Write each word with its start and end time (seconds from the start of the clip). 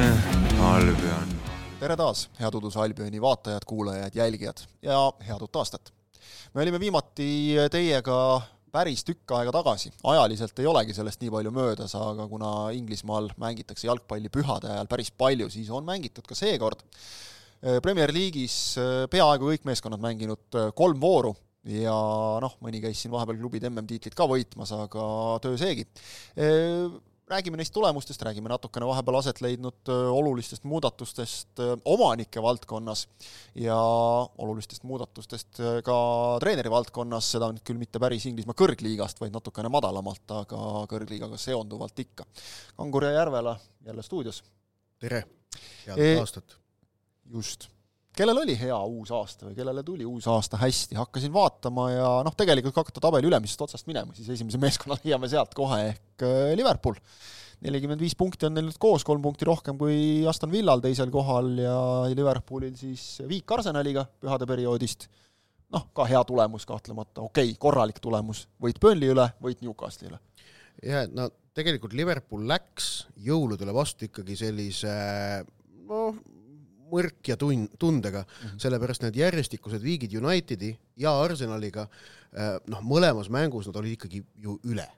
Albion. 0.00 1.32
tere 1.80 1.96
taas, 1.98 2.22
head 2.38 2.54
Uduse 2.56 2.78
Albioni 2.80 3.20
vaatajad, 3.20 3.64
kuulajad, 3.68 4.14
jälgijad 4.16 4.62
ja 4.82 4.96
head 5.26 5.42
uut 5.44 5.56
aastat! 5.60 5.90
me 6.54 6.62
olime 6.62 6.80
viimati 6.80 7.26
teiega 7.72 8.16
päris 8.72 9.02
tükk 9.04 9.34
aega 9.36 9.52
tagasi, 9.58 9.90
ajaliselt 10.12 10.62
ei 10.62 10.68
olegi 10.70 10.96
sellest 10.96 11.20
nii 11.20 11.32
palju 11.34 11.52
möödas, 11.52 11.92
aga 11.98 12.24
kuna 12.30 12.52
Inglismaal 12.76 13.28
mängitakse 13.42 13.90
jalgpalli 13.90 14.32
pühade 14.32 14.70
ajal 14.72 14.88
päris 14.88 15.12
palju, 15.12 15.50
siis 15.52 15.68
on 15.74 15.84
mängitud 15.84 16.24
ka 16.24 16.38
seekord. 16.38 16.80
Premier 17.84 18.14
League'is 18.14 18.56
peaaegu 19.12 19.52
kõik 19.52 19.68
meeskonnad 19.68 20.00
mänginud 20.00 20.60
kolm 20.78 21.02
vooru 21.02 21.34
ja 21.68 21.92
noh, 22.40 22.56
mõni 22.64 22.80
käis 22.80 23.02
siin 23.02 23.12
vahepeal 23.12 23.36
klubid 23.42 23.68
MM-tiitlit 23.68 24.16
ka 24.16 24.24
võitmas, 24.30 24.72
aga 24.72 25.04
töö 25.44 25.60
seegi 25.60 25.84
räägime 27.30 27.60
neist 27.60 27.72
tulemustest, 27.74 28.22
räägime 28.26 28.50
natukene 28.50 28.88
vahepeal 28.88 29.18
aset 29.20 29.40
leidnud 29.44 29.90
olulistest 29.90 30.64
muudatustest 30.68 31.62
omanike 31.84 32.42
valdkonnas 32.42 33.06
ja 33.54 33.76
olulistest 34.38 34.86
muudatustest 34.88 35.62
ka 35.86 35.96
treeneri 36.42 36.72
valdkonnas, 36.72 37.32
seda 37.36 37.50
nüüd 37.54 37.64
küll 37.66 37.80
mitte 37.80 38.02
päris 38.02 38.26
Inglismaa 38.30 38.58
kõrgliigast, 38.58 39.22
vaid 39.22 39.34
natukene 39.34 39.72
madalamalt, 39.72 40.24
aga 40.42 40.84
kõrgliigaga 40.90 41.38
seonduvalt 41.40 42.06
ikka. 42.06 42.26
Kangur 42.76 43.08
ja 43.08 43.16
Järvela 43.20 43.56
jälle 43.86 44.02
stuudios. 44.06 44.42
tere, 45.00 45.24
head 45.86 45.98
e 45.98 46.16
aastat! 46.20 46.58
just 47.30 47.70
kellel 48.20 48.42
oli 48.42 48.56
hea 48.58 48.76
uus 48.76 49.10
aasta 49.16 49.48
või 49.48 49.56
kellele 49.56 49.82
tuli 49.86 50.06
uus 50.08 50.26
aasta 50.28 50.58
hästi, 50.60 50.98
hakkasin 50.98 51.32
vaatama 51.32 51.86
ja 51.92 52.08
noh, 52.26 52.34
tegelikult 52.36 52.74
kui 52.74 52.82
hakata 52.82 53.02
tabeli 53.06 53.30
ülemisest 53.30 53.62
otsast 53.64 53.88
minema, 53.88 54.12
siis 54.16 54.28
esimese 54.36 54.60
meeskonna 54.64 54.98
leiame 55.00 55.30
sealt 55.32 55.54
kohe 55.56 55.80
ehk 55.92 56.24
äh, 56.26 56.52
Liverpool. 56.58 56.98
nelikümmend 57.64 58.00
viis 58.00 58.16
punkti 58.16 58.48
on 58.48 58.54
neil 58.56 58.68
nüüd 58.68 58.78
koos, 58.80 59.04
kolm 59.08 59.22
punkti 59.24 59.48
rohkem 59.48 59.78
kui 59.80 60.26
Aston 60.28 60.52
Villal 60.52 60.82
teisel 60.84 61.12
kohal 61.12 61.52
ja 61.60 61.76
Liverpoolil 62.12 62.76
siis 62.76 63.22
viik 63.28 63.52
Arsenaliga 63.56 64.06
pühade 64.20 64.48
perioodist, 64.48 65.08
noh, 65.72 65.86
ka 65.96 66.08
hea 66.08 66.20
tulemus 66.28 66.66
kahtlemata, 66.68 67.24
okei 67.24 67.52
okay,, 67.52 67.60
korralik 67.60 68.00
tulemus, 68.04 68.46
võit 68.60 68.80
Burnley 68.80 69.14
üle, 69.14 69.28
võit 69.44 69.64
Newcastle'i 69.64 70.12
üle. 70.12 70.20
jah, 70.84 71.08
no 71.12 71.30
tegelikult 71.56 71.96
Liverpool 71.96 72.44
läks 72.48 72.90
jõuludele 73.20 73.72
vastu 73.76 74.08
ikkagi 74.08 74.36
sellise 74.40 74.92
noh, 75.88 76.20
mõrk 76.90 77.32
ja 77.32 77.36
tun-, 77.40 77.68
tundega 77.78 78.22
mm, 78.24 78.46
-hmm. 78.46 78.62
sellepärast 78.62 79.04
need 79.06 79.18
järjestikused 79.20 79.82
viigid 79.82 80.14
Unitedi 80.18 80.72
ja 80.96 81.12
Arsenaliga, 81.22 81.86
äh, 82.34 82.56
noh, 82.66 82.82
mõlemas 82.82 83.30
mängus 83.30 83.68
nad 83.68 83.76
olid 83.76 83.98
ikkagi 83.98 84.24
ju 84.36 84.58
üle. 84.64 84.88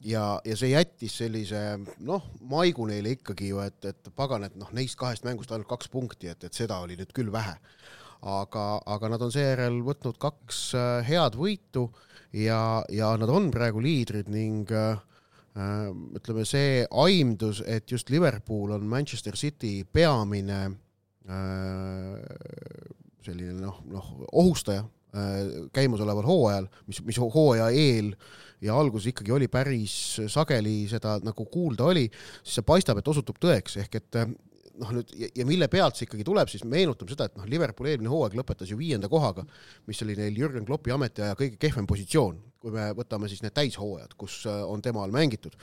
ja, 0.00 0.40
ja 0.44 0.56
see 0.56 0.70
jättis 0.70 1.16
sellise 1.18 1.78
noh, 1.98 2.22
maigu 2.40 2.86
neile 2.86 3.16
ikkagi 3.16 3.48
ju, 3.48 3.58
et, 3.58 3.84
et 3.84 4.10
pagan, 4.14 4.44
et 4.44 4.54
noh, 4.56 4.70
neist 4.72 4.96
kahest 4.98 5.24
mängust 5.24 5.50
ainult 5.50 5.68
kaks 5.68 5.88
punkti, 5.88 6.28
et, 6.28 6.44
et 6.44 6.54
seda 6.54 6.78
oli 6.78 6.96
nüüd 6.96 7.12
küll 7.12 7.32
vähe. 7.32 7.56
aga, 8.22 8.80
aga 8.86 9.08
nad 9.08 9.22
on 9.22 9.32
seejärel 9.32 9.82
võtnud 9.86 10.18
kaks 10.18 10.74
äh, 10.74 11.06
head 11.06 11.34
võitu 11.38 11.88
ja, 12.32 12.84
ja 12.90 13.16
nad 13.16 13.30
on 13.30 13.50
praegu 13.50 13.80
liidrid 13.80 14.28
ning 14.28 14.70
äh, 14.70 14.98
ütleme, 16.14 16.44
see 16.46 16.86
aimdus, 16.90 17.62
et 17.66 17.90
just 17.90 18.10
Liverpool 18.10 18.70
on 18.70 18.86
Manchester 18.86 19.34
City 19.36 19.84
peamine 19.92 20.58
Äh, 20.58 20.87
selline 23.28 23.56
noh, 23.60 23.80
noh 23.88 24.10
ohustaja 24.32 24.84
äh, 25.12 25.68
käimasoleval 25.74 26.26
hooajal, 26.28 26.68
mis, 26.88 27.00
mis 27.06 27.20
hooaja 27.20 27.70
eel 27.74 28.12
ja 28.64 28.76
alguses 28.78 29.12
ikkagi 29.12 29.34
oli 29.34 29.48
päris 29.52 29.94
sageli 30.32 30.80
seda 30.90 31.18
nagu 31.24 31.46
kuulda 31.52 31.88
oli, 31.92 32.08
siis 32.42 32.58
see 32.58 32.66
paistab, 32.66 33.00
et 33.00 33.10
osutub 33.10 33.38
tõeks, 33.42 33.78
ehk 33.84 33.98
et 34.00 34.20
äh, 34.22 34.30
noh, 34.78 34.94
nüüd 34.98 35.12
ja, 35.18 35.30
ja 35.40 35.48
mille 35.48 35.68
pealt 35.70 35.98
see 35.98 36.08
ikkagi 36.08 36.26
tuleb, 36.26 36.50
siis 36.50 36.64
meenutame 36.68 37.14
seda, 37.14 37.28
et 37.28 37.38
noh, 37.38 37.48
Liverpool 37.50 37.90
eelmine 37.92 38.12
hooaeg 38.12 38.38
lõpetas 38.38 38.72
ju 38.72 38.78
viienda 38.80 39.10
kohaga, 39.10 39.46
mis 39.90 40.02
oli 40.06 40.16
neil 40.18 40.38
Jürgen 40.38 40.66
Kloppi 40.68 40.94
ametiaja 40.94 41.38
kõige 41.38 41.60
kehvem 41.60 41.88
positsioon, 41.90 42.40
kui 42.62 42.74
me 42.74 42.90
võtame 42.98 43.30
siis 43.30 43.44
need 43.44 43.54
täishooajad, 43.58 44.16
kus 44.18 44.40
on 44.48 44.82
tema 44.82 45.04
all 45.04 45.14
mängitud 45.14 45.54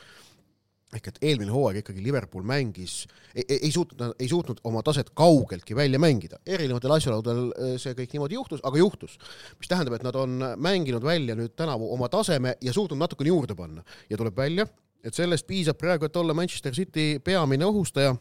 ehk 0.95 1.09
et 1.11 1.19
eelmine 1.29 1.53
hooaeg 1.53 1.81
ikkagi 1.81 2.03
Liverpool 2.03 2.45
mängis, 2.47 3.03
ei 3.35 3.71
suutnud, 3.73 4.15
ei 4.19 4.29
suutnud 4.31 4.61
oma 4.67 4.83
taset 4.85 5.11
kaugeltki 5.17 5.75
välja 5.77 5.99
mängida, 6.01 6.39
erinevatel 6.45 6.95
asjaoludel 6.97 7.41
äh, 7.51 7.73
see 7.81 7.95
kõik 7.97 8.15
niimoodi 8.15 8.39
juhtus, 8.39 8.63
aga 8.63 8.79
juhtus. 8.79 9.17
mis 9.59 9.71
tähendab, 9.71 9.97
et 9.97 10.05
nad 10.07 10.15
on 10.19 10.37
mänginud 10.57 11.03
välja 11.03 11.35
nüüd 11.37 11.55
tänavu 11.57 11.91
oma 11.93 12.09
taseme 12.11 12.55
ja 12.61 12.73
suutnud 12.73 12.99
natukene 13.01 13.33
juurde 13.33 13.55
panna 13.55 13.83
ja 14.09 14.17
tuleb 14.17 14.37
välja, 14.37 14.67
et 15.03 15.13
sellest 15.13 15.47
piisab 15.47 15.77
praegu, 15.77 16.07
et 16.07 16.17
olla 16.17 16.33
Manchester 16.33 16.73
City 16.73 17.19
peamine 17.23 17.65
ohustaja 17.65 18.15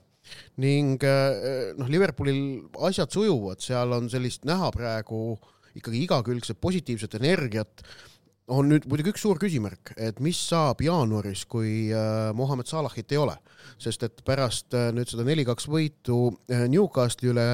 ning 0.60 1.02
äh, 1.04 1.72
noh, 1.78 1.90
Liverpoolil 1.90 2.40
asjad 2.88 3.12
sujuvad, 3.12 3.60
seal 3.62 3.92
on 3.96 4.08
sellist 4.12 4.46
näha 4.48 4.70
praegu 4.74 5.36
ikkagi 5.74 6.04
igakülgset 6.06 6.60
positiivset 6.62 7.16
energiat 7.18 7.82
on 8.52 8.68
nüüd 8.68 8.84
muidugi 8.90 9.14
üks 9.14 9.24
suur 9.24 9.38
küsimärk, 9.40 9.94
et 9.96 10.20
mis 10.24 10.38
saab 10.50 10.82
jaanuaris, 10.84 11.44
kui 11.48 11.88
äh, 11.94 12.30
Mohammed 12.36 12.68
Salahit 12.68 13.12
ei 13.14 13.20
ole, 13.20 13.36
sest 13.80 14.04
et 14.06 14.20
pärast 14.26 14.76
äh, 14.76 14.90
nüüd 14.96 15.08
seda 15.10 15.24
neli-kaks 15.26 15.68
võitu 15.70 16.18
äh, 16.52 16.66
Newcastli 16.68 17.32
üle 17.32 17.48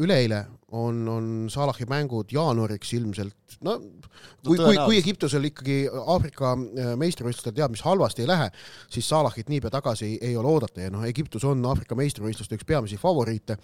üleeile 0.00 0.44
on, 0.74 1.00
on 1.08 1.26
Salahi 1.52 1.86
mängud 1.88 2.32
jaanuariks 2.34 2.92
ilmselt, 2.98 3.56
no 3.64 3.76
kui 4.44 4.58
no,, 4.58 4.66
kui, 4.66 4.78
kui 4.78 4.98
Egiptusel 4.98 5.48
ikkagi 5.48 5.76
Aafrika 5.88 6.52
äh, 6.54 6.92
meistrivõistlustel 7.00 7.54
teab, 7.56 7.72
mis 7.74 7.82
halvasti 7.84 8.24
ei 8.24 8.28
lähe, 8.30 8.48
siis 8.92 9.08
Salahit 9.08 9.50
niipea 9.52 9.72
tagasi 9.74 10.10
ei, 10.20 10.34
ole 10.36 10.50
oodata 10.50 10.84
ja 10.84 10.92
noh, 10.92 11.04
Egiptus 11.08 11.46
on 11.48 11.62
Aafrika 11.70 11.96
meistrivõistluste 11.98 12.58
üks 12.58 12.68
peamisi 12.68 12.98
favoriite, 13.00 13.56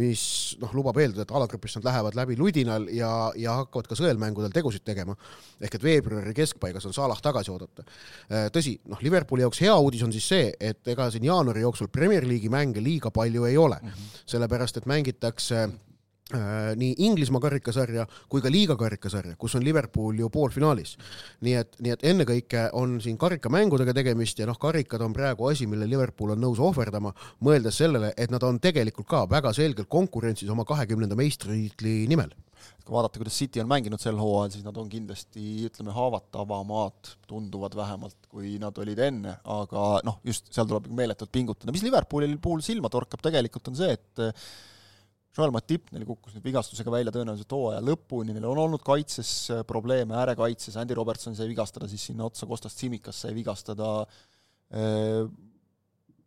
mis 0.00 0.22
noh, 0.62 0.74
lubab 0.76 1.00
eeldada, 1.02 1.26
et 1.26 1.34
alagrupis 1.36 1.78
nad 1.78 1.88
lähevad 1.90 2.18
läbi 2.18 2.38
ludinal 2.40 2.88
ja, 2.92 3.10
ja 3.38 3.58
hakkavad 3.62 3.90
ka 3.90 3.98
sõelmängudel 3.98 4.54
tegusid 4.54 4.84
tegema. 4.86 5.16
ehk 5.60 5.78
et 5.78 5.82
veebruari 5.82 6.34
keskpaigas 6.36 6.86
on 6.86 6.94
Salah 6.96 7.20
tagasi 7.22 7.52
oodata. 7.52 7.86
Äh, 8.30 8.48
tõsi, 8.54 8.76
noh, 8.90 9.00
Liverpooli 9.02 9.44
jaoks 9.46 9.60
hea 9.64 9.74
uudis 9.76 10.04
on 10.06 10.12
siis 10.14 10.28
see, 10.28 10.52
et 10.60 10.88
ega 10.88 11.10
siin 11.10 11.24
jaanuari 11.24 11.64
jooksul 11.64 11.88
Premier 11.92 12.26
League'i 12.26 12.52
mänge 12.52 12.82
liiga 12.84 13.10
palju 13.10 13.44
ei 13.44 13.56
ole 13.56 13.78
mm, 13.82 13.88
-hmm. 13.88 14.22
sellepärast 14.26 14.76
et 14.76 14.86
mängitakse 14.86 15.56
Äh, 15.56 15.85
nii 16.34 16.94
Inglismaa 17.06 17.38
karikasarja 17.44 18.02
kui 18.28 18.42
ka 18.42 18.50
liiga 18.50 18.74
karikasarja, 18.78 19.36
kus 19.38 19.54
on 19.54 19.62
Liverpool 19.64 20.18
ju 20.18 20.30
poolfinaalis. 20.32 20.96
nii 21.46 21.54
et, 21.54 21.76
nii 21.78 21.92
et 21.94 22.02
ennekõike 22.10 22.64
on 22.74 22.96
siin 23.02 23.18
karikamängudega 23.18 23.94
tegemist 23.94 24.42
ja 24.42 24.48
noh, 24.50 24.58
karikad 24.58 25.04
on 25.06 25.14
praegu 25.14 25.46
asi, 25.52 25.68
mille 25.70 25.86
Liverpool 25.86 26.34
on 26.34 26.42
nõus 26.42 26.58
ohverdama, 26.58 27.14
mõeldes 27.46 27.78
sellele, 27.78 28.12
et 28.16 28.34
nad 28.34 28.42
on 28.42 28.58
tegelikult 28.58 29.06
ka 29.06 29.22
väga 29.30 29.54
selgelt 29.54 29.88
konkurentsis 29.88 30.50
oma 30.50 30.66
kahekümnenda 30.66 31.14
meistritiitli 31.14 32.08
nimel. 32.10 32.34
kui 32.82 32.94
vaadata, 32.94 33.20
kuidas 33.22 33.38
City 33.38 33.60
on 33.62 33.68
mänginud 33.70 34.02
sel 34.02 34.18
hooajal, 34.18 34.50
siis 34.50 34.64
nad 34.66 34.76
on 34.78 34.88
kindlasti, 34.90 35.66
ütleme, 35.68 35.94
haavatavamad, 35.94 37.16
tunduvad 37.30 37.74
vähemalt, 37.78 38.16
kui 38.30 38.58
nad 38.62 38.78
olid 38.78 38.98
enne, 38.98 39.38
aga 39.44 39.88
noh, 40.06 40.18
just 40.26 40.50
seal 40.54 40.66
tuleb 40.66 40.90
meeletult 40.90 41.30
pingutada, 41.30 41.74
mis 41.74 41.86
Liverpoolil 41.86 42.34
puhul 42.42 42.62
silma 42.66 42.90
torkab 42.90 43.22
tegelikult, 43.22 43.70
on 43.70 43.78
see, 43.78 43.94
et 43.94 44.26
Joel 45.36 45.52
Matip, 45.52 45.90
neil 45.92 46.06
kukkus 46.08 46.32
nüüd 46.32 46.46
vigastusega 46.48 46.92
välja 46.92 47.12
tõenäoliselt 47.12 47.50
hooaja 47.52 47.82
lõpuni, 47.84 48.32
neil 48.32 48.46
on 48.48 48.60
olnud 48.62 48.84
kaitses 48.84 49.32
äh, 49.52 49.60
probleeme, 49.68 50.16
äärekaitses, 50.16 50.78
Andy 50.80 50.96
Robertson 50.96 51.36
sai 51.36 51.50
vigastada 51.50 51.88
siis 51.90 52.06
sinna 52.08 52.24
otsa, 52.24 52.48
Kostas 52.48 52.78
Tsimikas 52.78 53.20
sai 53.26 53.34
vigastada, 53.36 53.90
äh, 54.72 55.26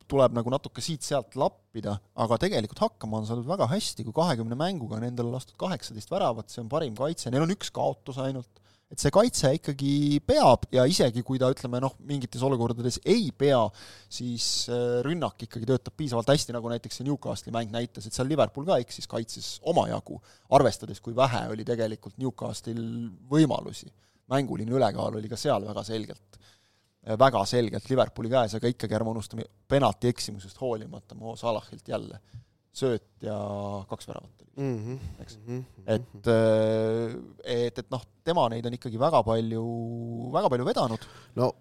tuleb 0.10 0.38
nagu 0.38 0.54
natuke 0.54 0.82
siit-sealt 0.86 1.38
lappida, 1.42 1.96
aga 2.22 2.38
tegelikult 2.42 2.84
hakkama 2.86 3.22
on 3.22 3.28
saadud 3.30 3.50
väga 3.50 3.70
hästi, 3.74 4.06
kui 4.06 4.14
kahekümne 4.14 4.58
mänguga 4.58 4.98
on 5.00 5.08
endale 5.10 5.34
lastud 5.34 5.58
kaheksateist 5.62 6.14
väravat, 6.14 6.54
see 6.54 6.62
on 6.62 6.70
parim 6.70 6.98
kaitse, 6.98 7.34
neil 7.34 7.46
on 7.46 7.54
üks 7.58 7.74
kaotus 7.74 8.22
ainult 8.22 8.62
et 8.90 8.98
see 8.98 9.12
kaitse 9.14 9.52
ikkagi 9.60 9.92
peab 10.26 10.66
ja 10.74 10.84
isegi 10.90 11.22
kui 11.26 11.38
ta 11.42 11.52
ütleme 11.54 11.82
noh, 11.84 11.94
mingites 12.10 12.42
olukordades 12.46 12.98
ei 13.06 13.30
pea, 13.38 13.62
siis 14.10 14.48
äh, 14.74 15.00
rünnak 15.06 15.46
ikkagi 15.46 15.70
töötab 15.70 15.96
piisavalt 16.00 16.32
hästi, 16.34 16.56
nagu 16.56 16.72
näiteks 16.74 17.00
see 17.00 17.08
Newcastli 17.08 17.54
mäng 17.54 17.74
näitas, 17.74 18.08
et 18.10 18.18
seal 18.18 18.30
Liverpool 18.32 18.66
ka 18.70 18.80
eksis 18.82 19.06
kaitses 19.10 19.52
omajagu, 19.70 20.18
arvestades, 20.58 21.02
kui 21.06 21.14
vähe 21.18 21.46
oli 21.54 21.68
tegelikult 21.68 22.18
Newcastlil 22.22 22.82
võimalusi. 23.30 23.92
mänguline 24.30 24.74
ülekaal 24.78 25.16
oli 25.18 25.30
ka 25.30 25.38
seal 25.38 25.64
väga 25.70 25.84
selgelt, 25.86 26.42
äh, 27.06 27.18
väga 27.18 27.46
selgelt 27.46 27.90
Liverpooli 27.90 28.34
käes, 28.34 28.58
aga 28.58 28.74
ikkagi 28.74 28.98
ärme 28.98 29.14
unustame 29.14 29.46
penalti 29.70 30.10
eksimusest 30.10 30.62
hoolimata 30.62 31.16
Mo 31.16 31.36
Salahilt 31.38 31.88
jälle 31.88 32.22
sööt 32.74 33.08
ja 33.26 33.38
kaks 33.90 34.08
väravat 34.08 34.44
oli 34.44 34.50
mm, 34.60 34.78
-hmm. 34.84 35.22
eks 35.22 35.40
mm. 35.48 35.58
-hmm. 35.58 35.64
et, 35.96 36.28
äh, 36.28 37.66
et, 37.66 37.80
et 37.80 37.90
noh, 37.92 38.04
tema 38.24 38.50
neid 38.50 38.66
on 38.66 38.74
ikkagi 38.74 39.00
väga 39.00 39.24
palju, 39.24 39.66
väga 40.34 40.50
palju 40.50 40.66
vedanud. 40.66 41.10
no 41.36 41.54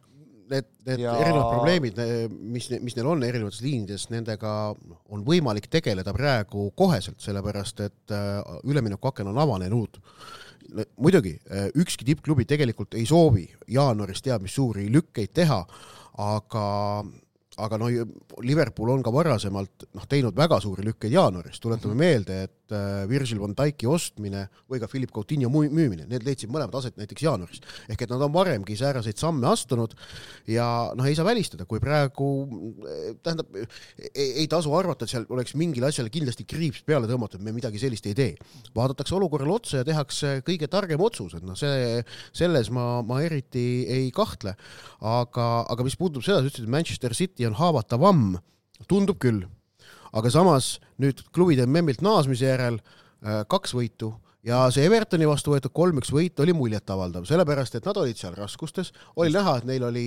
need, 0.50 0.64
need 0.86 1.00
ja... 1.00 1.14
erinevad 1.20 1.52
probleemid, 1.52 2.00
mis, 2.30 2.68
mis 2.80 2.96
neil 2.96 3.10
on 3.10 3.22
erinevates 3.26 3.60
liinides, 3.64 4.08
nendega 4.12 4.54
on 5.12 5.24
võimalik 5.26 5.68
tegeleda 5.72 6.14
praegu 6.16 6.70
koheselt, 6.78 7.20
sellepärast 7.24 7.84
et 7.86 8.14
äh, 8.14 8.40
üleminekuaken 8.64 9.32
on 9.32 9.38
avanenud. 9.44 10.00
muidugi, 10.96 11.38
äh, 11.50 11.70
ükski 11.74 12.04
tippklubi 12.04 12.44
tegelikult 12.44 12.94
ei 12.94 13.06
soovi 13.06 13.46
jaanuaris 13.68 14.22
teab 14.22 14.42
mis 14.42 14.54
suuri 14.54 14.88
lükkeid 14.92 15.32
teha, 15.32 15.62
aga 16.18 16.66
aga 17.58 17.78
no 17.80 17.88
Liverpool 18.44 18.92
on 18.94 19.02
ka 19.04 19.12
varasemalt 19.14 19.88
noh, 19.96 20.06
teinud 20.10 20.36
väga 20.36 20.60
suuri 20.62 20.84
lükkeid 20.86 21.14
jaanuaris, 21.14 21.60
tuletame 21.60 21.94
mm 21.94 21.98
-hmm. 21.98 22.04
meelde, 22.04 22.42
et 22.42 22.72
äh, 22.72 23.08
Virgil 23.08 23.40
van 23.40 23.54
Dijk'i 23.58 23.86
ostmine 23.86 24.48
või 24.70 24.80
ka 24.80 24.88
Philip 24.88 25.12
Coutinho 25.12 25.50
müümine, 25.50 26.06
need 26.06 26.24
leidsid 26.26 26.50
mõlemad 26.50 26.74
aset 26.78 26.96
näiteks 26.96 27.22
jaanuaris. 27.22 27.60
ehk 27.88 28.02
et 28.02 28.10
nad 28.10 28.22
on 28.22 28.32
varemgi 28.32 28.76
sääraseid 28.76 29.16
samme 29.16 29.46
astunud 29.48 29.94
ja 30.46 30.92
noh, 30.94 31.04
ei 31.04 31.14
saa 31.14 31.24
välistada, 31.24 31.66
kui 31.66 31.80
praegu 31.80 32.28
tähendab, 33.22 33.46
ei, 34.14 34.32
ei 34.42 34.46
tasu 34.48 34.74
arvata, 34.74 35.04
et 35.04 35.10
seal 35.10 35.26
oleks 35.28 35.54
mingile 35.54 35.86
asjale 35.86 36.10
kindlasti 36.10 36.44
kriips 36.44 36.82
peale 36.86 37.06
tõmmatud, 37.06 37.42
me 37.42 37.52
midagi 37.52 37.78
sellist 37.78 38.06
ei 38.06 38.14
tee. 38.14 38.34
vaadatakse 38.74 39.14
olukorrale 39.14 39.52
otsa 39.52 39.82
ja 39.82 39.84
tehakse 39.84 40.42
kõige 40.46 40.68
targem 40.68 41.00
otsus, 41.00 41.34
et 41.34 41.42
noh, 41.42 41.56
see, 41.58 42.02
selles 42.32 42.70
ma, 42.70 43.02
ma 43.02 43.20
eriti 43.22 43.86
ei 43.88 44.10
kahtle. 44.14 44.54
aga, 45.00 45.46
aga 45.70 45.84
mis 45.84 45.96
puudutab 45.96 46.24
seda, 46.24 46.40
sa 46.40 46.50
ütlesid, 46.50 46.66
et 46.66 46.72
Manchester 46.72 47.14
City 47.14 47.47
on 47.50 47.58
haavatavam, 47.58 48.38
tundub 48.88 49.18
küll. 49.22 49.46
aga 50.12 50.30
samas 50.32 50.78
nüüd 50.96 51.20
klubide 51.36 51.66
memmilt 51.68 52.00
naasmise 52.00 52.46
järel 52.48 52.78
äh, 52.78 53.42
kaks 53.48 53.74
võitu 53.76 54.14
ja 54.46 54.60
see 54.72 54.86
Evertoni 54.86 55.26
vastu 55.28 55.52
võetud 55.52 55.72
kolm-üks 55.74 56.12
võit 56.14 56.38
oli 56.42 56.54
muljetavaldav, 56.56 57.26
sellepärast 57.28 57.78
et 57.78 57.88
nad 57.88 57.98
olid 58.00 58.18
seal 58.18 58.36
raskustes, 58.38 58.92
oli 59.18 59.34
näha, 59.34 59.58
et 59.58 59.68
neil 59.68 59.84
oli 59.88 60.06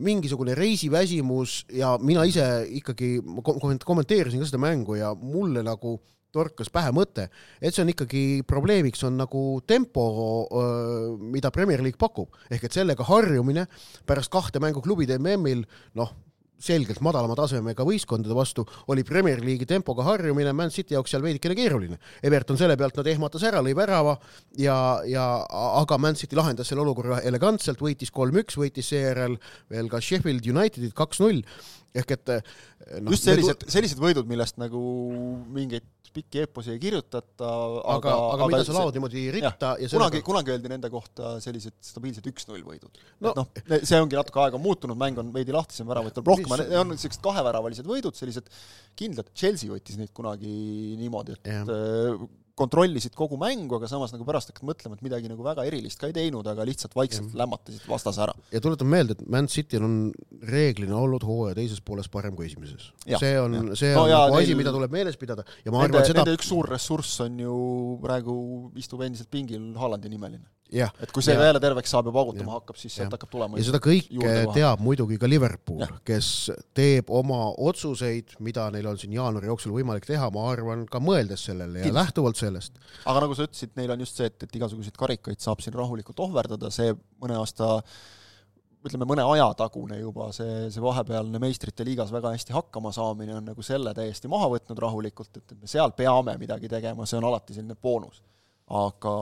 mingisugune 0.00 0.54
reisiväsimus 0.58 1.62
ja 1.76 1.96
mina 2.00 2.24
ise 2.28 2.46
ikkagi 2.80 3.18
kommenteerisin 3.42 4.42
ka 4.42 4.48
seda 4.48 4.62
mängu 4.62 4.96
ja 5.00 5.12
mulle 5.18 5.64
nagu 5.66 5.98
torkas 6.32 6.70
pähe 6.72 6.88
mõte, 6.96 7.26
et 7.60 7.74
see 7.74 7.82
on 7.84 7.92
ikkagi 7.92 8.24
probleemiks 8.48 9.02
on 9.04 9.18
nagu 9.20 9.60
tempo, 9.68 10.04
mida 11.20 11.52
Premier 11.52 11.82
League 11.84 12.00
pakub, 12.00 12.32
ehk 12.48 12.64
et 12.64 12.78
sellega 12.78 13.04
harjumine 13.04 13.66
pärast 14.08 14.32
kahte 14.32 14.62
mängu 14.62 14.80
klubide 14.84 15.18
MM-il, 15.20 15.66
noh 15.98 16.14
selgelt 16.62 17.02
madalama 17.04 17.36
tasemega 17.38 17.84
võistkondade 17.86 18.36
vastu, 18.36 18.64
oli 18.92 19.04
Premier 19.06 19.42
League'i 19.42 19.68
tempoga 19.68 20.06
harjumine 20.06 20.54
Man 20.56 20.70
City 20.70 20.96
jaoks 20.96 21.14
seal 21.14 21.24
veidikene 21.24 21.56
keeruline. 21.58 21.98
Everton 22.22 22.58
selle 22.60 22.76
pealt 22.80 22.98
nad 23.00 23.10
ehmatas 23.12 23.44
ära, 23.48 23.62
lõi 23.64 23.74
värava 23.76 24.16
ja, 24.60 24.76
ja 25.08 25.26
aga 25.82 25.98
Man 25.98 26.18
City 26.18 26.38
lahendas 26.38 26.70
selle 26.70 26.84
olukorra 26.86 27.20
elegantselt, 27.26 27.82
võitis 27.82 28.14
kolm-üks, 28.14 28.58
võitis 28.60 28.92
seejärel 28.92 29.38
veel 29.72 29.90
ka 29.92 30.00
Sheffield 30.02 30.46
Unitedit 30.52 30.94
kaks-null 30.96 31.42
ehk 31.92 32.14
et 32.16 32.30
no, 33.00 33.12
just 33.12 33.26
sellised, 33.28 33.66
sellised 33.72 34.00
võidud, 34.00 34.28
millest 34.28 34.58
nagu 34.60 34.80
mingeid 35.52 35.88
pikki 36.12 36.42
eeposi 36.42 36.74
ei 36.74 36.80
kirjutata, 36.80 37.48
aga 37.48 37.94
aga, 37.94 38.10
aga 38.34 38.48
mida 38.50 38.66
sa 38.68 38.74
laod 38.76 38.96
niimoodi 38.96 39.22
ritta 39.32 39.70
ja, 39.78 39.86
ja 39.86 39.88
kunagi 39.88 40.18
sellega..., 40.18 40.26
kunagi 40.26 40.52
öeldi 40.52 40.72
nende 40.72 40.90
kohta 40.92 41.30
sellised 41.40 41.78
stabiilsed 41.88 42.28
üks-null 42.28 42.60
võidud. 42.66 43.00
No.. 43.24 43.32
noh, 43.38 43.48
see 43.80 44.00
ongi 44.02 44.18
natuke 44.18 44.42
aega 44.44 44.60
muutunud, 44.60 44.98
mäng 45.00 45.20
on 45.22 45.32
veidi 45.32 45.56
lahtisem, 45.56 45.88
väravat 45.88 46.18
tuleb 46.18 46.34
rohkem, 46.34 46.52
need 46.60 46.76
on 46.82 46.92
niisugused 46.92 47.24
kaheväravalised 47.24 47.88
võidud, 47.88 48.18
sellised 48.18 48.52
kindlad, 48.98 49.32
Chelsea 49.32 49.72
võttis 49.72 49.96
neid 50.00 50.12
kunagi 50.16 50.52
niimoodi, 51.00 51.38
et 51.38 51.52
ja 51.52 51.64
kontrollisid 52.58 53.14
kogu 53.16 53.38
mängu, 53.40 53.78
aga 53.78 53.88
samas 53.90 54.12
nagu 54.14 54.26
pärast 54.28 54.52
hakkad 54.52 54.66
mõtlema, 54.68 54.98
et 54.98 55.04
midagi 55.06 55.30
nagu 55.30 55.44
väga 55.44 55.64
erilist 55.68 56.00
ka 56.00 56.10
ei 56.10 56.16
teinud, 56.16 56.46
aga 56.48 56.66
lihtsalt 56.68 56.94
vaikselt 56.96 57.32
ja. 57.32 57.40
lämmatasid 57.42 57.86
vastase 57.88 58.22
ära. 58.26 58.34
ja 58.52 58.60
tuletan 58.64 58.90
meelde, 58.92 59.16
et 59.16 59.26
Man 59.32 59.48
Cityl 59.52 59.86
on 59.86 59.96
reeglina 60.48 60.98
olnud 61.00 61.24
hooaja 61.26 61.56
teises 61.58 61.80
pooles 61.84 62.10
parem 62.12 62.36
kui 62.36 62.48
esimeses. 62.50 62.90
see 63.06 63.34
on, 63.40 63.72
see 63.78 63.94
on 63.96 64.04
no, 64.04 64.24
nagu 64.26 64.40
asi, 64.40 64.56
mida 64.58 64.74
tuleb 64.74 64.92
meeles 64.92 65.18
pidada 65.20 65.46
ja 65.64 65.74
ma 65.74 65.84
arvan, 65.86 66.02
et 66.02 66.12
seda 66.12 66.22
nende 66.22 66.36
üks 66.38 66.50
suur 66.52 66.68
ressurss 66.68 67.22
on 67.24 67.38
ju 67.40 67.60
praegu, 68.02 68.34
istub 68.80 69.04
endiselt 69.06 69.32
pingil 69.32 69.72
Haalandi 69.80 70.12
nimeline 70.12 70.44
et 70.72 71.12
kui 71.12 71.24
see 71.24 71.34
jälle 71.36 71.60
terveks 71.60 71.92
saab 71.92 72.08
ja 72.08 72.14
paugutama 72.14 72.56
hakkab, 72.56 72.78
siis 72.80 72.94
sealt 72.96 73.12
hakkab 73.12 73.30
tulema 73.32 73.60
ja 73.60 73.66
seda 73.66 73.80
kõike 73.82 74.36
teab 74.54 74.80
muidugi 74.84 75.18
ka 75.20 75.28
Liverpool, 75.28 75.84
kes 76.08 76.30
teeb 76.76 77.10
oma 77.12 77.42
otsuseid, 77.68 78.36
mida 78.44 78.68
neil 78.74 78.88
on 78.88 79.00
siin 79.00 79.12
jaanuari 79.18 79.50
jooksul 79.50 79.74
võimalik 79.76 80.08
teha, 80.08 80.30
ma 80.34 80.46
arvan, 80.52 80.86
ka 80.90 81.02
mõeldes 81.02 81.44
sellele 81.50 81.82
ja 81.82 81.88
Kindlasti. 81.88 81.98
lähtuvalt 82.00 82.40
sellest. 82.40 82.80
aga 83.04 83.26
nagu 83.26 83.36
sa 83.36 83.46
ütlesid, 83.48 83.76
neil 83.76 83.92
on 83.94 84.06
just 84.06 84.18
see, 84.18 84.32
et, 84.32 84.48
et 84.48 84.58
igasuguseid 84.60 84.96
karikaid 84.98 85.44
saab 85.44 85.62
siin 85.64 85.76
rahulikult 85.76 86.24
ohverdada, 86.24 86.72
see 86.72 86.94
mõne 87.22 87.38
aasta 87.40 87.78
ütleme, 88.82 89.06
mõne 89.06 89.24
aja 89.34 89.46
tagune 89.58 89.98
juba 90.00 90.30
see, 90.34 90.66
see 90.72 90.82
vahepealne 90.82 91.38
meistrite 91.42 91.84
liigas 91.86 92.10
väga 92.14 92.32
hästi 92.34 92.56
hakkama 92.56 92.90
saamine 92.94 93.36
on 93.36 93.46
nagu 93.52 93.62
selle 93.66 93.94
täiesti 93.94 94.30
maha 94.30 94.48
võtnud 94.56 94.80
rahulikult, 94.82 95.36
et, 95.36 95.46
et 95.52 95.60
me 95.60 95.70
seal 95.70 95.94
peame 95.96 96.34
midagi 96.40 96.70
tegema, 96.72 97.06
see 97.06 97.20
on 97.20 97.28
alati 97.30 97.56
selline 97.58 97.76
boonus 97.78 98.22
aga, 98.72 99.14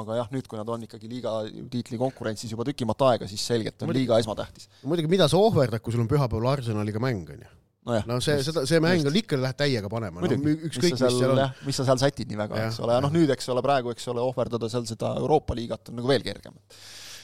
aga 0.00 0.18
jah, 0.20 0.32
nüüd, 0.34 0.48
kui 0.50 0.58
nad 0.60 0.68
on 0.68 0.82
ikkagi 0.84 1.08
liiga 1.10 1.38
tiitli 1.72 2.00
konkurentsis 2.00 2.52
juba 2.52 2.66
tükimat 2.68 3.06
aega, 3.08 3.28
siis 3.30 3.44
selgelt 3.50 3.84
on 3.84 3.92
liiga 3.96 4.18
esmatähtis. 4.20 4.68
muidugi, 4.84 5.10
mida 5.10 5.28
sa 5.30 5.40
ohverdad, 5.40 5.82
kui 5.84 5.94
sul 5.94 6.04
on 6.04 6.10
pühapäeval 6.10 6.52
Arsenaliga 6.52 7.00
mäng, 7.02 7.30
on 7.32 7.46
ju? 7.46 7.54
no, 7.88 7.98
no 8.10 8.20
see, 8.24 8.36
seda, 8.44 8.64
see 8.68 8.80
mäng 8.84 9.06
on 9.08 9.16
ikka, 9.16 9.38
lähed 9.40 9.58
täiega 9.58 9.90
panema, 9.92 10.20
no 10.20 10.28
ükskõik, 10.28 10.98
mis 10.98 11.00
seal 11.00 11.32
on. 11.32 11.42
mis 11.64 11.80
sa 11.80 11.88
seal 11.88 12.02
sätid 12.04 12.28
nii 12.30 12.40
väga, 12.42 12.62
eks 12.66 12.80
ole, 12.84 12.98
ja 12.98 13.04
noh, 13.04 13.12
nüüd, 13.14 13.32
eks 13.32 13.48
ole, 13.54 13.64
praegu, 13.64 13.94
eks 13.96 14.10
ole, 14.12 14.24
ohverdada 14.24 14.68
seal 14.72 14.84
seda 14.88 15.14
Euroopa 15.22 15.56
liigat 15.56 15.92
on 15.92 16.00
nagu 16.02 16.10
veel 16.10 16.26
kergem 16.26 16.58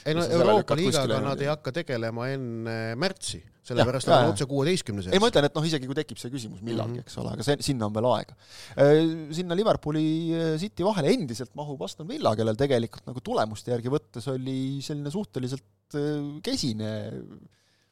ei 0.05 0.15
no 0.17 0.23
Euroopa 0.37 0.77
liigaga 0.77 1.19
nad 1.23 1.41
ei 1.41 1.49
hakka 1.49 1.73
tegelema 1.79 2.27
enne 2.33 2.75
märtsi, 2.99 3.39
sellepärast 3.65 4.09
nad 4.11 4.27
on 4.27 4.33
otse 4.35 4.47
kuueteistkümnes. 4.49 5.09
ei, 5.09 5.21
ma 5.21 5.31
ütlen, 5.31 5.47
et 5.49 5.57
noh, 5.57 5.65
isegi 5.65 5.89
kui 5.89 5.97
tekib 5.97 6.21
see 6.21 6.33
küsimus 6.33 6.61
millalgi 6.61 6.99
mm, 6.99 7.01
-hmm. 7.01 7.09
eks 7.09 7.17
ole, 7.21 7.33
aga 7.33 7.47
see, 7.47 7.57
sinna 7.65 7.89
on 7.89 7.95
veel 7.95 8.09
aega. 8.11 8.37
Äh, 8.77 9.01
sinna 9.37 9.57
Liverpooli 9.57 10.05
äh, 10.29 10.53
City 10.61 10.85
vahele 10.85 11.13
endiselt 11.15 11.55
mahub 11.57 11.81
Aston 11.87 12.07
Villa, 12.11 12.35
kellel 12.37 12.59
tegelikult 12.59 13.09
nagu 13.09 13.23
tulemuste 13.25 13.73
järgi 13.73 13.93
võttes 13.93 14.29
oli 14.33 14.59
selline 14.85 15.13
suhteliselt 15.13 15.97
äh, 15.97 16.31
kesine 16.45 16.93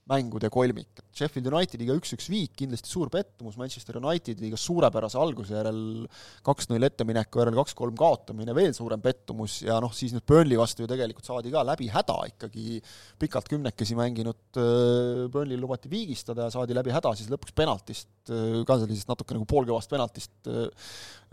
mängude 0.10 0.50
kolmik. 0.52 1.00
Sheffield 1.16 1.48
Unitediga 1.48 1.96
üks-üks 1.96 2.28
viik, 2.32 2.52
kindlasti 2.60 2.90
suur 2.92 3.12
pettumus, 3.14 3.56
Manchester 3.60 4.00
Unitediga 4.02 4.58
suurepärase 4.60 5.20
alguse 5.22 5.56
järel 5.56 5.80
kaks-null 6.44 6.84
ettemineku 6.90 7.40
järel 7.40 7.56
kaks-kolm 7.62 7.96
kaotamine, 8.00 8.56
veel 8.58 8.74
suurem 8.76 9.02
pettumus. 9.04 9.62
Ja 9.64 9.80
noh, 9.84 9.94
siis 9.96 10.16
nüüd 10.16 10.26
Burnley 10.28 10.60
vastu 10.60 10.84
ju 10.84 10.92
tegelikult 10.92 11.30
saadi 11.30 11.54
ka 11.54 11.64
läbi 11.68 11.88
häda 11.94 12.18
ikkagi. 12.34 12.82
Pikalt 13.22 13.48
kümnekesi 13.52 13.96
mänginud 14.00 14.60
äh, 14.60 15.26
Burnley'l 15.32 15.64
lubati 15.64 15.92
viigistada 15.92 16.50
ja 16.50 16.56
saadi 16.58 16.76
läbi 16.76 16.92
häda 16.96 17.16
siis 17.16 17.32
lõpuks 17.32 17.56
penaltist, 17.56 18.12
äh, 18.28 18.62
ka 18.68 18.82
sellisest 18.84 19.12
natuke 19.12 19.38
nagu 19.38 19.48
poolkõvast 19.48 19.94
penaltist 19.94 20.52
äh, 20.52 20.68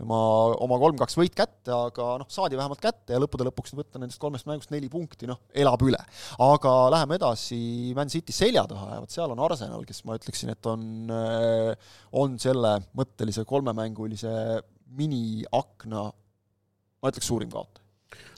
oma, 0.01 0.21
oma 0.63 0.79
kolm-kaks 0.81 1.17
võit 1.19 1.35
kätte, 1.35 1.73
aga 1.75 2.15
noh, 2.21 2.29
saadi 2.31 2.59
vähemalt 2.59 2.81
kätte 2.83 3.15
ja 3.15 3.19
lõppude 3.21 3.49
lõpuks 3.49 3.75
võtta 3.77 3.99
nendest 4.01 4.21
kolmest 4.21 4.47
mängust 4.49 4.71
neli 4.73 4.89
punkti, 4.91 5.27
noh, 5.29 5.41
elab 5.53 5.83
üle. 5.85 5.99
aga 6.41 6.73
läheme 6.95 7.17
edasi. 7.19 7.59
Man 7.97 8.11
City 8.11 8.33
selja 8.35 8.60
taha 8.69 8.95
ja 8.95 9.01
vot 9.03 9.13
seal 9.13 9.33
on 9.33 9.43
Arsenal, 9.45 9.83
kes 9.87 10.03
ma 10.07 10.17
ütleksin, 10.19 10.53
et 10.53 10.69
on, 10.69 10.87
äh, 11.11 11.93
on 12.17 12.37
selle 12.41 12.77
mõttelise 12.97 13.45
kolmemängulise 13.49 14.33
miniakna, 14.97 16.07
ma 17.01 17.13
ütleks, 17.13 17.29
suurim 17.31 17.51
kaotaja. 17.51 17.79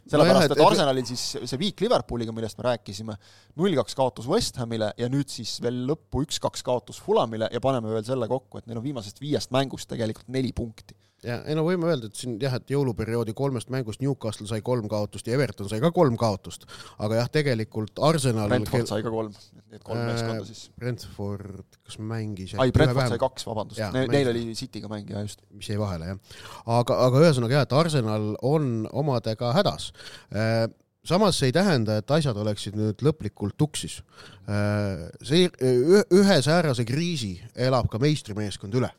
Sellepärast 0.04 0.52
no, 0.52 0.56
et 0.58 0.62
Arsenalil 0.66 1.06
siis 1.08 1.22
see 1.48 1.60
viik 1.62 1.80
Liverpooliga, 1.80 2.34
millest 2.36 2.58
me 2.60 2.66
rääkisime, 2.68 3.16
null-kaks 3.60 3.96
kaotus 3.96 4.28
West 4.28 4.60
Hamile 4.60 4.92
ja 5.00 5.08
nüüd 5.12 5.32
siis 5.32 5.56
veel 5.64 5.80
lõppu 5.88 6.26
üks-kaks 6.26 6.66
kaotus 6.68 7.00
Fulamile 7.02 7.48
ja 7.54 7.62
paneme 7.64 7.94
veel 7.94 8.04
selle 8.08 8.28
kokku, 8.32 8.60
et 8.60 8.68
neil 8.68 8.82
on 8.82 8.86
viimasest 8.86 9.24
viiest 9.24 9.56
mängust 9.56 9.88
tegelikult 9.90 10.28
neli 10.36 10.52
punkti 10.56 10.98
ja 11.28 11.40
ei 11.48 11.56
no 11.58 11.64
võime 11.66 11.88
öelda, 11.90 12.10
et 12.10 12.20
siin 12.20 12.36
jah, 12.42 12.56
et 12.60 12.74
jõuluperioodi 12.74 13.36
kolmest 13.38 13.72
mängust 13.74 14.02
Newcastle 14.04 14.48
sai 14.50 14.62
kolm 14.66 14.90
kaotust 14.92 15.28
ja 15.28 15.38
Everton 15.38 15.70
sai 15.72 15.82
ka 15.84 15.94
kolm 15.96 16.18
kaotust, 16.20 16.68
aga 17.04 17.22
jah, 17.22 17.32
tegelikult 17.34 18.00
Arsenal 18.04 18.52
Brentford 18.52 18.90
sai 18.90 19.06
ka 19.06 19.14
kolm, 19.14 19.34
need 19.72 19.84
kolm 19.86 20.04
meeskonda 20.10 20.46
siis. 20.48 20.66
Brentford, 20.80 21.80
kas 21.82 22.00
mängis 22.00 22.56
ai, 22.58 22.70
Brentford 22.76 23.16
sai 23.16 23.22
kaks, 23.22 23.48
vabandust, 23.50 23.84
neil, 23.96 24.12
neil 24.12 24.32
oli 24.34 24.46
Cityga 24.58 24.92
mäng, 24.92 25.10
jah, 25.10 25.26
just. 25.26 25.44
mis 25.56 25.70
jäi 25.72 25.80
vahele, 25.82 26.14
jah. 26.14 26.40
aga, 26.80 27.00
aga 27.08 27.26
ühesõnaga 27.26 27.60
jah, 27.60 27.68
et 27.68 27.76
Arsenal 27.84 28.32
on 28.46 28.72
omadega 28.92 29.54
hädas. 29.58 29.92
Äh, 30.36 30.66
samas 31.08 31.40
see 31.40 31.52
ei 31.52 31.56
tähenda, 31.56 32.00
et 32.00 32.12
asjad 32.16 32.38
oleksid 32.40 32.76
nüüd 32.80 33.04
lõplikult 33.04 33.56
tuksis. 33.60 34.02
Äh, 34.48 35.08
see 35.24 35.48
ühe 35.52 36.42
säärase 36.44 36.86
kriisi 36.88 37.38
elab 37.56 37.90
ka 37.92 38.02
meistrimeeskond 38.04 38.76
üle, 38.80 38.92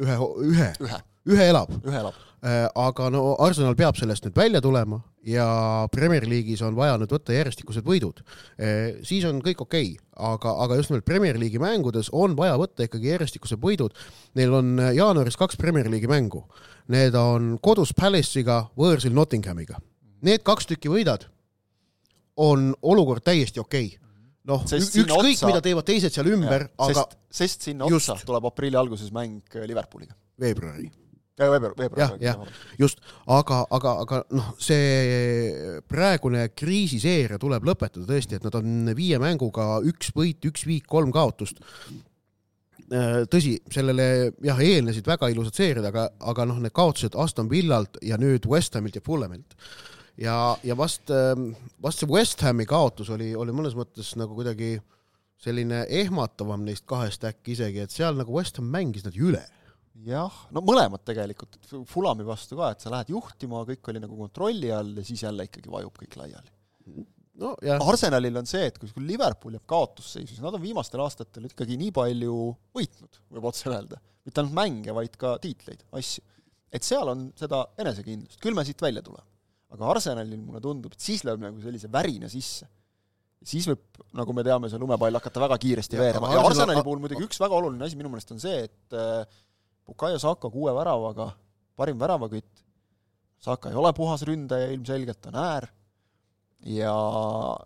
ühe, 0.00 0.16
ühe, 0.46 0.72
ühe 0.84 1.02
ühe 1.26 1.50
elab. 1.50 1.72
ühe 1.84 2.00
elab. 2.00 2.22
Äh, 2.46 2.66
aga 2.78 3.08
no 3.10 3.32
Arsenal 3.42 3.74
peab 3.74 3.96
sellest 3.98 4.26
nüüd 4.26 4.36
välja 4.36 4.60
tulema 4.62 4.98
ja 5.26 5.46
Premier 5.90 6.26
League'is 6.28 6.60
on 6.62 6.76
vaja 6.76 6.94
nüüd 7.00 7.10
võtta 7.10 7.34
järjestikused 7.34 7.86
võidud. 7.86 8.20
Äh, 8.60 9.00
siis 9.06 9.24
on 9.26 9.40
kõik 9.42 9.62
okei 9.64 9.94
okay., 9.94 10.02
aga, 10.28 10.52
aga 10.62 10.76
just 10.78 10.92
nimelt 10.92 11.06
Premier 11.08 11.38
League'i 11.40 11.62
mängudes 11.62 12.12
on 12.12 12.36
vaja 12.38 12.58
võtta 12.60 12.86
ikkagi 12.86 13.08
järjestikused 13.10 13.58
võidud. 13.62 13.96
Neil 14.38 14.54
on 14.54 14.74
äh, 14.78 14.92
jaanuaris 14.98 15.38
kaks 15.40 15.58
Premier 15.58 15.88
League'i 15.90 16.10
mängu. 16.12 16.44
Need 16.92 17.16
on 17.18 17.56
kodus 17.64 17.94
Palace'iga, 17.96 18.66
võõrsil 18.78 19.16
Nottinghamiga. 19.16 19.80
Need 20.26 20.44
kaks 20.46 20.68
tükki 20.70 20.92
võidad, 20.92 21.24
on 22.36 22.74
olukord 22.84 23.24
täiesti 23.24 23.62
okei 23.62 23.88
okay 23.96 24.04
noh, 24.46 24.62
ükskõik 24.62 25.42
mida 25.48 25.64
teevad 25.64 25.88
teised 25.88 26.14
seal 26.14 26.28
ümber, 26.30 26.68
aga 26.76 26.92
sest, 26.92 27.18
sest 27.40 27.66
sinna 27.70 27.88
otsa 27.88 28.14
just. 28.14 28.28
tuleb 28.28 28.46
aprilli 28.52 28.78
alguses 28.78 29.10
mäng 29.14 29.58
Liverpooliga. 29.66 30.14
veebruari 30.38 30.92
veebruar, 31.36 31.74
veebruar. 31.76 32.16
jah, 32.20 32.40
just, 32.80 33.00
aga, 33.26 33.60
aga, 33.76 33.92
aga 34.04 34.20
noh, 34.36 34.52
see 34.62 35.80
praegune 35.88 36.48
kriisiseeria 36.56 37.38
tuleb 37.42 37.66
lõpetada 37.68 38.06
tõesti, 38.08 38.38
et 38.38 38.46
nad 38.46 38.56
on 38.60 38.92
viie 38.96 39.20
mänguga 39.22 39.76
üks 39.86 40.12
võit, 40.16 40.40
üks 40.48 40.66
viik, 40.68 40.86
kolm 40.90 41.12
kaotust. 41.14 41.60
tõsi, 43.32 43.56
sellele 43.72 44.32
jah, 44.46 44.60
eelnesid 44.62 45.06
väga 45.06 45.28
ilusad 45.32 45.58
seeriad, 45.58 45.88
aga, 45.88 46.08
aga 46.32 46.46
noh, 46.46 46.60
need 46.62 46.74
kaotused 46.76 47.18
Aston 47.18 47.50
Villalt 47.50 47.98
ja 48.02 48.18
nüüd 48.20 48.46
West 48.46 48.78
Hamilt 48.78 48.96
ja 48.96 49.04
Fulhamilt 49.04 49.56
ja, 50.16 50.56
ja 50.62 50.76
vast, 50.78 51.10
vast 51.82 52.02
see 52.02 52.10
West 52.10 52.44
Hami 52.46 52.66
kaotus 52.68 53.10
oli, 53.10 53.32
oli 53.34 53.54
mõnes 53.56 53.74
mõttes 53.76 54.14
nagu 54.16 54.38
kuidagi 54.38 54.76
selline 55.42 55.82
ehmatavam 55.92 56.62
neist 56.64 56.86
kahest 56.88 57.26
äkki 57.28 57.56
isegi, 57.56 57.82
et 57.84 57.92
seal 57.92 58.16
nagu 58.16 58.32
West 58.38 58.60
Ham 58.60 58.70
mängis 58.72 59.04
nad 59.04 59.18
üle 59.18 59.42
jah, 60.04 60.42
no 60.52 60.62
mõlemad 60.66 61.04
tegelikult, 61.06 61.56
Fulami 61.88 62.26
vastu 62.26 62.58
ka, 62.58 62.74
et 62.74 62.84
sa 62.84 62.92
lähed 62.92 63.14
juhtima, 63.14 63.64
kõik 63.68 63.92
oli 63.92 64.02
nagu 64.02 64.18
kontrolli 64.18 64.72
all 64.74 64.98
ja 65.00 65.04
siis 65.06 65.24
jälle 65.24 65.48
ikkagi 65.48 65.72
vajub 65.72 65.96
kõik 66.02 66.18
laiali 66.20 66.56
no. 67.40 67.52
Arsenalil 67.90 68.40
on 68.40 68.48
see, 68.48 68.66
et 68.70 68.78
kui 68.80 68.90
Liverpool 69.06 69.56
jääb 69.56 69.66
kaotusseisu, 69.68 70.34
siis 70.34 70.44
nad 70.44 70.54
on 70.56 70.62
viimastel 70.62 71.02
aastatel 71.04 71.48
ikkagi 71.50 71.78
nii 71.80 71.92
palju 71.96 72.36
võitnud, 72.76 73.20
võib 73.36 73.50
otse 73.50 73.70
öelda. 73.70 74.00
mitte 74.26 74.42
ainult 74.42 74.56
mänge, 74.56 74.94
vaid 74.94 75.14
ka 75.20 75.36
tiitleid, 75.42 75.84
asju. 75.96 76.24
et 76.74 76.86
seal 76.86 77.12
on 77.12 77.28
seda 77.38 77.62
enesekindlust, 77.78 78.40
küll 78.42 78.56
me 78.56 78.64
siit 78.66 78.82
välja 78.82 79.04
tuleme. 79.04 79.26
aga 79.76 79.92
Arsenalil 79.92 80.40
mulle 80.40 80.62
tundub, 80.64 80.96
et 80.96 81.02
siis 81.02 81.24
lööb 81.26 81.42
nagu 81.42 81.60
sellise 81.62 81.90
värina 81.92 82.30
sisse. 82.32 82.68
siis 83.46 83.68
võib, 83.68 83.84
nagu 84.16 84.32
me 84.34 84.44
teame, 84.46 84.70
see 84.72 84.80
lumepall 84.80 85.20
hakata 85.20 85.44
väga 85.44 85.58
kiiresti 85.62 85.98
ja, 85.98 86.02
veerema 86.02 86.32
ja 86.32 86.44
Arsenali 86.46 86.82
puhul 86.82 87.02
muidugi 87.04 87.26
üks 87.28 87.40
väga 87.42 87.60
oluline 87.60 87.84
asi 87.84 87.98
minu 87.98 88.10
meelest 88.10 88.32
on 88.34 88.40
see, 88.42 88.64
et 88.66 88.96
äh, 88.96 89.22
Bukayo 89.86 90.18
Saka 90.18 90.50
kuue 90.50 90.72
väravaga, 90.74 91.30
parim 91.78 91.98
väravakütt, 92.00 92.64
Saka 93.42 93.70
ei 93.70 93.78
ole 93.78 93.92
puhas 93.94 94.24
ründaja 94.26 94.72
ilmselgelt, 94.74 95.28
on 95.30 95.36
äär, 95.38 95.68
ja, 96.66 96.94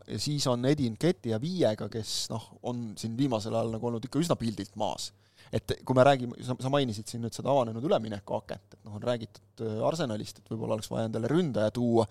ja 0.07 0.19
siis 0.21 0.47
on 0.51 0.65
Edin 0.69 0.99
Keti 1.01 1.33
ja 1.33 1.41
Viiega, 1.41 1.89
kes 1.93 2.29
noh, 2.33 2.51
on 2.67 2.91
siin 2.99 3.17
viimasel 3.19 3.55
ajal 3.55 3.73
nagu 3.77 3.89
olnud 3.91 4.05
ikka 4.05 4.21
üsna 4.23 4.37
pildilt 4.41 4.77
maas. 4.81 5.13
et 5.51 5.73
kui 5.83 5.97
me 5.99 6.05
räägime, 6.07 6.37
sa, 6.47 6.55
sa 6.63 6.71
mainisid 6.71 7.09
siin 7.11 7.25
nüüd 7.25 7.35
seda 7.35 7.51
avanenud 7.51 7.83
üleminekuakent, 7.83 8.77
et 8.77 8.85
noh, 8.87 8.99
on 9.01 9.03
räägitud 9.03 9.63
äh, 9.67 9.81
Arsenalist, 9.83 10.39
et 10.39 10.53
võib-olla 10.53 10.77
oleks 10.77 10.91
vaja 10.93 11.09
endale 11.09 11.27
ründaja 11.33 11.73
tuua, 11.75 12.05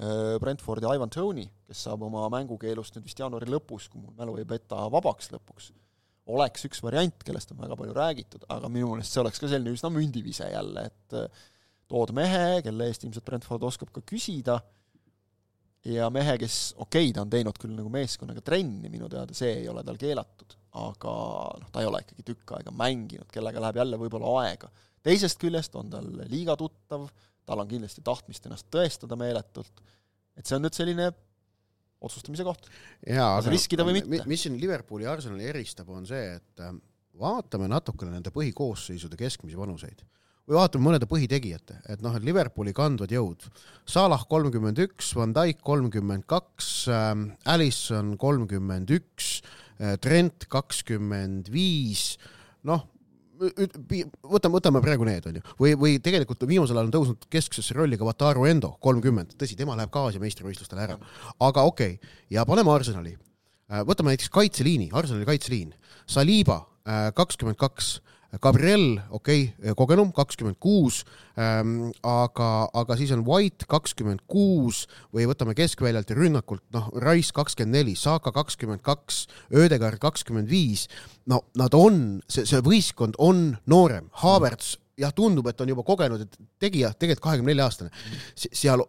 äh, 0.00 0.38
Brentfordi 0.40 0.88
Ivan 0.88 1.12
Toney, 1.12 1.44
kes 1.68 1.82
saab 1.88 2.06
oma 2.06 2.22
mängukeelust 2.32 2.96
nüüd 2.96 3.04
vist 3.04 3.20
jaanuari 3.20 3.50
lõpus, 3.52 3.90
kui 3.92 4.00
mul 4.00 4.14
mälu 4.16 4.38
ei 4.40 4.48
peta, 4.48 4.78
vabaks 4.94 5.28
lõpuks, 5.34 5.68
oleks 6.26 6.66
üks 6.66 6.80
variant, 6.82 7.20
kellest 7.26 7.52
on 7.54 7.60
väga 7.62 7.76
palju 7.78 7.94
räägitud, 7.94 8.46
aga 8.50 8.70
minu 8.72 8.92
meelest 8.92 9.14
see 9.14 9.22
oleks 9.22 9.42
ka 9.42 9.50
selline 9.50 9.74
üsna 9.76 9.90
mündivise 9.94 10.48
jälle, 10.50 10.88
et 10.90 11.18
äh, 11.18 11.44
tood 11.90 12.10
mehe, 12.16 12.62
kelle 12.66 12.88
eest 12.90 13.06
ilmselt 13.06 13.26
Brentford 13.26 13.66
oskab 13.68 13.92
ka 13.94 14.02
küsida, 14.06 14.58
ja 15.86 16.08
mehe, 16.10 16.34
kes, 16.40 16.74
okei 16.76 17.06
okay,, 17.06 17.14
ta 17.14 17.22
on 17.22 17.30
teinud 17.30 17.58
küll 17.60 17.74
nagu 17.76 17.90
meeskonnaga 17.92 18.42
trenni, 18.44 18.90
minu 18.92 19.10
teada 19.12 19.36
see 19.36 19.52
ei 19.60 19.68
ole 19.70 19.84
tal 19.86 19.98
keelatud, 20.00 20.56
aga 20.82 21.14
noh, 21.60 21.70
ta 21.72 21.82
ei 21.82 21.90
ole 21.90 22.02
ikkagi 22.02 22.26
tükk 22.32 22.56
aega 22.58 22.74
mänginud, 22.74 23.28
kellega 23.32 23.62
läheb 23.62 23.80
jälle 23.82 24.00
võib-olla 24.00 24.32
aega. 24.42 24.70
teisest 25.06 25.38
küljest 25.42 25.76
on 25.78 25.92
tal 25.92 26.08
liiga 26.26 26.56
tuttav, 26.58 27.06
tal 27.46 27.62
on 27.62 27.70
kindlasti 27.70 28.02
tahtmist 28.04 28.48
ennast 28.48 28.66
tõestada 28.74 29.18
meeletult, 29.20 29.84
et 30.36 30.46
see 30.46 30.58
on 30.58 30.66
nüüd 30.66 30.76
selline 30.76 31.12
otsustamise 32.04 32.44
koht. 32.46 32.68
aga 33.06 33.52
riskida 33.52 33.86
või 33.86 34.00
mitte. 34.00 34.26
mis 34.28 34.44
siin 34.46 34.58
Liverpooli 34.60 35.06
ja 35.06 35.14
Arsenali 35.16 35.48
eristab, 35.48 35.88
on 35.94 36.06
see, 36.08 36.36
et 36.36 36.64
äh, 36.64 36.74
vaatame 37.20 37.68
natukene 37.72 38.12
nende 38.16 38.32
põhikoosseisude 38.34 39.18
keskmisi 39.20 39.58
vanuseid 39.58 40.04
või 40.46 40.60
vaatame 40.60 40.86
mõnede 40.86 41.08
põhitegijate, 41.10 41.80
et 41.90 42.02
noh, 42.04 42.14
et 42.14 42.22
Liverpooli 42.22 42.70
kandvad 42.76 43.10
jõud. 43.10 43.48
Salah 43.88 44.22
kolmkümmend 44.30 44.78
üks, 44.84 45.10
Van 45.18 45.32
Dijk 45.34 45.58
kolmkümmend 45.66 46.26
kaks, 46.30 46.68
ähm, 46.86 47.32
Allison 47.50 48.14
kolmkümmend 48.20 48.92
üks, 48.94 49.40
äh, 49.80 49.96
Trent 49.98 50.46
kakskümmend 50.52 51.50
viis, 51.50 52.14
noh, 52.62 52.86
võtame, 53.36 54.52
võtame 54.56 54.82
praegu 54.84 55.06
need, 55.08 55.26
on 55.28 55.38
ju, 55.38 55.44
või, 55.60 55.74
või 55.78 55.98
tegelikult 56.02 56.46
viimasel 56.48 56.78
ajal 56.78 56.88
on 56.88 56.94
tõusnud 56.94 57.28
kesksesse 57.32 57.76
rolli 57.76 57.98
ka 57.98 58.06
Wataru 58.08 58.46
Endo, 58.48 58.72
kolmkümmend, 58.84 59.36
tõsi, 59.40 59.58
tema 59.58 59.76
läheb 59.78 59.92
ka 59.94 60.06
Aasia 60.06 60.22
meistrivõistlustele 60.22 60.84
ära, 60.86 60.98
aga 61.48 61.66
okei 61.68 61.96
okay., 61.96 62.14
ja 62.32 62.46
paneme 62.48 62.72
Arsenali. 62.74 63.16
Äh, 63.66 63.82
võtame 63.86 64.14
näiteks 64.14 64.32
kaitseliini, 64.34 64.90
Arsenali 64.96 65.28
kaitseliin, 65.28 65.74
Saliba 66.06 66.62
äh, 66.86 67.08
kakskümmend 67.16 67.58
kaks 67.60 67.96
Gabriel, 68.42 69.00
okei 69.10 69.46
okay,, 69.48 69.74
kogenum, 69.78 70.10
kakskümmend 70.12 70.58
kuus, 70.60 71.02
ähm, 71.38 71.90
aga, 72.02 72.68
aga 72.74 72.96
siis 72.98 73.12
on 73.14 73.24
White 73.26 73.68
kakskümmend 73.70 74.24
kuus 74.30 74.84
või 75.14 75.28
võtame 75.30 75.54
keskväljalt 75.56 76.10
ja 76.10 76.18
rünnakult, 76.18 76.64
noh, 76.74 76.90
Rice 77.02 77.34
kakskümmend 77.36 77.78
neli, 77.78 77.96
Saka 77.96 78.32
kakskümmend 78.34 78.82
kaks, 78.86 79.24
Ödegaard 79.54 80.02
kakskümmend 80.02 80.50
viis, 80.50 80.86
no 81.30 81.44
nad 81.56 81.74
on, 81.78 82.20
see, 82.28 82.44
see 82.48 82.62
võistkond 82.66 83.16
on 83.22 83.54
noorem, 83.70 84.10
Havertz 84.22 84.76
jah, 85.00 85.12
tundub, 85.16 85.46
et 85.50 85.60
on 85.60 85.70
juba 85.70 85.84
kogenud, 85.86 86.22
et 86.24 86.38
tegija, 86.62 86.90
tegelikult 86.96 87.24
kahekümne 87.26 87.52
nelja 87.52 87.66
aastane, 87.68 87.92
seal, 88.36 88.82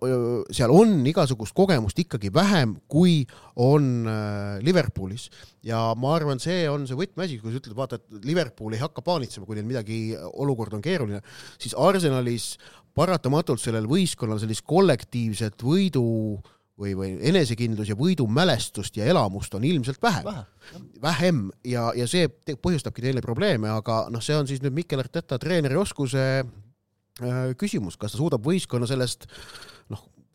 seal 0.55 0.73
on 0.73 0.95
igasugust 1.09 1.55
kogemust 1.57 1.99
ikkagi 2.03 2.31
vähem, 2.33 2.77
kui 2.91 3.19
on 3.63 4.07
äh, 4.07 4.57
Liverpoolis. 4.63 5.29
ja 5.67 5.81
ma 5.99 6.15
arvan, 6.15 6.39
see 6.39 6.63
on 6.71 6.87
see 6.87 6.97
võtmeasi, 6.99 7.39
kui 7.41 7.51
sa 7.51 7.61
ütled, 7.61 7.75
vaata, 7.77 7.99
et 7.99 8.27
Liverpool 8.27 8.77
ei 8.77 8.83
hakka 8.83 9.03
paanitsema, 9.03 9.47
kui 9.47 9.59
neil 9.59 9.67
midagi, 9.67 10.01
olukord 10.39 10.77
on 10.77 10.83
keeruline, 10.85 11.23
siis 11.59 11.75
Arsenalis 11.75 12.53
paratamatult 12.97 13.61
sellel 13.61 13.89
võistkonnal 13.89 14.39
sellist 14.41 14.65
kollektiivset 14.65 15.61
võidu 15.65 16.05
äh, 16.37 16.53
või, 16.77 16.93
või 16.97 17.09
enesekindlus 17.29 17.89
ja 17.91 17.97
võidumälestust 17.97 18.97
ja 18.99 19.07
elamust 19.09 19.53
on 19.57 19.65
ilmselt 19.65 20.01
vähem. 20.03 20.25
Vähe. 20.25 20.81
vähem. 21.01 21.41
Ja, 21.65 21.89
ja 21.97 22.07
see 22.09 22.29
põhjustabki 22.53 23.05
neile 23.05 23.23
probleeme, 23.25 23.71
aga 23.73 24.05
noh, 24.13 24.23
see 24.23 24.37
on 24.37 24.49
siis 24.49 24.61
nüüd 24.63 24.75
Mikel 24.77 25.01
Arteta 25.01 25.39
treeneri 25.41 25.79
oskuse 25.79 26.25
äh, 26.43 27.41
küsimus, 27.57 27.97
kas 27.97 28.13
ta 28.13 28.21
suudab 28.21 28.45
võistkonna 28.45 28.89
sellest 28.89 29.27
noh, 29.27 29.76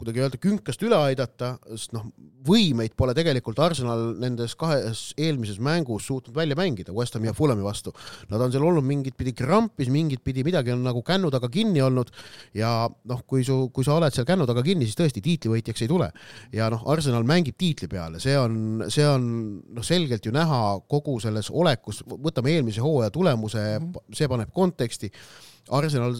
kuidagi 0.03 0.23
öelda 0.25 0.39
künkast 0.43 0.83
üle 0.83 0.99
aidata, 0.99 1.55
sest 1.71 1.93
noh, 1.95 2.09
võimeid 2.47 2.97
pole 2.99 3.15
tegelikult 3.15 3.61
Arsenal 3.63 4.17
nendes 4.19 4.57
kahes 4.59 5.13
eelmises 5.21 5.61
mängus 5.63 6.09
suutnud 6.11 6.35
välja 6.35 6.57
mängida, 6.59 6.95
West 6.97 7.15
Hami 7.15 7.31
ja 7.31 7.35
Fulhami 7.37 7.63
vastu. 7.63 7.95
Nad 8.33 8.43
on 8.43 8.51
seal 8.51 8.67
olnud 8.67 8.85
mingit 8.87 9.15
pidi 9.19 9.35
krampis, 9.39 9.91
mingit 9.95 10.25
pidi 10.27 10.43
midagi 10.47 10.75
on 10.75 10.83
nagu 10.83 11.05
kännu 11.07 11.31
taga 11.31 11.51
kinni 11.53 11.85
olnud 11.85 12.11
ja 12.59 12.73
noh, 12.91 13.23
kui 13.29 13.47
su, 13.47 13.69
kui 13.75 13.87
sa 13.87 13.95
oled 14.01 14.15
seal 14.15 14.27
kännu 14.27 14.49
taga 14.51 14.65
kinni, 14.67 14.89
siis 14.89 14.99
tõesti 14.99 15.23
tiitlivõitjaks 15.23 15.87
ei 15.87 15.93
tule. 15.95 16.11
ja 16.53 16.69
noh, 16.73 16.83
Arsenal 16.91 17.25
mängib 17.29 17.57
tiitli 17.61 17.89
peale, 17.89 18.21
see 18.23 18.35
on, 18.39 18.85
see 18.91 19.07
on 19.07 19.25
noh, 19.71 19.87
selgelt 19.87 20.27
ju 20.27 20.35
näha 20.35 20.61
kogu 20.91 21.19
selles 21.23 21.51
olekus, 21.51 22.03
võtame 22.11 22.57
eelmise 22.57 22.83
hooaja 22.83 23.11
tulemuse 23.15 23.63
-hmm. 23.79 24.15
see 24.15 24.29
paneb 24.29 24.51
konteksti 24.53 25.13
Arsenal 25.71 26.17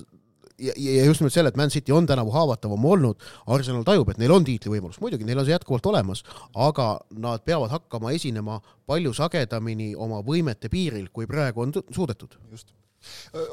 ja, 0.59 0.75
ja 0.77 1.07
just 1.07 1.23
nimelt 1.23 1.35
selle, 1.35 1.53
et 1.53 1.59
Man 1.61 1.73
City 1.73 1.95
on 1.95 2.07
tänavu 2.09 2.33
haavatavam 2.35 2.85
olnud, 2.95 3.23
Arsenal 3.55 3.85
tajub, 3.87 4.13
et 4.13 4.21
neil 4.21 4.35
on 4.35 4.45
tiitlivõimalus, 4.47 5.01
muidugi 5.03 5.27
neil 5.29 5.43
on 5.43 5.49
see 5.49 5.55
jätkuvalt 5.55 5.89
olemas, 5.93 6.25
aga 6.69 6.93
nad 7.25 7.45
peavad 7.47 7.73
hakkama 7.73 8.15
esinema 8.17 8.61
palju 8.89 9.15
sagedamini 9.17 9.93
oma 9.97 10.23
võimete 10.27 10.71
piiril, 10.73 11.09
kui 11.13 11.29
praegu 11.31 11.67
on 11.67 11.75
suudetud. 11.91 12.39
just. 12.51 12.75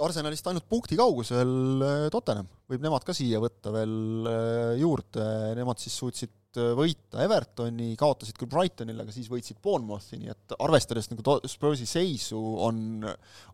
Arsenalist 0.05 0.45
ainult 0.45 0.67
punkti 0.69 0.97
kaugusel 0.99 1.81
äh, 1.81 2.03
Tottenham, 2.13 2.45
võib 2.69 2.83
nemad 2.85 3.01
ka 3.05 3.15
siia 3.17 3.39
võtta 3.41 3.73
veel 3.73 4.29
äh, 4.29 4.75
juurde, 4.77 5.25
nemad 5.57 5.81
siis 5.81 5.95
suutsid 5.97 6.33
Äh, 6.57 6.71
võita 6.73 7.21
Evertoni, 7.21 7.91
kaotasid 7.99 8.37
küll 8.39 8.49
Brightonile, 8.49 9.03
aga 9.03 9.13
siis 9.13 9.27
võitsid 9.29 9.59
Bournemouthi, 9.61 10.17
nii 10.17 10.31
et 10.33 10.53
arvestades 10.57 11.09
nagu 11.11 11.35
Spursi 11.49 11.85
seisu, 11.85 12.39
on, 12.65 13.05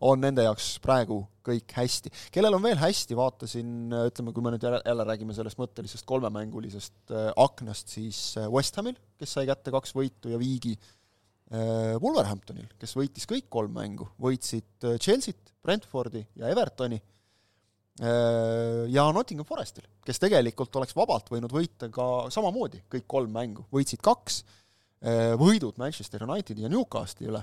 on 0.08 0.22
nende 0.22 0.46
jaoks 0.46 0.70
praegu 0.84 1.18
kõik 1.44 1.74
hästi. 1.76 2.12
kellel 2.32 2.56
on 2.56 2.64
veel 2.64 2.78
hästi, 2.80 3.18
vaatasin, 3.18 3.74
ütleme, 4.08 4.32
kui 4.32 4.44
me 4.44 4.54
nüüd 4.54 4.64
jälle, 4.64 4.80
jälle 4.80 5.06
räägime 5.10 5.36
sellest 5.36 5.60
mõttelisest 5.60 6.08
kolmemängulisest 6.08 7.12
äh, 7.12 7.28
aknast, 7.44 7.92
siis 7.92 8.20
äh, 8.40 8.48
West 8.52 8.80
Hamil, 8.80 8.96
kes 9.20 9.36
sai 9.36 9.44
kätte 9.50 9.74
kaks 9.74 9.92
võitu 9.96 10.32
ja 10.32 10.40
viigi, 10.40 10.78
Wolverhamptonil, 11.46 12.72
kes 12.74 12.96
võitis 12.98 13.22
kõik 13.30 13.44
kolm 13.54 13.70
mängu, 13.76 14.08
võitsid 14.18 14.82
Chelsea't, 14.98 15.52
Brentfordi 15.62 16.24
ja 16.40 16.48
Evertoni 16.50 16.98
ja 17.96 19.06
Nottingham 19.12 19.46
Forestil, 19.48 19.86
kes 20.04 20.20
tegelikult 20.20 20.74
oleks 20.76 20.92
vabalt 20.96 21.30
võinud 21.32 21.52
võita 21.52 21.88
ka 21.92 22.26
samamoodi 22.32 22.82
kõik 22.92 23.06
kolm 23.08 23.32
mängu, 23.32 23.64
võitsid 23.72 24.02
kaks, 24.04 24.42
äh, 25.00 25.32
võidud 25.40 25.78
Manchester 25.80 26.26
Unitedi 26.26 26.66
ja 26.66 26.72
Newcastli 26.72 27.30
üle. 27.30 27.40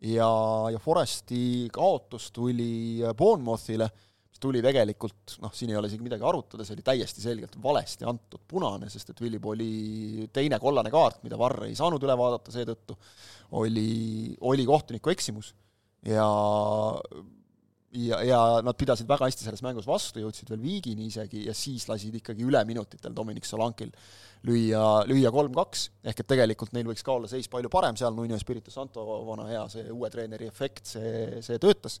Ja, 0.00 0.28
ja 0.72 0.78
Foresti 0.80 1.68
kaotus 1.72 2.30
tuli 2.32 3.02
Bournemouthile, 3.16 3.88
mis 4.30 4.40
tuli 4.40 4.62
tegelikult, 4.64 5.34
noh, 5.44 5.52
siin 5.52 5.72
ei 5.72 5.76
ole 5.76 5.90
isegi 5.90 6.04
midagi 6.04 6.24
arutada, 6.24 6.64
see 6.64 6.76
oli 6.78 6.84
täiesti 6.84 7.20
selgelt 7.20 7.58
valesti 7.60 8.08
antud 8.08 8.40
punane, 8.48 8.88
sest 8.92 9.12
et 9.12 9.20
Willie 9.20 9.42
Bolli 9.42 10.28
teine 10.32 10.56
kollane 10.60 10.92
kaart, 10.92 11.20
mida 11.24 11.36
Varr 11.40 11.66
ei 11.68 11.76
saanud 11.76 12.04
üle 12.04 12.16
vaadata 12.16 12.54
seetõttu, 12.54 12.96
oli, 13.60 14.32
oli 14.40 14.64
kohtuniku 14.68 15.12
eksimus. 15.12 15.52
Ja 16.08 16.24
ja, 17.90 18.20
ja 18.22 18.40
nad 18.64 18.78
pidasid 18.78 19.08
väga 19.08 19.26
hästi 19.26 19.46
selles 19.46 19.62
mängus 19.66 19.88
vastu, 19.88 20.22
jõudsid 20.22 20.50
veel 20.52 20.62
viigini 20.62 21.08
isegi 21.10 21.44
ja 21.46 21.54
siis 21.56 21.88
lasid 21.90 22.14
ikkagi 22.20 22.46
üleminutitel 22.46 23.14
Dominic 23.16 23.48
Solankil 23.48 23.90
lüüa, 24.46 25.04
lüüa 25.10 25.32
kolm-kaks, 25.34 25.88
ehk 26.06 26.22
et 26.22 26.30
tegelikult 26.30 26.72
neil 26.76 26.88
võiks 26.88 27.04
ka 27.04 27.16
olla 27.16 27.28
seis 27.30 27.50
palju 27.52 27.70
parem, 27.72 27.98
seal. 27.98 28.14
Nuno 28.16 28.38
Espirito 28.38 28.72
Santo 28.72 29.04
vana 29.26 29.48
hea, 29.50 29.66
see 29.72 29.90
uue 29.92 30.10
treeneri 30.12 30.48
efekt, 30.48 30.86
see, 30.94 31.42
see 31.44 31.60
töötas 31.62 32.00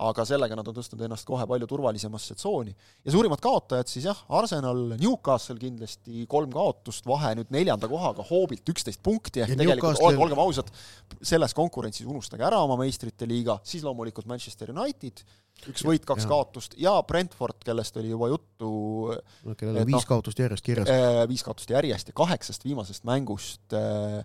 aga 0.00 0.24
sellega 0.28 0.56
nad 0.56 0.68
on 0.70 0.76
tõstnud 0.76 1.02
ennast 1.04 1.26
kohe 1.28 1.44
palju 1.48 1.68
turvalisemasse 1.68 2.36
tsooni. 2.38 2.72
ja 3.04 3.12
suurimad 3.12 3.42
kaotajad 3.44 3.90
siis 3.90 4.06
jah, 4.08 4.22
Arsenal, 4.40 4.94
Newcastle 5.00 5.58
kindlasti 5.60 6.24
kolm 6.30 6.52
kaotust, 6.54 7.06
vahe 7.08 7.34
nüüd 7.38 7.52
neljanda 7.52 7.88
kohaga 7.90 8.24
hoobilt 8.30 8.72
üksteist 8.72 9.02
punkti, 9.04 9.44
ehk 9.44 9.54
ja 9.54 9.60
tegelikult 9.60 9.98
Newcastle... 9.98 10.24
olgem 10.24 10.42
ausad, 10.42 10.72
selles 11.20 11.54
konkurentsis 11.56 12.08
unustage 12.08 12.46
ära 12.46 12.62
oma 12.64 12.78
meistrite 12.80 13.28
liiga, 13.28 13.58
siis 13.66 13.84
loomulikult 13.86 14.28
Manchester 14.30 14.72
United, 14.72 15.24
üks 15.68 15.84
võit, 15.84 16.06
kaks 16.08 16.24
ja. 16.24 16.30
kaotust 16.30 16.76
ja 16.80 16.96
Brentford, 17.06 17.60
kellest 17.66 17.96
oli 18.00 18.12
juba 18.14 18.30
juttu 18.32 18.70
no, 19.12 19.54
kellel 19.54 19.82
on 19.82 19.88
viis 19.90 20.00
no, 20.00 20.08
kaotust 20.14 20.40
järjest 20.40 20.64
kirjas 20.64 20.92
äh,. 20.92 21.22
Viis 21.28 21.44
kaotust 21.44 21.70
järjest 21.70 22.08
ja 22.08 22.16
kaheksast 22.16 22.64
viimasest 22.64 23.04
mängust 23.08 23.76
äh, 23.76 24.22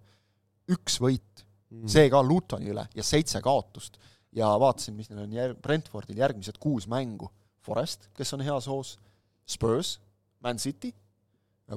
üks 0.72 1.02
võit 1.04 1.44
mm., 1.74 1.90
see 1.92 2.08
ka 2.14 2.24
Lutoni 2.24 2.72
üle 2.72 2.88
ja 2.96 3.04
seitse 3.04 3.44
kaotust 3.44 4.00
ja 4.36 4.52
vaatasin, 4.60 4.96
mis 4.98 5.10
neil 5.10 5.24
on 5.24 5.34
jär-, 5.34 5.56
Brentfordil 5.62 6.20
järgmised 6.20 6.60
kuus 6.62 6.90
mängu. 6.92 7.32
Forest, 7.66 8.10
kes 8.14 8.34
on 8.36 8.44
heas 8.46 8.68
hoos, 8.70 8.96
Spurs, 9.50 9.96
Man 10.44 10.60
City, 10.62 10.92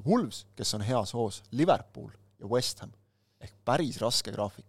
Wolves, 0.04 0.42
kes 0.56 0.74
on 0.76 0.82
heas 0.84 1.14
hoos, 1.16 1.42
Liverpool 1.56 2.10
ja 2.38 2.50
West 2.50 2.82
Ham. 2.84 2.92
ehk 3.40 3.54
päris 3.64 4.00
raske 4.02 4.32
graafik. 4.34 4.66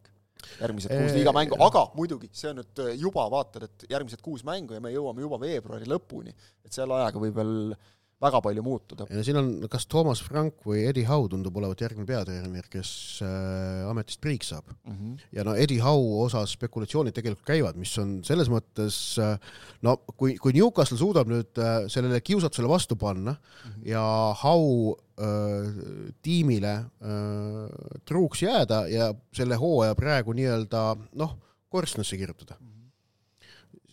järgmised 0.62 0.94
kuus 0.94 1.12
liigamängu, 1.18 1.58
aga 1.60 1.82
muidugi, 1.98 2.30
see 2.32 2.48
on 2.54 2.62
nüüd 2.62 2.80
juba, 3.02 3.26
vaatad, 3.32 3.66
et 3.66 3.84
järgmised 3.92 4.22
kuus 4.24 4.46
mängu 4.48 4.78
ja 4.78 4.80
me 4.80 4.94
jõuame 4.94 5.26
juba 5.26 5.40
veebruari 5.42 5.90
lõpuni, 5.90 6.32
et 6.64 6.72
selle 6.72 6.96
ajaga 6.96 7.20
võib 7.20 7.36
veel 7.36 7.74
väga 8.22 8.42
palju 8.44 8.64
muutuda. 8.64 9.08
ja 9.10 9.24
siin 9.24 9.40
on, 9.40 9.50
kas 9.72 9.86
Toomas 9.90 10.22
Frank 10.24 10.66
või 10.68 10.84
Eddie 10.90 11.08
Howe 11.08 11.30
tundub 11.32 11.56
olevat 11.60 11.82
järgmine 11.86 12.08
peatreener, 12.08 12.68
kes 12.72 12.92
äh, 13.26 13.88
ametist 13.90 14.20
priiks 14.24 14.52
saab 14.54 14.72
mm. 14.74 14.96
-hmm. 14.96 15.28
ja 15.38 15.46
no 15.48 15.56
Eddie 15.56 15.80
Howe 15.84 16.26
osas 16.26 16.56
spekulatsioonid 16.58 17.16
tegelikult 17.16 17.48
käivad, 17.48 17.80
mis 17.80 17.96
on 18.02 18.20
selles 18.28 18.52
mõttes 18.52 18.98
äh, 19.24 19.38
no 19.82 19.98
kui, 20.16 20.36
kui 20.38 20.56
Newcastle 20.56 21.00
suudab 21.00 21.32
nüüd 21.32 21.62
äh, 21.64 21.86
sellele 21.88 22.22
kiusatusele 22.22 22.70
vastu 22.70 22.96
panna 22.96 23.32
mm 23.32 23.72
-hmm. 23.72 23.88
ja 23.94 24.36
Howe 24.44 24.96
äh, 25.20 26.16
tiimile 26.22 26.74
äh, 26.74 28.02
truuks 28.06 28.44
jääda 28.44 28.88
ja 28.88 29.14
selle 29.34 29.56
hooaja 29.56 29.96
praegu 29.96 30.34
nii-öelda 30.34 30.98
noh, 31.14 31.38
korstnasse 31.70 32.18
kirjutada 32.18 32.56
mm, 32.60 32.68
-hmm 32.68 32.79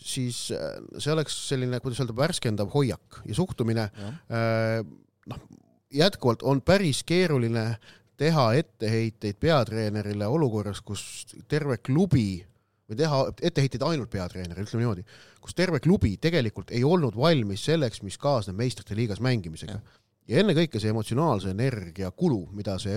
siis 0.06 0.48
äh, 0.54 0.80
see 1.02 1.12
oleks 1.12 1.36
selline, 1.50 1.80
kuidas 1.84 2.00
öelda, 2.02 2.16
värskendav 2.16 2.72
hoiak 2.74 3.20
ja 3.26 3.36
suhtumine. 3.36 3.88
Äh, 4.00 4.80
noh, 5.26 5.46
jätkuvalt 5.94 6.42
on 6.46 6.62
päris 6.62 7.02
keeruline 7.06 7.68
teha 8.16 8.46
etteheiteid 8.56 9.38
peatreenerile 9.40 10.26
olukorras, 10.26 10.80
kus 10.80 11.02
terve 11.48 11.78
klubi 11.84 12.40
või 12.86 12.98
teha 12.98 13.20
etteheiteid 13.42 13.82
ainult 13.82 14.10
peatreenerile, 14.12 14.64
ütleme 14.64 14.84
niimoodi, 14.84 15.04
kus 15.42 15.56
terve 15.58 15.80
klubi 15.84 16.14
tegelikult 16.22 16.70
ei 16.74 16.84
olnud 16.86 17.16
valmis 17.18 17.66
selleks, 17.66 18.02
mis 18.06 18.18
kaasneb 18.18 18.56
meistrite 18.56 18.96
liigas 18.96 19.20
mängimisega. 19.24 19.80
ja 19.80 20.05
ennekõike 20.26 20.80
see 20.82 20.90
emotsionaalse 20.90 21.52
energia 21.54 22.10
kulu, 22.10 22.48
mida 22.56 22.78
see 22.82 22.96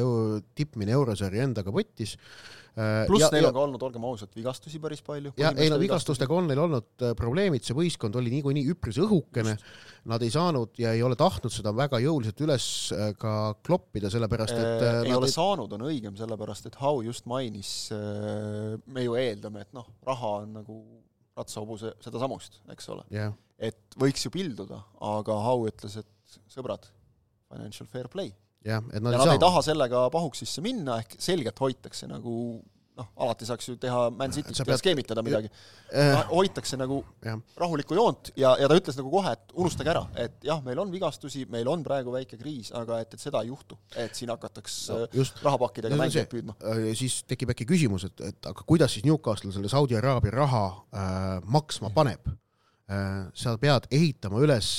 tippmine 0.57 0.95
eurosarja 0.98 1.45
endaga 1.45 1.74
võttis 1.74 2.15
Äh, 2.79 3.03
pluss 3.09 3.27
neil 3.33 3.43
ja, 3.43 3.50
on 3.50 3.55
ka 3.55 3.62
olnud, 3.65 3.83
olgem 3.83 4.03
ausad, 4.07 4.29
vigastusi 4.38 4.79
päris 4.79 5.01
palju. 5.03 5.33
ja 5.39 5.50
ei 5.57 5.71
no 5.71 5.79
vigastustega 5.81 6.36
on 6.36 6.45
neil 6.48 6.62
olnud 6.62 7.03
äh, 7.03 7.15
probleemid, 7.17 7.63
see 7.65 7.75
võistkond 7.75 8.15
oli 8.19 8.31
niikuinii 8.36 8.69
üpris 8.71 9.00
õhukene, 9.01 9.55
nad 10.12 10.24
ei 10.24 10.31
saanud 10.31 10.77
ja 10.79 10.93
ei 10.95 11.01
ole 11.03 11.17
tahtnud 11.19 11.51
seda 11.51 11.74
väga 11.75 12.00
jõuliselt 12.03 12.39
üles 12.45 12.67
äh, 12.95 13.09
ka 13.19 13.33
kloppida, 13.65 14.12
sellepärast 14.13 14.55
et 14.55 14.86
äh, 14.86 15.00
ei 15.09 15.15
ole 15.17 15.27
ei... 15.27 15.33
saanud, 15.33 15.74
on 15.75 15.88
õigem, 15.89 16.15
sellepärast 16.19 16.69
et 16.69 16.77
Hau 16.79 17.01
just 17.03 17.27
mainis, 17.29 17.74
me 17.91 19.03
ju 19.03 19.17
eeldame, 19.19 19.65
et 19.65 19.75
noh, 19.75 19.89
raha 20.07 20.36
on 20.43 20.55
nagu 20.62 20.79
ratsahobuse 21.39 21.95
sedasamust, 22.03 22.62
eks 22.71 22.88
ole. 22.93 23.03
Yeah.. 23.12 23.35
et 23.57 24.00
võiks 24.00 24.24
ju 24.24 24.31
pilduda, 24.31 24.83
aga 25.09 25.42
Hau 25.50 25.65
ütles, 25.68 26.00
et 26.00 26.39
sõbrad, 26.53 26.87
financial 27.50 27.90
fair 27.92 28.09
play 28.12 28.33
jah, 28.66 28.83
et 28.94 29.03
nad 29.03 29.14
ja 29.14 29.18
ei 29.18 29.22
nad 29.22 29.31
saa. 29.31 29.38
ei 29.38 29.46
taha 29.46 29.64
sellega 29.70 30.09
pahuksisse 30.14 30.64
minna, 30.66 31.00
ehk 31.03 31.16
selgelt 31.22 31.59
hoitakse 31.64 32.09
nagu 32.09 32.35
noh, 33.00 33.07
alati 33.24 33.48
saaks 33.48 33.70
ju 33.70 33.75
teha 33.79 34.01
Man 34.16 34.33
Cityt 34.35 34.57
ja 34.59 34.66
pead... 34.68 34.79
skeemitada 34.81 35.24
midagi 35.25 35.50
äh,. 35.96 36.20
hoitakse 36.31 36.77
nagu 36.79 37.00
jah. 37.24 37.40
rahulikku 37.59 37.96
joont 37.98 38.31
ja, 38.40 38.53
ja 38.59 38.70
ta 38.70 38.77
ütles 38.79 39.00
nagu 39.00 39.12
kohe, 39.14 39.33
et 39.38 39.55
unustage 39.55 39.94
ära, 39.94 40.03
et 40.20 40.35
jah, 40.46 40.62
meil 40.66 40.81
on 40.83 40.92
vigastusi, 40.94 41.46
meil 41.51 41.70
on 41.72 41.83
praegu 41.85 42.14
väike 42.16 42.40
kriis, 42.42 42.74
aga 42.75 43.00
et, 43.03 43.16
et 43.16 43.24
seda 43.24 43.44
ei 43.46 43.51
juhtu, 43.51 43.79
et 43.96 44.16
siin 44.20 44.33
hakataks 44.33 44.77
no, 44.92 45.01
just, 45.22 45.40
rahapakkidega 45.46 46.00
mängijaid 46.00 46.31
püüdma. 46.31 46.57
Äh, 46.59 46.90
siis 47.00 47.22
tekib 47.29 47.53
äkki 47.55 47.68
küsimus, 47.70 48.09
et, 48.09 48.25
et 48.33 48.51
aga 48.51 48.68
kuidas 48.68 48.96
siis 48.96 49.07
Newcastle 49.07 49.53
selle 49.55 49.72
Saudi 49.72 49.98
Araabia 50.00 50.35
raha 50.35 50.66
äh, 50.70 51.29
maksma 51.48 51.94
paneb 51.96 52.27
äh,? 52.29 53.29
sa 53.38 53.55
pead 53.62 53.88
ehitama 53.94 54.44
üles 54.44 54.74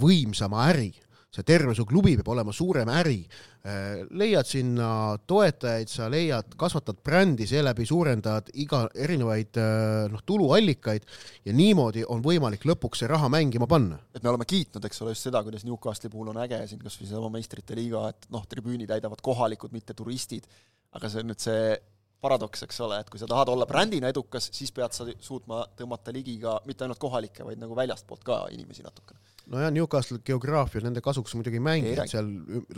võimsama 0.00 0.68
äri 0.70 0.92
see 1.30 1.46
terve 1.46 1.74
su 1.78 1.84
klubi 1.86 2.16
peab 2.18 2.28
olema 2.32 2.52
suurem 2.52 2.88
äri. 2.90 3.20
Äh, 3.60 4.06
leiad 4.16 4.48
sinna 4.48 5.18
toetajaid, 5.28 5.90
sa 5.92 6.08
leiad, 6.10 6.54
kasvatad 6.58 7.02
brändi, 7.04 7.46
seeläbi 7.46 7.84
suurendad 7.86 8.48
iga 8.62 8.86
erinevaid 8.94 9.60
äh, 9.60 10.08
noh, 10.10 10.24
tuluallikaid 10.26 11.04
ja 11.46 11.54
niimoodi 11.54 12.06
on 12.08 12.24
võimalik 12.24 12.64
lõpuks 12.66 13.04
see 13.04 13.10
raha 13.10 13.28
mängima 13.32 13.68
panna. 13.70 14.00
et 14.14 14.24
me 14.24 14.32
oleme 14.32 14.48
kiitnud, 14.48 14.84
eks 14.88 15.02
ole, 15.04 15.14
just 15.14 15.28
seda, 15.28 15.44
kuidas 15.44 15.66
Newcastli 15.68 16.10
puhul 16.10 16.32
on 16.32 16.40
äge 16.42 16.62
siin 16.70 16.80
kas 16.80 16.96
või 16.98 17.10
seesama 17.10 17.30
meistrite 17.36 17.76
liiga, 17.78 18.08
et 18.10 18.26
noh, 18.32 18.46
tribüüni 18.48 18.88
täidavad 18.88 19.20
kohalikud, 19.22 19.76
mitte 19.76 19.94
turistid, 19.94 20.48
aga 20.96 21.12
see 21.12 21.22
on 21.22 21.30
nüüd 21.30 21.44
see 21.44 21.74
paradoks, 22.20 22.64
eks 22.64 22.80
ole, 22.84 22.98
et 23.00 23.12
kui 23.12 23.20
sa 23.20 23.28
tahad 23.28 23.52
olla 23.52 23.68
brändina 23.68 24.08
edukas, 24.10 24.48
siis 24.56 24.72
pead 24.76 24.96
sa 24.96 25.06
suutma 25.20 25.66
tõmmata 25.76 26.16
ligi 26.16 26.40
ka 26.40 26.58
mitte 26.66 26.88
ainult 26.88 27.00
kohalikke, 27.00 27.44
vaid 27.44 27.60
nagu 27.60 27.76
väljastpoolt 27.76 28.24
ka 28.24 28.46
inimesi 28.56 28.84
natukene 28.88 29.20
nojah, 29.50 29.72
Newcastle 29.74 30.20
geograafia 30.26 30.82
nende 30.84 31.02
kasuks 31.04 31.34
muidugi 31.38 31.58
ei 31.58 31.64
mängi, 31.64 31.92
et 31.94 32.12
seal 32.12 32.28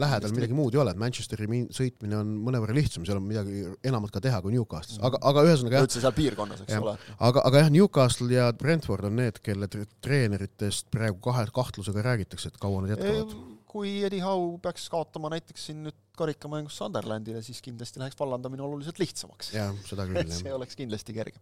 lähedal 0.01 0.35
midagi 0.37 0.57
muud 0.57 0.77
ei 0.77 0.83
ole, 0.83 0.95
et 0.95 1.01
Manchesteri 1.01 1.49
sõitmine 1.75 2.19
on 2.19 2.35
mõnevõrra 2.47 2.77
lihtsam, 2.77 3.07
seal 3.09 3.21
on 3.21 3.27
midagi 3.29 3.65
enamat 3.89 4.15
ka 4.15 4.23
teha 4.25 4.41
kui 4.45 4.55
Newcastle'is, 4.57 5.01
aga, 5.05 5.21
aga 5.31 5.47
ühesõnaga 5.49 5.79
jah. 5.79 5.89
üldse 5.89 6.03
seal 6.05 6.17
piirkonnas, 6.17 6.65
eks 6.65 6.77
jah, 6.77 6.85
ole. 6.85 6.97
aga, 7.19 7.47
aga 7.49 7.65
jah, 7.65 7.73
Newcastle 7.77 8.31
ja 8.33 8.51
Brentford 8.57 9.09
on 9.09 9.19
need, 9.21 9.43
kelle 9.45 9.69
treeneritest 9.73 10.89
praegu 10.95 11.21
kahe 11.25 11.47
kahtlusega 11.55 12.07
räägitakse, 12.09 12.53
et 12.53 12.63
kaua 12.63 12.85
nad 12.85 12.97
jätkavad 12.97 13.37
kui 13.73 14.03
Eddie 14.05 14.21
Howe 14.21 14.59
peaks 14.63 14.85
kaotama 14.93 15.31
näiteks 15.33 15.69
siin 15.71 15.81
nüüd 15.87 15.97
karikamängus 16.19 16.77
Sunderlandile, 16.77 17.41
siis 17.45 17.63
kindlasti 17.65 18.01
läheks 18.03 18.19
vallandamine 18.19 18.65
oluliselt 18.67 18.99
lihtsamaks. 19.01 19.53
jah, 19.55 19.73
seda 19.89 20.05
küll, 20.11 20.21
jah. 20.29 20.41
see 20.43 20.53
oleks 20.53 20.77
kindlasti 20.77 21.15
kergem. 21.17 21.41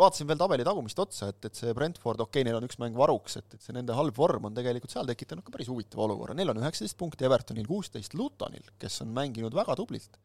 Vaatasin 0.00 0.28
veel 0.28 0.40
tabeli 0.42 0.66
tagumist 0.68 1.00
otsa, 1.00 1.30
et, 1.32 1.40
et 1.48 1.60
see 1.60 1.72
Brentford, 1.76 2.20
okei 2.26 2.42
okay,, 2.42 2.48
neil 2.48 2.60
on 2.60 2.68
üks 2.68 2.78
mäng 2.82 2.98
varuks, 2.98 3.38
et, 3.40 3.56
et 3.56 3.64
see 3.64 3.76
nende 3.76 3.96
halb 3.96 4.16
vorm 4.20 4.50
on 4.50 4.56
tegelikult 4.56 4.92
seal 4.92 5.08
tekitanud 5.08 5.46
ka 5.46 5.54
päris 5.54 5.72
huvitava 5.72 6.04
olukorra, 6.08 6.36
neil 6.36 6.52
on 6.52 6.60
üheksateist 6.60 7.00
punkti, 7.00 7.24
Evertonil 7.28 7.68
kuusteist, 7.70 8.16
Lutonil, 8.20 8.68
kes 8.80 9.00
on 9.06 9.16
mänginud 9.16 9.56
väga 9.56 9.78
tublilt, 9.80 10.20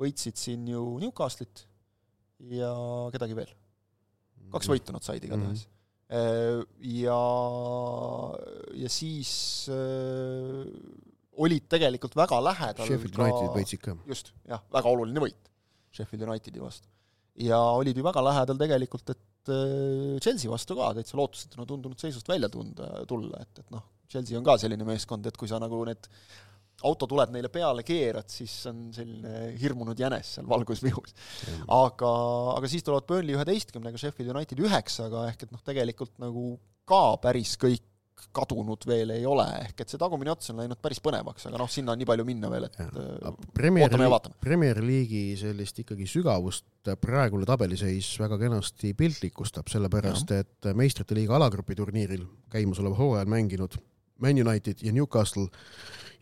võitsid 0.00 0.40
siin 0.40 0.68
ju 0.72 0.84
Newcastle'it 1.04 1.66
ja 2.56 2.72
kedagi 3.12 3.36
veel. 3.36 3.56
kaks 4.48 4.70
võitu 4.70 4.94
nad 4.96 5.04
said 5.04 5.20
igatahes 5.20 5.66
mm. 5.66 5.66
-hmm 5.66 5.77
ja, 6.08 7.22
ja 8.80 8.88
siis 8.88 9.32
äh, 9.68 10.62
olid 11.38 11.66
tegelikult 11.70 12.16
väga 12.18 12.38
lähedal 12.42 12.88
Sheffield 12.88 13.18
United 13.20 13.50
võitsid 13.54 13.82
ka. 13.82 13.94
just, 14.08 14.32
jah, 14.48 14.62
väga 14.72 14.94
oluline 14.94 15.22
võit 15.26 15.52
Sheffield 15.94 16.24
Unitedi 16.28 16.62
vastu. 16.62 16.88
ja 17.44 17.60
olid 17.76 17.96
ju 17.96 18.06
väga 18.06 18.24
lähedal 18.24 18.60
tegelikult, 18.60 19.14
et 19.14 19.52
äh, 19.52 20.16
Chelsea 20.24 20.50
vastu 20.50 20.78
ka 20.78 20.94
täitsa 20.96 21.20
lootusetuna 21.20 21.68
tundunud 21.68 22.00
seisust 22.00 22.28
välja 22.28 22.50
tunda, 22.52 22.90
tulla, 23.08 23.44
et, 23.44 23.62
et 23.62 23.70
noh, 23.74 23.84
Chelsea 24.08 24.38
on 24.38 24.46
ka 24.46 24.56
selline 24.60 24.88
meeskond, 24.88 25.28
et 25.28 25.36
kui 25.36 25.50
sa 25.50 25.60
nagu 25.62 25.82
need 25.88 26.08
autotuled 26.86 27.32
neile 27.34 27.50
peale 27.52 27.82
keerad, 27.86 28.28
siis 28.30 28.54
on 28.70 28.88
selline 28.94 29.52
hirmunud 29.58 29.98
jänes 29.98 30.36
seal 30.36 30.48
valgusvihus. 30.50 31.14
aga, 31.74 32.14
aga 32.54 32.70
siis 32.70 32.86
tulevad 32.86 33.08
Burnley 33.08 33.38
üheteistkümnega, 33.38 33.98
Sheffield 33.98 34.34
United 34.36 34.62
üheksaga, 34.62 35.26
ehk 35.32 35.46
et 35.46 35.54
noh, 35.54 35.62
tegelikult 35.66 36.14
nagu 36.22 36.52
ka 36.88 37.02
päris 37.22 37.56
kõik 37.60 37.84
kadunud 38.34 38.82
veel 38.86 39.12
ei 39.14 39.24
ole, 39.28 39.44
ehk 39.62 39.82
et 39.82 39.92
see 39.92 40.00
tagumine 40.00 40.32
ots 40.32 40.50
on 40.52 40.58
läinud 40.58 40.80
päris 40.82 40.98
põnevaks, 41.02 41.46
aga 41.48 41.60
noh, 41.60 41.68
sinna 41.70 41.94
on 41.94 42.00
nii 42.00 42.08
palju 42.08 42.24
minna 42.26 42.50
veel, 42.50 42.66
et 42.66 42.78
äh, 42.82 43.28
Premier 43.54 43.86
ootame 43.86 44.08
ja 44.08 44.12
vaatame. 44.12 44.38
Premier 44.42 44.80
League'i 44.82 45.36
sellist 45.38 45.78
ikkagi 45.84 46.06
sügavust 46.10 46.90
praegune 47.02 47.46
tabeliseis 47.48 48.10
väga 48.20 48.40
kenasti 48.40 48.92
piltlikustab, 48.98 49.70
sellepärast 49.70 50.34
ja. 50.34 50.42
et 50.42 50.70
meistrite 50.78 51.16
liiga 51.18 51.38
alagrupi 51.38 51.78
turniiril 51.78 52.26
käimasoleval 52.52 52.98
hooajal 52.98 53.30
mänginud 53.30 53.78
Man 54.18 54.42
United 54.42 54.82
ja 54.82 54.92
Newcastle 54.92 55.46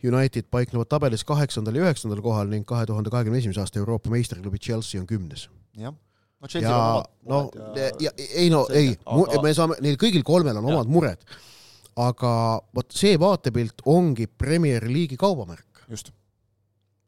United 0.05 0.45
paiknevad 0.51 0.89
tabelis 0.91 1.23
kaheksandal 1.25 1.75
ja 1.75 1.87
üheksandal 1.87 2.21
kohal 2.21 2.51
ning 2.51 2.65
kahe 2.69 2.85
tuhande 2.85 3.09
kahekümne 3.09 3.39
esimese 3.41 3.63
aasta 3.63 3.79
Euroopa 3.79 4.11
meistriklubi 4.13 4.59
Chelsea 4.59 5.01
on 5.01 5.07
kümnes. 5.07 5.47
jah, 5.77 5.93
no 6.41 6.47
Chelsea'l 6.47 6.71
ja 6.71 6.77
on 6.77 6.91
omad 6.91 7.07
no 7.25 7.39
mured 7.43 8.01
ja, 8.01 8.11
ja 8.17 8.27
ei 8.29 8.49
no 8.53 8.63
selge, 8.67 8.79
ei 8.79 8.97
aga... 9.05 9.41
me 9.41 9.53
saame, 9.57 9.79
neil 9.81 9.97
kõigil 10.01 10.25
kolmel 10.27 10.59
on 10.59 10.67
Jah. 10.67 10.75
omad 10.75 10.91
mured. 10.93 11.25
aga 11.97 12.31
vot 12.77 12.93
see 12.93 13.17
vaatepilt 13.19 13.81
ongi 13.89 14.27
Premier 14.27 14.85
League'i 14.85 15.17
kaubamärk. 15.17 15.83
just. 15.89 16.11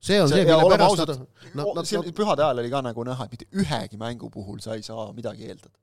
see 0.01 0.21
on 0.21 0.29
see, 0.29 0.41
See- 0.41 0.49
ja 0.49 0.57
mille 0.57 0.77
pärast 0.77 0.89
ausad, 0.89 1.13
nad, 1.13 1.53
nad, 1.53 1.73
nad, 1.75 1.85
siin 1.85 2.09
pühade 2.15 2.45
ajal 2.45 2.63
oli 2.63 2.73
ka 2.73 2.81
nagu 2.81 3.05
näha, 3.05 3.29
et 3.29 3.37
mitte 3.37 3.49
ühegi 3.53 4.01
mängu 4.01 4.31
puhul 4.33 4.59
sa 4.65 4.73
ei 4.79 4.83
saa 4.83 5.11
midagi 5.13 5.45
eeldada. 5.45 5.77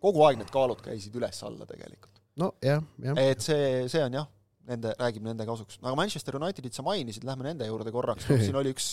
kogu 0.00 0.24
aeg 0.24 0.40
need 0.40 0.52
kaalud 0.54 0.80
käisid 0.84 1.16
üles-alla 1.20 1.68
tegelikult. 1.68 2.16
no 2.40 2.54
jah, 2.64 2.80
jah. 3.04 3.18
et 3.20 3.44
see, 3.44 3.88
see 3.92 4.04
on 4.04 4.22
jah, 4.22 4.30
nende, 4.70 4.92
räägib 5.00 5.26
nende 5.26 5.46
kasuks. 5.48 5.80
aga 5.82 5.96
Manchester 5.98 6.38
Unitedit 6.40 6.76
sa 6.76 6.84
mainisid, 6.86 7.26
lähme 7.26 7.46
nende 7.46 7.68
juurde 7.68 7.90
korraks, 7.94 8.28
siin 8.44 8.58
oli 8.60 8.70
üks 8.74 8.86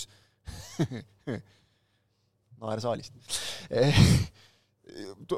naer 2.62 2.82
saalist 2.82 3.14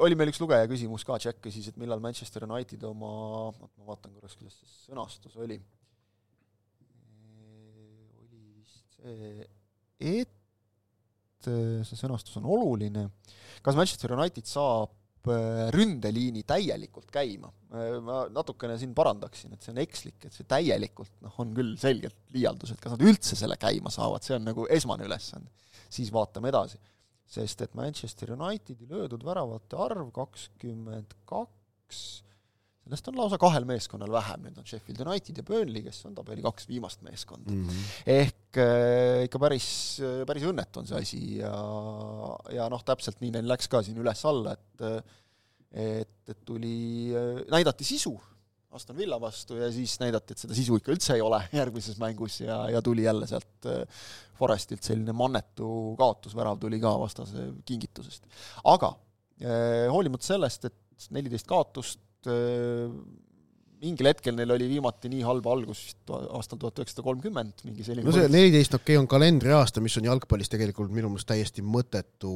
oli 0.05 0.17
meil 0.17 0.31
üks 0.31 0.41
lugeja 0.41 0.67
küsimus 0.69 1.05
ka, 1.07 1.17
Jack 1.21 1.41
küsis, 1.43 1.69
et 1.71 1.77
millal 1.81 2.01
Manchester 2.03 2.45
United 2.47 2.83
oma, 2.87 3.11
ma 3.57 3.65
vaatan 3.89 4.13
korraks, 4.15 4.37
kuidas 4.39 4.55
see 4.59 4.69
sõnastus 4.89 5.33
oli. 5.41 5.57
oli 8.21 8.43
vist 8.59 8.99
see, 8.99 9.47
et 10.13 11.49
see 11.49 11.97
sõnastus 11.97 12.37
on 12.39 12.45
oluline. 12.51 13.03
kas 13.65 13.79
Manchester 13.79 14.09
United 14.15 14.45
saab 14.49 14.98
ründeliini 15.75 16.43
täielikult 16.47 17.09
käima? 17.13 17.51
ma 18.01 18.23
natukene 18.33 18.79
siin 18.81 18.95
parandaksin, 18.97 19.53
et 19.53 19.61
see 19.61 19.69
on 19.75 19.81
ekslik, 19.83 20.23
et 20.25 20.33
see 20.33 20.47
täielikult 20.49 21.11
noh, 21.21 21.35
on 21.43 21.51
küll 21.53 21.75
selgelt 21.77 22.17
liialdus, 22.33 22.73
et 22.73 22.81
kas 22.81 22.95
nad 22.95 23.03
üldse 23.05 23.37
selle 23.37 23.59
käima 23.61 23.91
saavad, 23.93 24.25
see 24.25 24.39
on 24.39 24.47
nagu 24.49 24.65
esmane 24.73 25.05
ülesanne. 25.05 25.51
siis 25.89 26.09
vaatame 26.13 26.49
edasi 26.49 26.79
sest 27.29 27.61
et 27.61 27.75
Manchester 27.77 28.33
Unitedi 28.33 28.87
löödud 28.89 29.23
väravate 29.25 29.77
arv 29.77 30.09
kakskümmend 30.15 31.13
kaks, 31.29 32.23
sellest 32.83 33.11
on 33.11 33.19
lausa 33.19 33.37
kahel 33.41 33.67
meeskonnal 33.69 34.11
vähem, 34.13 34.47
need 34.47 34.57
on 34.57 34.65
Sheffield 34.67 35.03
United 35.05 35.41
ja 35.41 35.45
Burnley, 35.45 35.83
kes 35.85 36.01
on 36.09 36.15
tabeli 36.17 36.43
kaks 36.45 36.67
viimast 36.69 37.03
meeskonda 37.05 37.51
mm. 37.51 37.67
-hmm. 37.67 37.91
ehk 38.15 38.57
äh, 38.57 39.23
ikka 39.27 39.39
päris, 39.39 39.69
päris 40.27 40.47
õnnetu 40.49 40.81
on 40.81 40.89
see 40.89 41.03
asi 41.03 41.21
ja, 41.37 41.53
ja 42.55 42.69
noh, 42.71 42.83
täpselt 42.85 43.21
nii 43.21 43.35
neil 43.37 43.49
läks 43.51 43.69
ka 43.71 43.83
siin 43.85 43.99
üles-alla, 44.01 44.57
et 44.57 45.15
et, 45.69 46.29
et 46.31 46.39
tuli, 46.49 47.13
näidati 47.51 47.85
sisu 47.85 48.15
Aston 48.71 48.97
Villa 48.97 49.17
vastu 49.21 49.55
ja 49.57 49.71
siis 49.73 49.95
näidati, 49.99 50.35
et 50.35 50.43
seda 50.43 50.53
sisu 50.57 50.77
ikka 50.77 50.93
üldse 50.93 51.15
ei 51.17 51.23
ole 51.25 51.39
järgmises 51.59 51.97
mängus 52.01 52.39
ja, 52.43 52.61
ja 52.69 52.81
tuli 52.85 53.05
jälle 53.07 53.27
sealt 53.29 53.69
äh, 53.69 54.03
Forestilt 54.37 54.85
selline 54.85 55.13
mannetu 55.13 55.95
kaotusvärav 55.97 56.59
tuli 56.61 56.79
ka 56.79 56.93
vastase 57.01 57.49
kingitusest. 57.67 58.27
aga 58.63 58.93
eh, 59.41 59.89
hoolimata 59.91 60.23
sellest, 60.29 60.69
et 60.69 61.09
neliteist 61.11 61.47
kaotust 61.49 61.99
eh,, 62.27 62.89
mingil 63.79 64.09
hetkel 64.11 64.35
neil 64.35 64.51
oli 64.55 64.67
viimati 64.73 65.11
nii 65.11 65.23
halb 65.23 65.47
algus 65.47 65.81
vist 65.87 66.11
aastal 66.11 66.59
tuhat 66.59 66.81
üheksasada 66.81 67.05
kolmkümmend, 67.05 67.63
mingi 67.67 67.85
selline 67.87 68.07
no 68.07 68.15
see 68.15 68.27
neliteist 68.31 68.75
okei 68.75 68.97
okay, 68.97 69.01
on 69.01 69.07
kalendriaasta, 69.11 69.83
mis 69.83 69.95
on 70.01 70.09
jalgpallis 70.09 70.51
tegelikult 70.51 70.91
minu 70.93 71.11
meelest 71.13 71.29
täiesti 71.31 71.63
mõttetu 71.63 72.33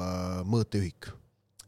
äh, 0.00 0.38
mõõteühik. 0.48 1.10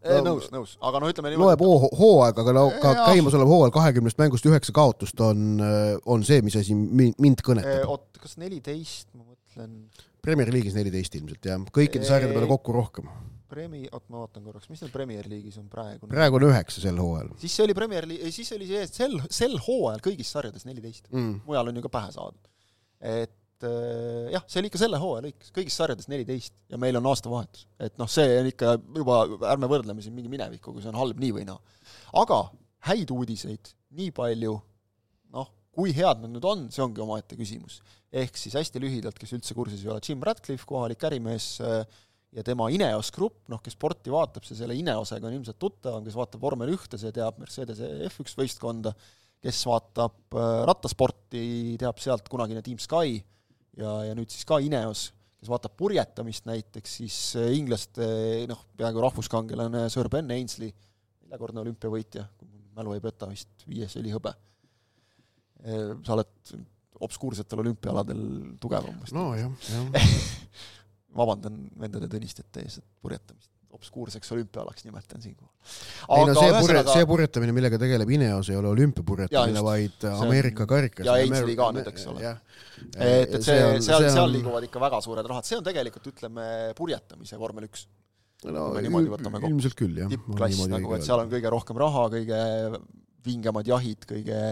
No, 0.00 0.20
nõus, 0.24 0.46
nõus, 0.48 0.70
aga 0.88 1.00
noh, 1.02 1.10
ütleme 1.12 1.34
loeb 1.36 1.60
hoo, 1.60 1.90
hooaeg, 1.92 2.38
aga 2.40 2.52
no 2.56 2.62
ka 2.80 2.94
käimasolev 3.02 3.50
hooajal 3.50 3.74
kahekümnest 3.74 4.16
mängust 4.16 4.46
üheksa 4.48 4.72
kaotust 4.72 5.20
on, 5.20 5.60
on 6.08 6.24
see, 6.24 6.40
mis 6.46 6.56
asi 6.56 6.72
mind 6.72 7.42
kõnetab. 7.44 7.84
oot, 7.84 8.06
kas 8.22 8.38
neliteist, 8.40 9.10
ma 9.12 9.26
mõtlen? 9.26 9.74
Premier 10.24 10.48
League'is 10.52 10.76
neliteist 10.76 11.18
ilmselt 11.20 11.50
jah, 11.50 11.60
kõikide 11.76 12.08
sarjade 12.08 12.32
peale 12.32 12.48
kokku 12.48 12.72
rohkem. 12.72 13.12
Premi-, 13.50 13.88
oot 13.90 14.06
ma 14.12 14.22
vaatan 14.24 14.46
korraks, 14.46 14.70
mis 14.72 14.80
neil 14.84 14.92
Premier 14.94 15.26
League'is 15.30 15.58
on 15.60 15.66
praegu? 15.72 16.08
praegu 16.10 16.40
on 16.40 16.48
üheksa 16.50 16.84
sel 16.84 17.00
hooajal. 17.02 17.34
siis 17.42 17.58
see 17.58 17.66
oli 17.66 17.76
Premier 17.76 18.08
League, 18.08 18.32
siis 18.34 18.54
oli 18.56 18.70
see 18.70 18.86
sel, 18.90 19.18
sel 19.28 19.58
hooajal 19.66 20.02
kõigis 20.06 20.32
sarjades 20.36 20.66
neliteist 20.68 21.10
mm.. 21.12 21.42
mujal 21.48 21.72
on 21.72 21.80
ju 21.80 21.84
ka 21.86 21.92
pähe 21.98 22.14
saadud. 22.16 22.50
et 23.00 23.36
jah, 23.60 24.44
see 24.48 24.60
oli 24.60 24.70
ikka 24.70 24.80
selle 24.80 25.00
hooaja 25.00 25.24
lõikes, 25.26 25.52
kõigis 25.56 25.76
sarjades 25.76 26.08
neliteist 26.10 26.54
ja 26.72 26.78
meil 26.80 26.96
on 27.00 27.08
aastavahetus. 27.10 27.66
et 27.82 27.96
noh, 28.00 28.08
see 28.10 28.26
on 28.40 28.48
ikka 28.50 28.74
juba, 28.96 29.20
ärme 29.52 29.68
võrdleme 29.70 30.04
siin 30.04 30.16
mingi 30.16 30.32
minevikuga, 30.32 30.82
see 30.82 30.92
on 30.92 31.00
halb 31.00 31.20
nii 31.20 31.32
või 31.36 31.46
naa. 31.48 31.60
aga 32.22 32.42
häid 32.88 33.12
uudiseid 33.12 33.72
nii 33.98 34.12
palju, 34.16 34.54
noh, 35.36 35.50
kui 35.74 35.92
head 35.96 36.22
nad 36.22 36.32
nüüd 36.32 36.46
on, 36.48 36.68
see 36.72 36.84
ongi 36.84 37.02
omaette 37.04 37.38
küsimus. 37.38 37.80
ehk 38.10 38.38
siis 38.38 38.56
hästi 38.58 38.82
lühidalt, 38.82 39.18
kes 39.20 39.36
üldse 39.36 39.54
kursis 39.54 39.84
ei 39.84 39.92
ole, 39.92 40.00
Jim 40.06 40.22
Ratcliffe, 40.26 40.66
kohalik 40.68 41.04
ärimees 41.10 41.52
ja 42.36 42.44
tema 42.46 42.68
Ineos 42.70 43.10
Grupp, 43.14 43.42
noh, 43.50 43.60
kes 43.62 43.74
sporti 43.74 44.12
vaatab, 44.12 44.44
see 44.46 44.58
selle 44.58 44.76
Ineosega 44.78 45.26
on 45.26 45.36
ilmselt 45.36 45.58
tuttavam, 45.60 46.04
kes 46.06 46.18
vaatab 46.18 46.42
vormel 46.44 46.70
ühte, 46.74 46.98
see 47.00 47.10
teab 47.14 47.40
Mercedese 47.42 47.88
F1 48.06 48.36
võistkonda, 48.38 48.92
kes 49.42 49.62
vaatab 49.66 50.36
rattasporti, 50.68 51.42
teab 51.80 51.98
sealt 52.02 52.28
kunagine 52.30 52.62
Team 52.62 52.78
Sky 52.82 53.18
ja, 53.80 53.96
ja 54.06 54.14
nüüd 54.16 54.30
siis 54.30 54.46
ka 54.46 54.60
Ineos, 54.62 55.08
kes 55.40 55.50
vaatab 55.50 55.74
purjetamist 55.80 56.46
näiteks, 56.46 56.98
siis 57.00 57.18
inglaste 57.56 58.06
noh, 58.50 58.62
peaaegu 58.78 59.02
rahvuskangelane 59.06 59.88
Sir 59.92 60.10
Ben 60.12 60.30
Ainslie, 60.36 60.74
neljakordne 61.24 61.64
olümpiavõitja, 61.64 62.28
kui 62.38 62.50
mu 62.50 62.62
mälu 62.78 62.94
ei 62.94 63.02
peta, 63.02 63.30
vist 63.30 63.66
viies 63.66 63.96
oli 63.98 64.14
hõbe. 64.14 64.36
sa 66.06 66.14
oled 66.14 66.52
obskuursetel 67.00 67.60
olümpiaaladel 67.60 68.20
tugevam 68.60 69.00
vist. 69.02 69.16
nojah, 69.16 69.50
jah 69.72 70.12
vabandan 71.16 71.62
vendade 71.80 72.10
Tõnistete 72.10 72.64
ees, 72.64 72.78
et 72.80 72.86
purjetamist 73.02 73.50
obskuurseks 73.74 74.32
olümpiaalaks 74.34 74.84
nimetan 74.84 75.22
siinkohal. 75.22 75.52
ei 76.16 76.26
no 76.26 76.34
see 76.34 76.50
purje, 76.56 76.82
see 76.90 77.06
purjetamine, 77.06 77.54
millega 77.56 77.78
tegeleb 77.80 78.10
Ineos, 78.16 78.50
ei 78.50 78.58
ole 78.58 78.70
olümpiapurjetamine, 78.72 79.62
vaid 79.64 80.06
Ameerika 80.10 80.66
karikas. 80.70 81.06
ja 81.06 81.16
Ainsli 81.20 81.56
ka 81.58 81.70
nüüd, 81.76 81.90
eks 81.92 82.06
ole. 82.10 82.34
et, 82.34 83.36
et 83.36 83.38
see, 83.38 83.56
see, 83.56 83.86
seal, 83.86 84.08
seal 84.16 84.34
liiguvad 84.34 84.66
ikka 84.66 84.82
väga 84.82 85.00
suured 85.06 85.30
rahad, 85.32 85.46
see 85.48 85.58
on 85.60 85.66
tegelikult, 85.66 86.10
ütleme, 86.12 86.48
purjetamise 86.78 87.38
vormel 87.40 87.68
üks. 87.70 87.86
no 88.48 88.66
ilmselt 89.52 89.78
küll, 89.78 90.02
jah. 90.02 90.10
tippklass 90.10 90.66
nagu, 90.70 90.96
et 90.98 91.06
seal 91.06 91.22
on 91.22 91.32
kõige 91.32 91.54
rohkem 91.54 91.80
raha, 91.86 92.06
kõige 92.16 92.44
vingemad 93.24 93.68
jahid, 93.68 94.06
kõige 94.08 94.44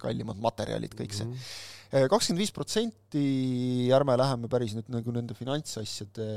kallimad 0.00 0.40
materjalid, 0.42 0.94
kõik 0.98 1.16
see 1.16 1.28
mm. 1.28 1.36
-hmm 1.36 1.70
kakskümmend 1.92 2.40
viis 2.40 2.52
protsenti, 2.56 3.22
ärme 3.92 4.14
läheme 4.16 4.48
päris 4.52 4.72
nüüd 4.78 4.88
nagu 4.94 5.12
nende 5.12 5.36
finantsasjade 5.36 6.28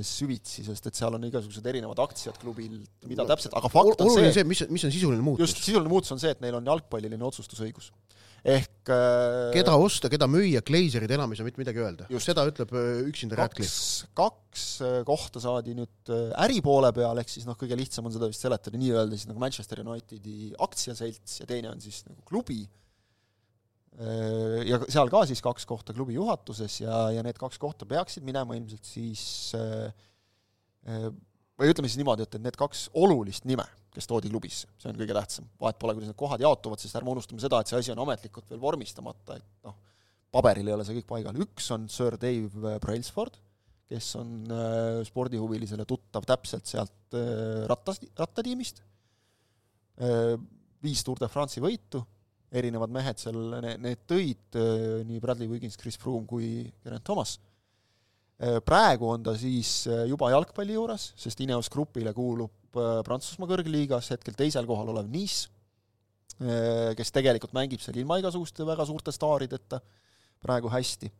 süvitsi, 0.00 0.64
sest 0.64 0.88
et 0.88 0.96
seal 0.96 1.18
on 1.18 1.26
igasugused 1.28 1.66
erinevad 1.68 2.00
aktsiad 2.00 2.38
klubil, 2.40 2.80
mida 3.10 3.26
täpselt, 3.28 3.52
aga 3.58 3.68
fakt 3.72 4.00
on 4.00 4.12
see, 4.14 4.32
see, 4.32 4.46
mis, 4.48 4.64
mis 4.72 4.88
on 4.88 4.94
sisuline 4.94 5.20
muutus? 5.24 5.44
just, 5.44 5.60
sisuline 5.66 5.92
muutus 5.92 6.14
on 6.14 6.22
see, 6.22 6.32
et 6.32 6.40
neil 6.44 6.56
on 6.56 6.72
jalgpalliline 6.72 7.28
otsustusõigus. 7.28 7.90
ehk 8.40 8.88
äh, 8.94 9.52
keda 9.58 9.76
osta, 9.76 10.08
keda 10.12 10.30
müüa, 10.32 10.64
Glazerid 10.64 11.12
enam 11.12 11.34
ei 11.34 11.40
saa 11.40 11.50
mitte 11.50 11.60
midagi 11.60 11.84
öelda. 11.84 12.08
seda 12.16 12.48
ütleb 12.48 12.72
üksinda 13.12 13.36
Radcliffe. 13.42 14.08
kaks 14.16 14.68
kohta 15.08 15.44
saadi 15.44 15.76
nüüd 15.76 16.14
äripoole 16.40 16.94
peal, 16.96 17.20
ehk 17.20 17.36
siis 17.36 17.44
noh, 17.44 17.58
kõige 17.60 17.76
lihtsam 17.76 18.08
on 18.08 18.16
seda 18.16 18.32
vist 18.32 18.48
seletada 18.48 18.80
nii-öelda 18.80 19.18
siis 19.18 19.28
nagu 19.28 19.44
Manchester 19.44 19.84
Unitedi 19.84 20.54
aktsiaselts 20.56 21.42
ja 21.42 21.50
teine 21.52 21.74
on 21.74 21.84
siis 21.84 22.00
nagu 22.08 22.24
klubi 22.24 22.62
ja 23.92 24.78
seal 24.88 25.10
ka 25.12 25.20
siis 25.28 25.42
kaks 25.44 25.66
kohta 25.68 25.92
klubi 25.92 26.14
juhatuses 26.16 26.78
ja, 26.80 27.10
ja 27.12 27.22
need 27.26 27.36
kaks 27.36 27.58
kohta 27.60 27.84
peaksid 27.84 28.24
minema 28.24 28.56
ilmselt 28.56 28.88
siis 28.88 29.52
või 30.82 31.70
ütleme 31.70 31.90
siis 31.90 32.00
niimoodi, 32.00 32.24
et, 32.26 32.36
et 32.38 32.44
need 32.44 32.56
kaks 32.58 32.86
olulist 32.98 33.46
nime, 33.48 33.64
kes 33.92 34.08
toodi 34.08 34.30
klubisse, 34.32 34.70
see 34.80 34.90
on 34.90 34.98
kõige 34.98 35.14
tähtsam, 35.16 35.48
vahet 35.60 35.78
pole, 35.80 35.94
kuidas 35.96 36.10
need 36.10 36.18
kohad 36.18 36.42
jaotuvad, 36.42 36.80
sest 36.80 36.96
ärme 36.98 37.12
unustame 37.12 37.42
seda, 37.44 37.60
et 37.60 37.70
see 37.70 37.78
asi 37.78 37.92
on 37.92 38.02
ametlikult 38.06 38.48
veel 38.50 38.62
vormistamata, 38.62 39.36
et 39.36 39.68
noh, 39.68 39.76
paberil 40.32 40.68
ei 40.68 40.76
ole 40.76 40.86
see 40.88 40.96
kõik 40.98 41.10
paigal, 41.10 41.42
üks 41.44 41.68
on 41.76 41.84
Sir 41.92 42.16
Dave 42.20 42.78
Brailsford, 42.82 43.36
kes 43.92 44.08
on 44.16 44.32
äh, 44.48 45.02
spordihuvilisele 45.04 45.84
tuttav 45.88 46.24
täpselt 46.28 46.70
sealt 46.70 47.18
äh, 47.18 47.66
rattas, 47.68 48.00
rattatiimist. 48.16 48.80
Äh,, 50.00 50.34
viis 50.82 51.04
Tour 51.04 51.20
de 51.20 51.28
France'i 51.30 51.60
võitu 51.62 52.00
erinevad 52.52 52.92
mehed 52.92 53.20
seal, 53.22 53.38
need 53.80 54.02
tõid 54.08 54.58
nii 55.08 55.20
Bradley 55.22 55.48
Wiggins, 55.48 55.78
Chris 55.80 55.96
Froome 56.00 56.28
kui 56.28 56.66
Geraint 56.84 57.04
Thomas. 57.04 57.38
praegu 58.66 59.08
on 59.08 59.22
ta 59.22 59.36
siis 59.38 59.86
juba 60.10 60.32
jalgpalli 60.32 60.74
juures, 60.74 61.12
sest 61.16 61.40
Ineos 61.44 61.70
Grupile 61.70 62.12
kuulub 62.12 62.52
Prantsusmaa 62.72 63.50
kõrgliigas 63.50 64.10
hetkel 64.14 64.36
teisel 64.36 64.66
kohal 64.66 64.90
olev 64.94 65.08
Nice, 65.12 65.48
kes 66.96 67.12
tegelikult 67.14 67.52
mängib 67.56 67.82
seal 67.82 67.98
ilma 68.00 68.18
igasuguste 68.20 68.66
väga 68.66 68.86
suurte 68.88 69.12
staarideta 69.14 69.80
praegu 70.42 70.70
hästi. 70.72 71.10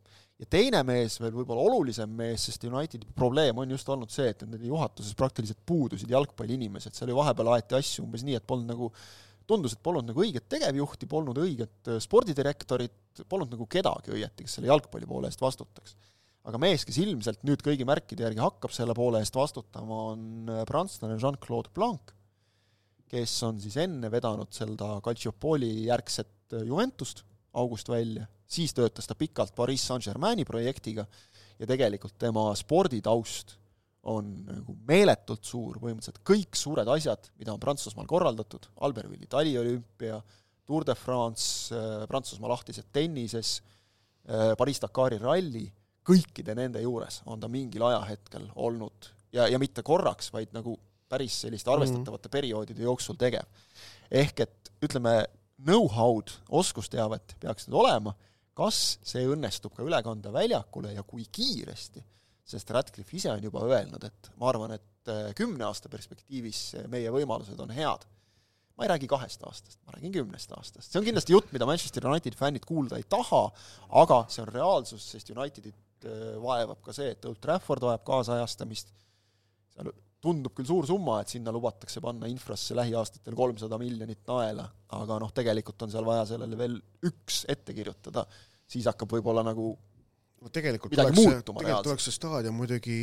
ja 0.41 0.47
teine 0.49 0.81
mees, 0.83 1.19
veel 1.21 1.31
võib-olla 1.31 1.61
olulisem 1.69 2.09
mees, 2.17 2.47
sest 2.49 2.65
Unitedi 2.67 3.07
probleem 3.15 3.57
on 3.61 3.69
just 3.69 3.89
olnud 3.89 4.11
see, 4.11 4.31
et 4.33 4.41
nende 4.43 4.65
juhatuses 4.67 5.13
praktiliselt 5.15 5.61
puudusid 5.65 6.09
jalgpalliinimesed, 6.11 6.95
seal 6.97 7.13
ju 7.13 7.19
vahepeal 7.19 7.53
aeti 7.53 7.77
asju 7.77 8.03
umbes 8.03 8.25
nii, 8.25 8.39
et 8.41 8.47
polnud 8.49 8.73
nagu 8.73 8.89
tundus, 9.49 9.75
et 9.75 9.83
polnud 9.83 10.07
nagu 10.09 10.23
õiget 10.23 10.47
tegevjuhti, 10.51 11.09
polnud 11.09 11.37
õiget 11.43 11.91
spordidirektorit, 12.03 13.23
polnud 13.29 13.53
nagu 13.53 13.67
kedagi 13.69 14.13
õieti, 14.15 14.45
kes 14.45 14.57
selle 14.57 14.71
jalgpalli 14.71 15.09
poole 15.09 15.29
eest 15.31 15.43
vastutaks. 15.43 15.95
aga 16.43 16.59
mees, 16.59 16.83
kes 16.83 16.97
ilmselt 16.99 17.45
nüüd 17.47 17.61
kõigi 17.63 17.85
märkide 17.87 18.25
järgi 18.25 18.41
hakkab 18.43 18.73
selle 18.75 18.93
poole 18.93 19.21
eest 19.23 19.35
vastutama, 19.35 19.99
on 20.11 20.51
prantslane 20.67 21.15
Jean-Claude 21.15 21.71
Blanc, 21.73 22.11
kes 23.07 23.35
on 23.47 23.61
siis 23.61 23.77
enne 23.79 24.09
vedanud 24.11 24.51
seda 24.51 24.97
Calciopoli 25.05 25.85
järgset 25.85 26.57
Juventust 26.65 27.23
august 27.53 27.89
välja, 27.89 28.25
siis 28.47 28.73
töötas 28.73 29.07
ta 29.07 29.15
pikalt 29.15 29.55
Pariis 29.55 29.85
Saint-Germaini 29.87 30.45
projektiga 30.45 31.05
ja 31.59 31.69
tegelikult 31.69 32.17
tema 32.19 32.49
sporditaust 32.57 33.57
on 34.11 34.31
nagu 34.47 34.75
meeletult 34.87 35.45
suur, 35.47 35.77
põhimõtteliselt 35.79 36.19
kõik 36.27 36.57
suured 36.59 36.89
asjad, 36.91 37.29
mida 37.39 37.53
on 37.53 37.61
Prantsusmaal 37.61 38.07
korraldatud, 38.09 38.67
Albervilli 38.83 39.29
taliolümpia, 39.31 40.17
Tour 40.67 40.85
de 40.87 40.95
France, 40.95 41.75
Prantsusmaa 42.07 42.51
lahtised 42.51 42.89
tennises, 42.95 43.57
Pariis-Dakari 44.59 45.19
ralli, 45.19 45.65
kõikide 46.07 46.55
nende 46.55 46.81
juures 46.83 47.21
on 47.31 47.39
ta 47.39 47.49
mingil 47.51 47.83
ajahetkel 47.87 48.49
olnud 48.59 49.07
ja, 49.35 49.47
ja 49.47 49.59
mitte 49.59 49.83
korraks, 49.85 50.31
vaid 50.35 50.51
nagu 50.55 50.75
päris 51.11 51.43
selliste 51.45 51.71
arvestatavate 51.71 52.27
mm. 52.27 52.33
perioodide 52.33 52.85
jooksul 52.85 53.17
tegev. 53.19 53.47
ehk 54.11 54.43
et 54.45 54.71
ütleme, 54.83 55.23
know-how'd, 55.63 56.31
oskusteavet 56.49 57.35
peaks 57.39 57.67
nüüd 57.67 57.79
olema, 57.83 58.15
kas 58.57 58.97
see 59.05 59.23
õnnestub 59.29 59.73
ka 59.75 59.85
üle 59.85 59.99
kanda 60.05 60.33
väljakule 60.33 60.93
ja 60.93 61.03
kui 61.07 61.25
kiiresti, 61.31 62.03
sest 62.47 62.73
Radcliffe 62.75 63.15
ise 63.17 63.31
on 63.31 63.43
juba 63.43 63.63
öelnud, 63.67 64.03
et 64.03 64.31
ma 64.39 64.49
arvan, 64.51 64.75
et 64.75 65.11
äh, 65.11 65.29
kümne 65.37 65.65
aasta 65.67 65.91
perspektiivis 65.91 66.63
meie 66.91 67.11
võimalused 67.13 67.59
on 67.63 67.71
head. 67.75 68.05
ma 68.73 68.87
ei 68.87 68.89
räägi 68.89 69.07
kahest 69.07 69.43
aastast, 69.45 69.77
ma 69.85 69.93
räägin 69.95 70.15
kümnest 70.15 70.51
aastast. 70.57 70.89
see 70.89 70.99
on 70.99 71.07
kindlasti 71.07 71.35
jutt, 71.35 71.51
mida 71.55 71.67
Manchester 71.69 72.07
Unitedi 72.09 72.39
fännid 72.39 72.65
kuulda 72.67 72.99
ei 72.99 73.05
taha, 73.09 73.45
aga 74.01 74.23
see 74.33 74.43
on 74.43 74.51
reaalsus, 74.51 75.05
sest 75.15 75.29
Unitedit 75.35 76.07
äh, 76.09 76.33
vaevab 76.43 76.81
ka 76.83 76.95
see, 76.95 77.13
et 77.15 77.25
Old 77.29 77.39
Trafford 77.43 77.85
vajab 77.85 78.03
kaasajastamist, 78.09 78.91
seal 79.75 79.93
tundub 80.23 80.55
küll 80.55 80.67
suur 80.67 80.87
summa, 80.87 81.19
et 81.21 81.31
sinna 81.33 81.51
lubatakse 81.51 82.01
panna 82.03 82.29
infrasse 82.31 82.75
lähiaastatel 82.77 83.35
kolmsada 83.35 83.79
miljonit 83.81 84.21
naela, 84.29 84.69
aga 84.95 85.17
noh, 85.19 85.31
tegelikult 85.35 85.83
on 85.83 85.91
seal 85.91 86.07
vaja 86.07 86.27
sellele 86.31 86.59
veel 86.59 86.77
üks 87.09 87.43
ette 87.51 87.75
kirjutada, 87.75 88.23
siis 88.69 88.87
hakkab 88.87 89.11
võib-olla 89.17 89.43
nagu 89.45 89.73
no 90.43 90.51
tegelikult 90.53 90.93
tuleks, 90.93 91.21
tegelikult 91.47 91.87
tuleks 91.87 92.07
see 92.09 92.15
staadion 92.15 92.55
muidugi 92.57 92.97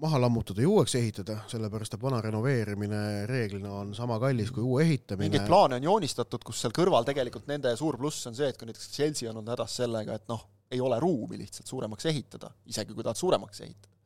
maha 0.00 0.20
lammutada 0.24 0.64
ja 0.64 0.70
uueks 0.70 0.96
ehitada, 1.00 1.40
sellepärast 1.52 1.96
et 1.96 2.02
vana 2.02 2.22
renoveerimine 2.24 3.02
reeglina 3.28 3.74
on 3.82 3.92
sama 3.96 4.16
kallis 4.22 4.52
kui 4.54 4.64
uue 4.64 4.86
ehitamine. 4.86 5.28
mingeid 5.28 5.48
plaane 5.50 5.76
on 5.80 5.88
joonistatud, 5.90 6.44
kus 6.46 6.64
seal 6.64 6.74
kõrval 6.76 7.06
tegelikult 7.08 7.50
nende 7.50 7.74
suur 7.76 8.00
pluss 8.00 8.26
on 8.30 8.38
see, 8.38 8.48
et 8.48 8.58
kui 8.58 8.70
näiteks 8.70 8.90
Chelsea 8.96 9.28
on 9.30 9.36
olnud 9.36 9.54
hädas 9.54 9.76
sellega, 9.82 10.16
et 10.16 10.28
noh, 10.32 10.46
ei 10.70 10.80
ole 10.80 11.00
ruumi 11.02 11.38
lihtsalt 11.40 11.68
suuremaks 11.68 12.08
ehitada, 12.10 12.52
isegi 12.70 12.96
kui 12.96 13.04
tahad 13.04 13.18
suuremaks 13.20 13.64
ehitada 13.66 13.96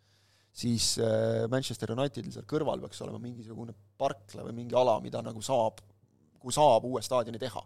siis 0.55 0.99
äh, 1.03 1.49
Manchester 1.51 1.91
Unitedil 1.93 2.31
seal 2.33 2.47
kõrval 2.47 2.83
peaks 2.85 3.03
olema 3.03 3.19
mingisugune 3.23 3.75
parkla 3.99 4.47
või 4.47 4.55
mingi 4.61 4.77
ala, 4.79 5.01
mida 5.03 5.23
nagu 5.25 5.43
saab, 5.43 5.81
kui 6.39 6.55
saab 6.55 6.87
uue 6.87 7.03
staadioni 7.03 7.41
teha. 7.43 7.63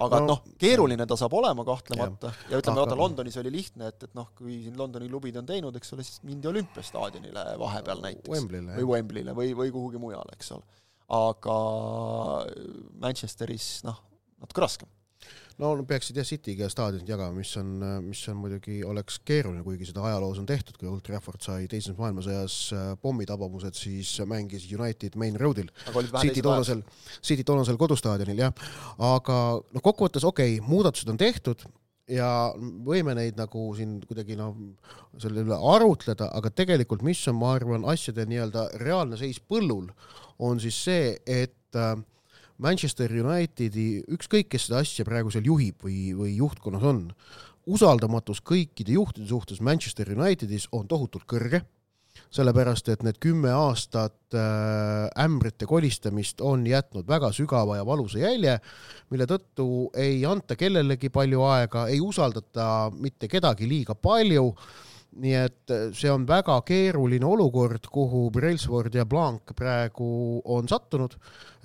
Aga 0.00 0.20
no, 0.22 0.28
noh, 0.30 0.54
keeruline 0.60 1.06
ta 1.08 1.18
saab 1.20 1.34
olema 1.36 1.64
kahtlemata. 1.68 2.30
Ja, 2.46 2.54
ja 2.54 2.62
ütleme, 2.62 2.80
vaata 2.80 2.96
Londonis 2.96 3.36
oli 3.42 3.52
lihtne, 3.52 3.90
et, 3.92 4.06
et 4.08 4.14
noh, 4.16 4.30
kui 4.38 4.62
siin 4.64 4.78
Londoni 4.78 5.10
klubid 5.10 5.36
on 5.40 5.48
teinud, 5.48 5.76
eks 5.76 5.92
ole, 5.96 6.06
siis 6.06 6.22
mindi 6.28 6.48
olümpiastaadionile 6.48 7.44
vahepeal 7.60 8.00
näiteks. 8.06 8.32
Wembley'le, 8.32 8.78
või 8.78 8.88
Wembley'le 8.94 9.36
või, 9.36 9.52
või 9.58 9.74
kuhugi 9.74 10.00
mujale, 10.02 10.38
eks 10.38 10.54
ole. 10.56 10.80
aga 11.12 11.58
Manchesteris 13.04 13.68
noh, 13.88 14.00
natuke 14.40 14.64
raskem 14.64 14.90
no 15.60 15.72
peaksid 15.88 16.16
jah 16.20 16.26
City'ga 16.26 16.68
staadionit 16.72 17.08
jagama, 17.08 17.34
mis 17.36 17.52
on, 17.60 17.74
mis 18.06 18.22
on 18.30 18.38
muidugi, 18.40 18.78
oleks 18.86 19.18
keeruline, 19.26 19.64
kuigi 19.66 19.88
seda 19.90 20.04
ajaloos 20.08 20.40
on 20.42 20.48
tehtud, 20.48 20.78
kui 20.78 20.88
Old 20.90 21.04
Trafford 21.06 21.44
sai 21.44 21.68
teises 21.70 21.96
maailmasõjas 21.98 22.56
äh, 22.76 22.88
pommitabamused, 23.02 23.76
siis 23.78 24.14
mängis 24.28 24.68
United 24.72 25.18
Main 25.20 25.38
Roadil. 25.40 25.70
City 26.14 26.44
toonasel, 26.44 26.82
City 27.20 27.44
toonasel 27.48 27.80
kodustaadionil 27.80 28.42
jah, 28.46 28.66
aga 29.12 29.38
noh, 29.60 29.84
kokkuvõttes 29.84 30.26
okei 30.28 30.58
okay,, 30.58 30.68
muudatused 30.68 31.12
on 31.12 31.20
tehtud 31.20 31.66
ja 32.10 32.28
võime 32.56 33.14
neid 33.16 33.38
nagu 33.38 33.68
siin 33.76 33.98
kuidagi 34.06 34.36
noh, 34.38 34.56
selle 35.22 35.44
üle 35.44 35.58
arutleda, 35.74 36.30
aga 36.34 36.50
tegelikult 36.54 37.04
mis 37.06 37.20
on, 37.30 37.38
ma 37.40 37.54
arvan, 37.56 37.86
asjade 37.88 38.26
nii-öelda 38.28 38.68
reaalne 38.82 39.18
seis 39.20 39.40
põllul, 39.40 39.90
on 40.42 40.60
siis 40.62 40.78
see, 40.86 41.12
et 41.26 41.78
äh, 41.78 41.94
Manchester 42.58 43.12
Unitedi, 43.22 44.02
ükskõik, 44.12 44.50
kes 44.52 44.68
seda 44.68 44.82
asja 44.82 45.06
praegu 45.08 45.32
seal 45.32 45.46
juhib 45.48 45.84
või, 45.84 46.12
või 46.16 46.34
juhtkonnas 46.36 46.84
on, 46.88 47.04
usaldamatus 47.66 48.42
kõikide 48.44 48.96
juhtide 48.96 49.28
suhtes 49.30 49.60
Manchester 49.60 50.10
Unitedis 50.16 50.68
on 50.72 50.88
tohutult 50.90 51.24
kõrge, 51.30 51.62
sellepärast 52.32 52.88
et 52.92 53.02
need 53.04 53.18
kümme 53.22 53.52
aastat 53.56 54.36
äh, 54.36 55.08
ämbrite 55.24 55.66
kolistamist 55.68 56.40
on 56.44 56.66
jätnud 56.68 57.08
väga 57.08 57.32
sügava 57.32 57.78
ja 57.78 57.86
valusa 57.88 58.20
jälje, 58.20 58.58
mille 59.10 59.26
tõttu 59.28 59.66
ei 59.96 60.22
anta 60.28 60.56
kellelegi 60.56 61.12
palju 61.12 61.44
aega, 61.48 61.86
ei 61.88 62.00
usaldata 62.04 62.90
mitte 62.96 63.28
kedagi 63.32 63.68
liiga 63.68 63.96
palju 63.96 64.50
nii 65.20 65.32
et 65.36 65.72
äh, 65.72 65.88
see 65.96 66.10
on 66.12 66.24
väga 66.28 66.54
keeruline 66.66 67.26
olukord, 67.28 67.84
kuhu 67.92 68.24
Brailsford 68.32 68.94
ja 68.96 69.04
Blanc 69.08 69.52
praegu 69.56 70.40
on 70.54 70.68
sattunud. 70.70 71.16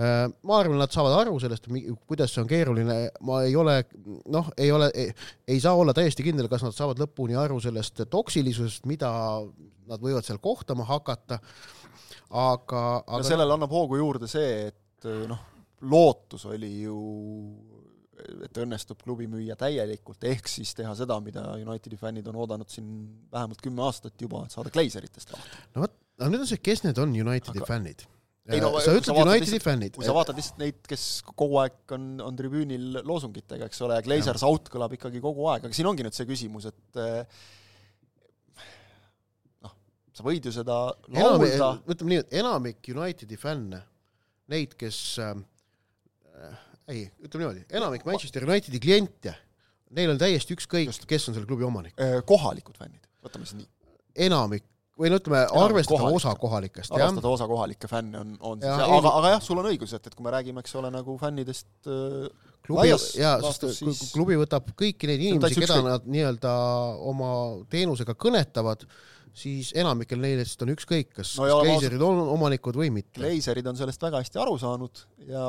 Äh, 0.01 0.25
ma 0.47 0.59
arvan, 0.59 0.79
nad 0.81 0.93
saavad 0.93 1.15
aru 1.21 1.37
sellest, 1.41 1.69
kuidas 2.09 2.33
see 2.33 2.43
on 2.43 2.49
keeruline, 2.51 2.97
ma 3.27 3.41
ei 3.47 3.55
ole, 3.59 3.79
noh, 4.33 4.51
ei 4.57 4.71
ole, 4.75 4.91
ei 5.47 5.59
saa 5.63 5.75
olla 5.79 5.95
täiesti 5.95 6.25
kindel, 6.27 6.49
kas 6.51 6.65
nad 6.65 6.75
saavad 6.75 6.99
lõpuni 7.03 7.39
aru 7.39 7.61
sellest 7.63 8.03
toksilisusest, 8.11 8.87
mida 8.89 9.11
nad 9.87 10.03
võivad 10.03 10.27
seal 10.27 10.41
kohtama 10.43 10.87
hakata, 10.89 11.39
aga, 12.27 12.83
aga 13.05 13.23
no 13.23 13.27
sellele 13.27 13.55
annab 13.55 13.71
hoogu 13.71 14.01
juurde 14.01 14.27
see, 14.31 14.67
et 14.73 15.07
noh, 15.29 15.39
lootus 15.87 16.43
oli 16.49 16.73
ju 16.81 16.97
et 18.17 18.59
õnnestub 18.61 18.99
klubi 19.03 19.27
müüa 19.29 19.55
täielikult, 19.59 20.23
ehk 20.27 20.49
siis 20.49 20.73
teha 20.77 20.93
seda, 20.97 21.19
mida 21.23 21.43
Unitedi 21.59 21.99
fännid 21.99 22.27
on 22.31 22.39
oodanud 22.43 22.69
siin 22.71 22.91
vähemalt 23.33 23.61
kümme 23.63 23.83
aastat 23.85 24.21
juba, 24.21 24.43
et 24.45 24.55
saada 24.55 24.73
Glazeritest 24.73 25.33
lahti. 25.33 25.65
no 25.75 25.85
vot, 25.85 25.97
aga 26.19 26.29
nüüd 26.33 26.45
on 26.45 26.49
see, 26.49 26.61
kes 26.63 26.83
need 26.85 27.01
on 27.01 27.13
Unitedi 27.13 27.61
Aga... 27.61 27.69
fännid? 27.69 28.05
ei 28.47 28.61
no 28.63 28.71
sa 28.81 28.95
ütled 28.95 29.21
Unitedi 29.21 29.59
fännid. 29.61 29.93
kui 29.97 30.07
sa 30.07 30.15
vaatad 30.15 30.39
lihtsalt 30.39 30.61
neid, 30.61 30.79
kes 30.87 31.05
kogu 31.29 31.59
aeg 31.61 31.95
on, 31.97 32.07
on 32.23 32.39
tribüünil 32.39 33.01
loosungitega, 33.03 33.69
eks 33.69 33.83
ole, 33.85 33.99
ja 33.99 34.05
Glazers 34.05 34.45
out 34.47 34.71
kõlab 34.73 34.97
ikkagi 34.97 35.21
kogu 35.23 35.49
aeg, 35.51 35.67
aga 35.67 35.77
siin 35.77 35.89
ongi 35.89 36.05
nüüd 36.07 36.17
see 36.17 36.29
küsimus, 36.29 36.69
et 36.71 37.01
eh, 37.03 37.43
noh, 39.67 39.75
sa 40.15 40.25
võid 40.25 40.47
ju 40.49 40.55
seda 40.55 40.79
laulda 41.13 41.75
ütleme 41.85 42.15
nii, 42.15 42.23
et 42.23 42.39
enamik 42.41 42.89
Unitedi 42.95 43.37
fänne, 43.41 43.83
neid, 44.49 44.73
kes 44.79 45.03
äh, 45.21 45.35
ei, 46.87 47.03
ütleme 47.23 47.43
niimoodi, 47.43 47.65
enamik 47.77 48.07
Manchester 48.07 48.47
Unitedi 48.47 48.79
kliente, 48.83 49.35
neil 49.97 50.13
on 50.13 50.21
täiesti 50.21 50.55
ükskõik, 50.57 50.91
kes 51.09 51.29
on 51.29 51.37
selle 51.37 51.49
klubi 51.49 51.67
omanik. 51.67 51.95
Äh, 52.01 52.19
kohalikud 52.27 52.79
fännid, 52.79 53.07
võtame 53.25 53.47
siis 53.47 53.61
nii. 53.61 53.69
enamik 54.27 54.65
või 54.97 55.11
no 55.13 55.19
ütleme, 55.21 55.43
arvestada 55.61 56.09
osa 56.09 56.33
kohalikest. 56.39 56.93
arvestada 56.95 57.29
osa 57.29 57.47
kohalikke 57.49 57.89
fänne 57.91 58.19
on, 58.19 58.35
on 58.41 58.61
siis, 58.63 58.85
aga, 58.97 59.11
aga 59.19 59.33
jah, 59.35 59.43
sul 59.45 59.61
on 59.61 59.69
õigus, 59.69 59.93
et, 59.93 60.07
et 60.09 60.15
kui 60.15 60.25
me 60.25 60.33
räägime, 60.33 60.63
eks 60.63 60.73
ole, 60.79 60.89
nagu 60.93 61.17
fännidest 61.21 61.69
äh, 61.91 62.55
klubi, 62.65 62.93
jaa, 63.19 63.35
sest 63.45 63.67
siis... 63.77 64.01
klubi 64.15 64.39
võtab 64.39 64.71
kõiki 64.79 65.09
neid 65.11 65.27
inimesi, 65.27 65.61
keda 65.61 65.79
nad 65.85 66.07
nii-öelda 66.09 66.55
oma 67.11 67.29
teenusega 67.71 68.17
kõnetavad, 68.17 68.87
siis 69.37 69.71
enamikel 69.77 70.19
neist 70.21 70.61
on 70.65 70.73
ükskõik, 70.73 71.13
kas 71.19 71.35
no, 71.39 71.47
Gleiserid 71.61 72.03
on 72.03 72.23
omanikud 72.33 72.77
või 72.79 72.89
mitte. 72.93 73.19
Gleiserid 73.19 73.67
on 73.69 73.79
sellest 73.79 74.03
väga 74.03 74.23
hästi 74.23 74.41
aru 74.41 74.57
saanud 74.61 75.05
ja 75.29 75.45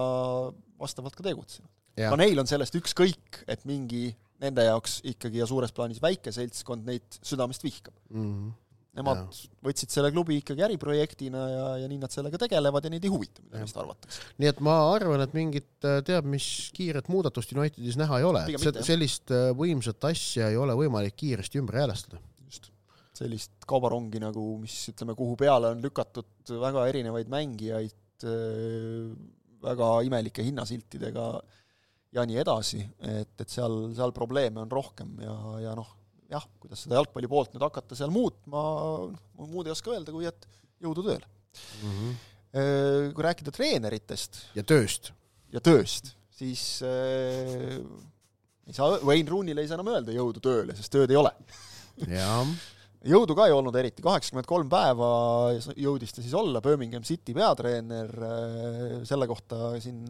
vastavalt 0.80 1.16
ka 1.18 1.26
tegutsenud. 1.26 1.70
ka 1.98 2.16
neil 2.20 2.38
on 2.38 2.50
sellest 2.50 2.76
ükskõik, 2.78 3.42
et 3.50 3.64
mingi 3.68 4.12
nende 4.42 4.64
jaoks 4.68 5.00
ikkagi 5.08 5.42
ja 5.42 5.48
suures 5.50 5.74
plaanis 5.74 6.00
väike 6.02 6.32
seltskond 6.34 6.86
neid 6.86 7.20
südamest 7.26 7.64
vihkab 7.66 7.94
mm. 8.10 8.24
-hmm. 8.24 8.56
Nemad 8.98 9.20
ja. 9.20 9.48
võtsid 9.62 9.92
selle 9.92 10.10
klubi 10.10 10.38
ikkagi 10.40 10.64
äriprojektina 10.64 11.42
ja, 11.50 11.66
ja 11.82 11.90
nii 11.90 12.00
nad 12.02 12.10
sellega 12.10 12.40
tegelevad 12.40 12.86
ja 12.86 12.90
neid 12.90 13.04
ei 13.04 13.12
huvita, 13.12 13.44
mida 13.44 13.60
neist 13.62 13.76
arvatakse. 13.78 14.24
nii 14.42 14.50
et 14.50 14.62
ma 14.64 14.78
arvan, 14.94 15.22
et 15.22 15.36
mingit 15.36 15.86
äh, 15.86 16.00
teab 16.06 16.26
mis 16.26 16.46
kiiret 16.74 17.10
muudatust 17.12 17.52
Unitedis 17.54 17.98
näha 18.00 18.18
ei 18.18 18.26
ole, 18.26 18.42
sellist 18.86 19.30
äh, 19.34 19.50
võimsat 19.58 20.08
asja 20.10 20.48
ei 20.50 20.58
ole 20.58 20.74
võimalik 20.78 21.14
kiiresti 21.20 21.60
ümber 21.62 21.78
häälestada. 21.82 22.18
Sellist 23.18 23.66
kaubarongi 23.68 24.20
nagu, 24.22 24.44
mis 24.62 24.76
ütleme, 24.92 25.16
kuhu 25.18 25.36
peale 25.40 25.72
on 25.74 25.82
lükatud 25.82 26.52
väga 26.62 26.86
erinevaid 26.90 27.30
mängijaid, 27.32 28.26
äh, 28.28 29.10
väga 29.64 29.92
imelike 30.06 30.44
hinnasiltidega 30.46 31.28
ja 32.14 32.24
nii 32.28 32.38
edasi, 32.40 32.82
et, 33.04 33.34
et 33.42 33.50
seal, 33.52 33.90
seal 33.96 34.14
probleeme 34.16 34.62
on 34.62 34.70
rohkem 34.72 35.18
ja, 35.24 35.34
ja 35.66 35.74
noh, 35.76 35.90
jah, 36.30 36.46
kuidas 36.62 36.84
seda 36.84 36.98
jalgpalli 37.00 37.30
poolt 37.30 37.54
nüüd 37.54 37.66
hakata 37.66 37.98
seal 37.98 38.12
muutma, 38.14 38.62
noh, 39.10 39.50
muud 39.50 39.68
ei 39.68 39.74
oska 39.74 39.92
öelda, 39.96 40.14
kui 40.14 40.28
et 40.28 40.48
jõudu 40.84 41.04
tööle 41.04 41.26
mm. 41.26 41.92
-hmm. 41.92 42.18
Kui 43.12 43.24
rääkida 43.26 43.52
treeneritest 43.52 44.38
ja 44.56 44.62
tööst. 44.64 45.10
ja 45.52 45.60
tööst, 45.60 46.14
siis 46.32 46.80
äh, 46.86 47.76
ei 48.64 48.72
saa, 48.76 48.96
Wayne 49.04 49.28
Rooney'le 49.28 49.60
ei 49.60 49.68
saa 49.68 49.76
enam 49.76 49.92
öelda 49.92 50.14
jõudu 50.16 50.40
tööle, 50.40 50.76
sest 50.78 50.92
tööd 50.94 51.12
ei 51.12 51.20
ole 51.20 51.34
jah 52.08 52.48
jõudu 53.06 53.36
ka 53.38 53.46
ei 53.46 53.54
olnud 53.54 53.76
eriti, 53.78 54.02
kaheksakümmend 54.02 54.48
kolm 54.48 54.70
päeva 54.72 55.08
jõudis 55.76 56.14
ta 56.14 56.24
siis 56.24 56.34
olla 56.34 56.62
Birmingham 56.64 57.06
City 57.06 57.34
peatreener, 57.36 58.10
selle 59.08 59.28
kohta 59.30 59.76
siin 59.82 60.02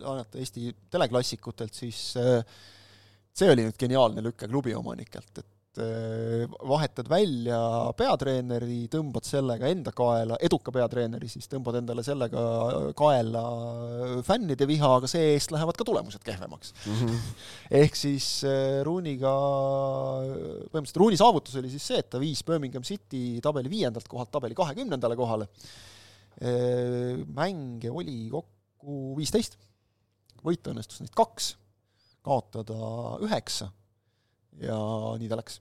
laenata 0.00 0.40
Eesti 0.40 0.72
teleklassikutelt, 0.90 1.74
siis 1.76 2.02
see 2.12 3.50
oli 3.52 3.68
nüüd 3.68 3.78
geniaalne 3.78 4.24
lüke 4.24 4.48
klubi 4.50 4.74
omanikelt, 4.74 5.38
et 5.38 5.51
Äh, 5.51 5.51
vahetad 5.78 7.08
välja 7.08 7.58
peatreeneri, 7.96 8.90
tõmbad 8.92 9.24
sellega 9.24 9.70
enda 9.72 9.92
kaela, 9.96 10.36
eduka 10.44 10.72
peatreeneri 10.74 11.30
siis, 11.32 11.48
tõmbad 11.48 11.78
endale 11.80 12.04
sellega 12.04 12.42
kaela 12.98 13.42
fännide 14.26 14.68
viha, 14.68 14.90
aga 14.98 15.08
see-eest 15.08 15.54
lähevad 15.54 15.78
ka 15.78 15.86
tulemused 15.88 16.20
kehvemaks 16.26 16.74
mm. 16.76 17.00
-hmm. 17.00 17.32
ehk 17.80 17.96
siis 17.96 18.28
äh, 18.44 18.82
Rooniga, 18.84 19.32
põhimõtteliselt 20.68 21.00
Rooni 21.00 21.20
saavutus 21.20 21.56
oli 21.56 21.72
siis 21.72 21.88
see, 21.88 22.04
et 22.04 22.10
ta 22.12 22.20
viis 22.20 22.44
Birmingham 22.44 22.84
City 22.84 23.40
tabeli 23.40 23.72
viiendalt 23.72 24.08
kohalt 24.08 24.30
tabeli 24.30 24.54
kahekümnendale 24.54 25.16
kohale. 25.16 25.48
Äh, 26.42 27.24
mänge 27.32 27.90
oli 27.90 28.28
kokku 28.30 29.14
viisteist, 29.16 29.56
võita 30.44 30.74
õnnestus 30.74 31.00
neid 31.00 31.16
kaks, 31.16 31.54
kaotada 32.20 32.76
üheksa 33.24 33.72
ja 34.60 34.78
nii 35.18 35.30
ta 35.30 35.38
läks. 35.40 35.60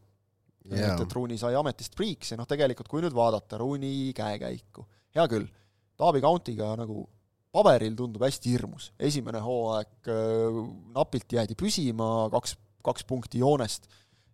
Yeah.. 0.62 0.94
et, 0.94 1.02
et 1.02 1.14
Rooney 1.16 1.40
sai 1.42 1.56
ametist 1.58 1.96
friiks 1.98 2.34
ja 2.34 2.38
noh, 2.38 2.46
tegelikult 2.46 2.90
kui 2.92 3.02
nüüd 3.02 3.16
vaadata 3.18 3.58
Rooney 3.58 4.12
käekäiku, 4.14 4.86
hea 5.18 5.26
küll, 5.32 5.48
Taavi 5.98 6.22
Countiga 6.22 6.76
nagu 6.78 7.08
paberil 7.52 7.96
tundub 7.98 8.24
hästi 8.26 8.54
hirmus, 8.54 8.92
esimene 9.02 9.42
hooaeg 9.44 10.12
äh, 10.12 10.60
napilt 10.96 11.36
jäädi 11.38 11.58
püsima, 11.60 12.30
kaks, 12.34 12.56
kaks 12.86 13.08
punkti 13.10 13.42
joonest, 13.42 13.90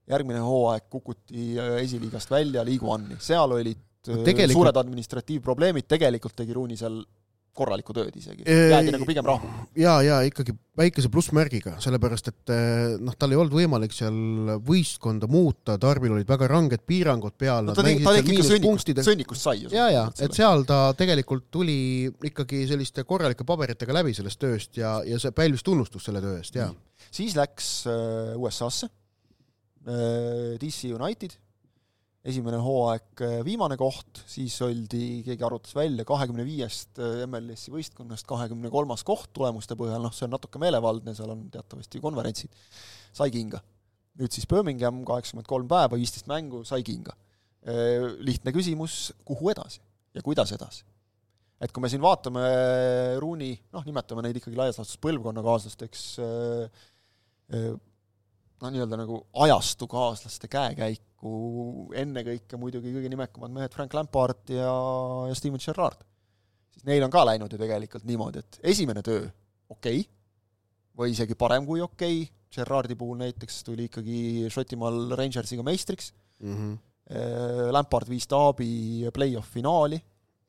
järgmine 0.08 0.43
hooaeg 0.43 0.89
kukuti 0.91 1.54
äh, 1.56 1.78
esiliigast 1.82 2.32
välja 2.32 2.65
Liigu 2.67 2.91
Anni, 2.93 3.17
seal 3.24 3.56
olid 3.56 3.80
äh, 3.80 4.22
tegelikult... 4.28 4.60
suured 4.60 4.82
administratiivprobleemid, 4.84 5.88
tegelikult 5.89 6.38
tegi 6.43 6.60
Rooney 6.60 6.80
seal 6.80 7.02
korralikku 7.58 7.96
tööd 7.96 8.15
isegi, 8.17 8.46
jäädi 8.46 8.93
nagu 8.93 9.08
pigem 9.08 9.26
rahule. 9.28 9.65
ja, 9.80 9.98
ja 10.06 10.20
ikkagi 10.28 10.56
väikese 10.78 11.10
plussmärgiga, 11.13 11.76
sellepärast 11.82 12.30
et 12.32 12.54
noh, 13.02 13.15
tal 13.17 13.34
ei 13.34 13.39
olnud 13.39 13.56
võimalik 13.58 13.96
seal 13.96 14.58
võistkonda 14.65 15.30
muuta, 15.32 15.78
Tarbil 15.82 16.13
olid 16.13 16.30
väga 16.30 16.50
ranged 16.52 16.84
piirangud 16.89 17.38
peal 17.39 17.65
no,. 17.65 17.78
ta 17.78 17.86
tegi, 17.86 18.04
ta 18.06 18.13
tegi 18.20 18.36
ikka 18.36 18.48
sõnnikust, 18.52 18.93
sõnnikust 19.08 19.48
sai 19.48 19.63
ju. 19.63 19.74
ja, 19.74 19.88
ja, 19.93 20.06
et 20.22 20.38
seal 20.38 20.65
ta 20.70 20.91
tegelikult 20.98 21.48
tuli 21.54 21.80
ikkagi 22.30 22.65
selliste 22.70 23.08
korralike 23.10 23.48
paberitega 23.48 23.98
läbi 24.00 24.13
sellest 24.17 24.41
tööst 24.43 24.78
ja, 24.78 25.00
ja 25.08 25.20
see 25.22 25.34
pälvis 25.36 25.65
tunnustust 25.65 26.10
selle 26.10 26.22
töö 26.24 26.38
eest, 26.41 26.58
jaa. 26.60 26.70
siis 27.10 27.36
läks 27.38 27.74
äh, 27.89 28.38
USA-sse 28.38 28.89
äh,, 28.89 30.56
DC 30.62 30.93
United 30.93 31.39
esimene 32.28 32.60
hooaeg 32.62 33.22
äh, 33.24 33.38
viimane 33.46 33.78
koht, 33.80 34.22
siis 34.28 34.56
oldi, 34.66 35.22
keegi 35.26 35.46
arvutas 35.48 35.76
välja, 35.78 36.04
kahekümne 36.08 36.44
viiest 36.48 37.00
äh, 37.00 37.24
MLS-i 37.30 37.72
võistkonnast 37.72 38.28
kahekümne 38.28 38.72
kolmas 38.74 39.06
koht 39.08 39.32
tulemuste 39.38 39.78
põhjal, 39.80 40.04
noh, 40.04 40.13
see 40.16 40.28
on 40.28 40.36
natuke 40.36 40.60
meelevaldne, 40.62 41.16
seal 41.16 41.32
on 41.34 41.46
teatavasti 41.54 42.02
konverentsid, 42.04 42.60
sai 43.16 43.32
kinga. 43.34 43.62
nüüd 44.18 44.34
siis 44.34 44.48
Birmingham, 44.50 45.04
kaheksakümmend 45.08 45.48
kolm 45.48 45.68
päeva, 45.70 45.96
viisteist 45.96 46.28
mängu, 46.28 46.63
sai 46.68 46.82
kinga. 46.86 47.16
Äh, 47.68 48.10
lihtne 48.20 48.52
küsimus, 48.56 49.13
kuhu 49.28 49.54
edasi 49.56 49.82
ja 50.18 50.24
kuidas 50.26 50.54
edasi? 50.58 50.86
et 51.58 51.72
kui 51.74 51.82
me 51.82 51.90
siin 51.90 52.04
vaatame 52.04 52.42
Ruuni, 53.18 53.56
noh, 53.74 53.82
nimetame 53.82 54.22
neid 54.22 54.38
ikkagi 54.38 54.60
laias 54.60 54.78
laastus 54.78 55.00
põlvkonnakaaslasteks, 55.02 56.04
noh, 57.50 58.70
nii-öelda 58.70 59.00
nagu 59.00 59.24
ajastukaaslaste 59.48 60.52
käekäiku, 61.17 61.93
ennekõike 61.95 62.58
muidugi 62.58 62.93
kõige 62.93 63.10
nimekamad 63.10 63.51
mehed 63.51 63.73
Frank 63.73 63.93
Lampard 63.93 64.49
ja, 64.49 64.71
ja 65.27 65.36
Steven 65.36 65.60
Gerrard. 65.60 66.03
siis 66.71 66.86
neil 66.86 67.03
on 67.03 67.12
ka 67.12 67.25
läinud 67.25 67.51
ju 67.51 67.58
tegelikult 67.58 68.06
niimoodi, 68.06 68.39
et 68.39 68.60
esimene 68.63 69.01
töö 69.01 69.27
okei 69.69 69.99
okay, 69.99 70.12
või 70.97 71.12
isegi 71.12 71.36
parem 71.36 71.65
kui 71.65 71.82
okei 71.82 72.21
okay., 72.23 72.34
Gerrardi 72.47 72.95
puhul 72.95 73.17
näiteks 73.19 73.63
tuli 73.63 73.89
ikkagi 73.89 74.47
Šotimaal 74.49 75.12
Rangersiga 75.17 75.63
meistriks 75.63 76.13
mm, 76.39 76.53
-hmm. 76.56 77.71
Lampard 77.71 78.08
viis 78.08 78.27
Taabi 78.27 79.10
play-off 79.13 79.51
finaali, 79.51 79.99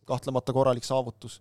kahtlemata 0.06 0.52
korralik 0.52 0.84
saavutus, 0.84 1.40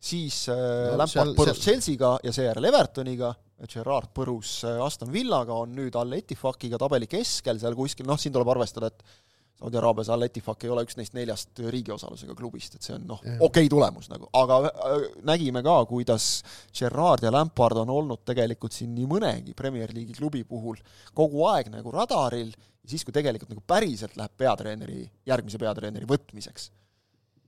siis 0.00 0.48
äh, 0.48 0.90
no, 0.90 0.98
Lampard 0.98 1.36
põrus 1.36 1.60
Chelsea'ga 1.60 2.18
ja 2.24 2.32
seejärel 2.32 2.64
Evertoniga 2.64 3.34
Gerard 3.70 4.10
põrus 4.16 4.56
äh, 4.66 4.80
Aston 4.84 5.12
Villaga, 5.14 5.56
on 5.64 5.74
nüüd 5.76 5.96
Al 5.98 6.12
Etifakiga 6.16 6.80
tabeli 6.80 7.08
keskel 7.10 7.60
seal 7.62 7.76
kuskil, 7.78 8.08
noh, 8.08 8.20
siin 8.20 8.34
tuleb 8.34 8.50
arvestada, 8.54 8.90
et 8.92 9.22
Saudi 9.54 9.78
Araabias 9.78 10.10
Al 10.10 10.26
Etifak 10.26 10.64
ei 10.66 10.72
ole 10.74 10.82
üks 10.84 10.96
neist 10.98 11.14
neljast 11.14 11.62
riigi 11.70 11.92
osalusega 11.94 12.34
klubist, 12.36 12.74
et 12.74 12.86
see 12.86 12.96
on 12.96 13.06
noh, 13.08 13.20
okei 13.22 13.38
okay 13.46 13.70
tulemus 13.70 14.10
nagu, 14.10 14.28
aga 14.36 14.60
äh, 14.68 15.08
nägime 15.30 15.62
ka, 15.64 15.78
kuidas 15.90 16.28
Gerard 16.74 17.24
ja 17.24 17.32
Lampard 17.32 17.82
on 17.84 17.92
olnud 17.94 18.24
tegelikult 18.26 18.74
siin 18.76 18.94
nii 18.96 19.10
mõnegi 19.10 19.56
Premier 19.56 19.94
League'i 19.94 20.18
klubi 20.18 20.44
puhul 20.48 20.80
kogu 21.14 21.46
aeg 21.52 21.70
nagu 21.72 21.94
radaril 21.94 22.52
siis, 22.84 23.04
kui 23.04 23.14
tegelikult 23.14 23.54
nagu 23.54 23.62
päriselt 23.66 24.16
läheb 24.18 24.34
peatreeneri, 24.38 25.04
järgmise 25.28 25.60
peatreeneri 25.60 26.08
võtmiseks 26.08 26.70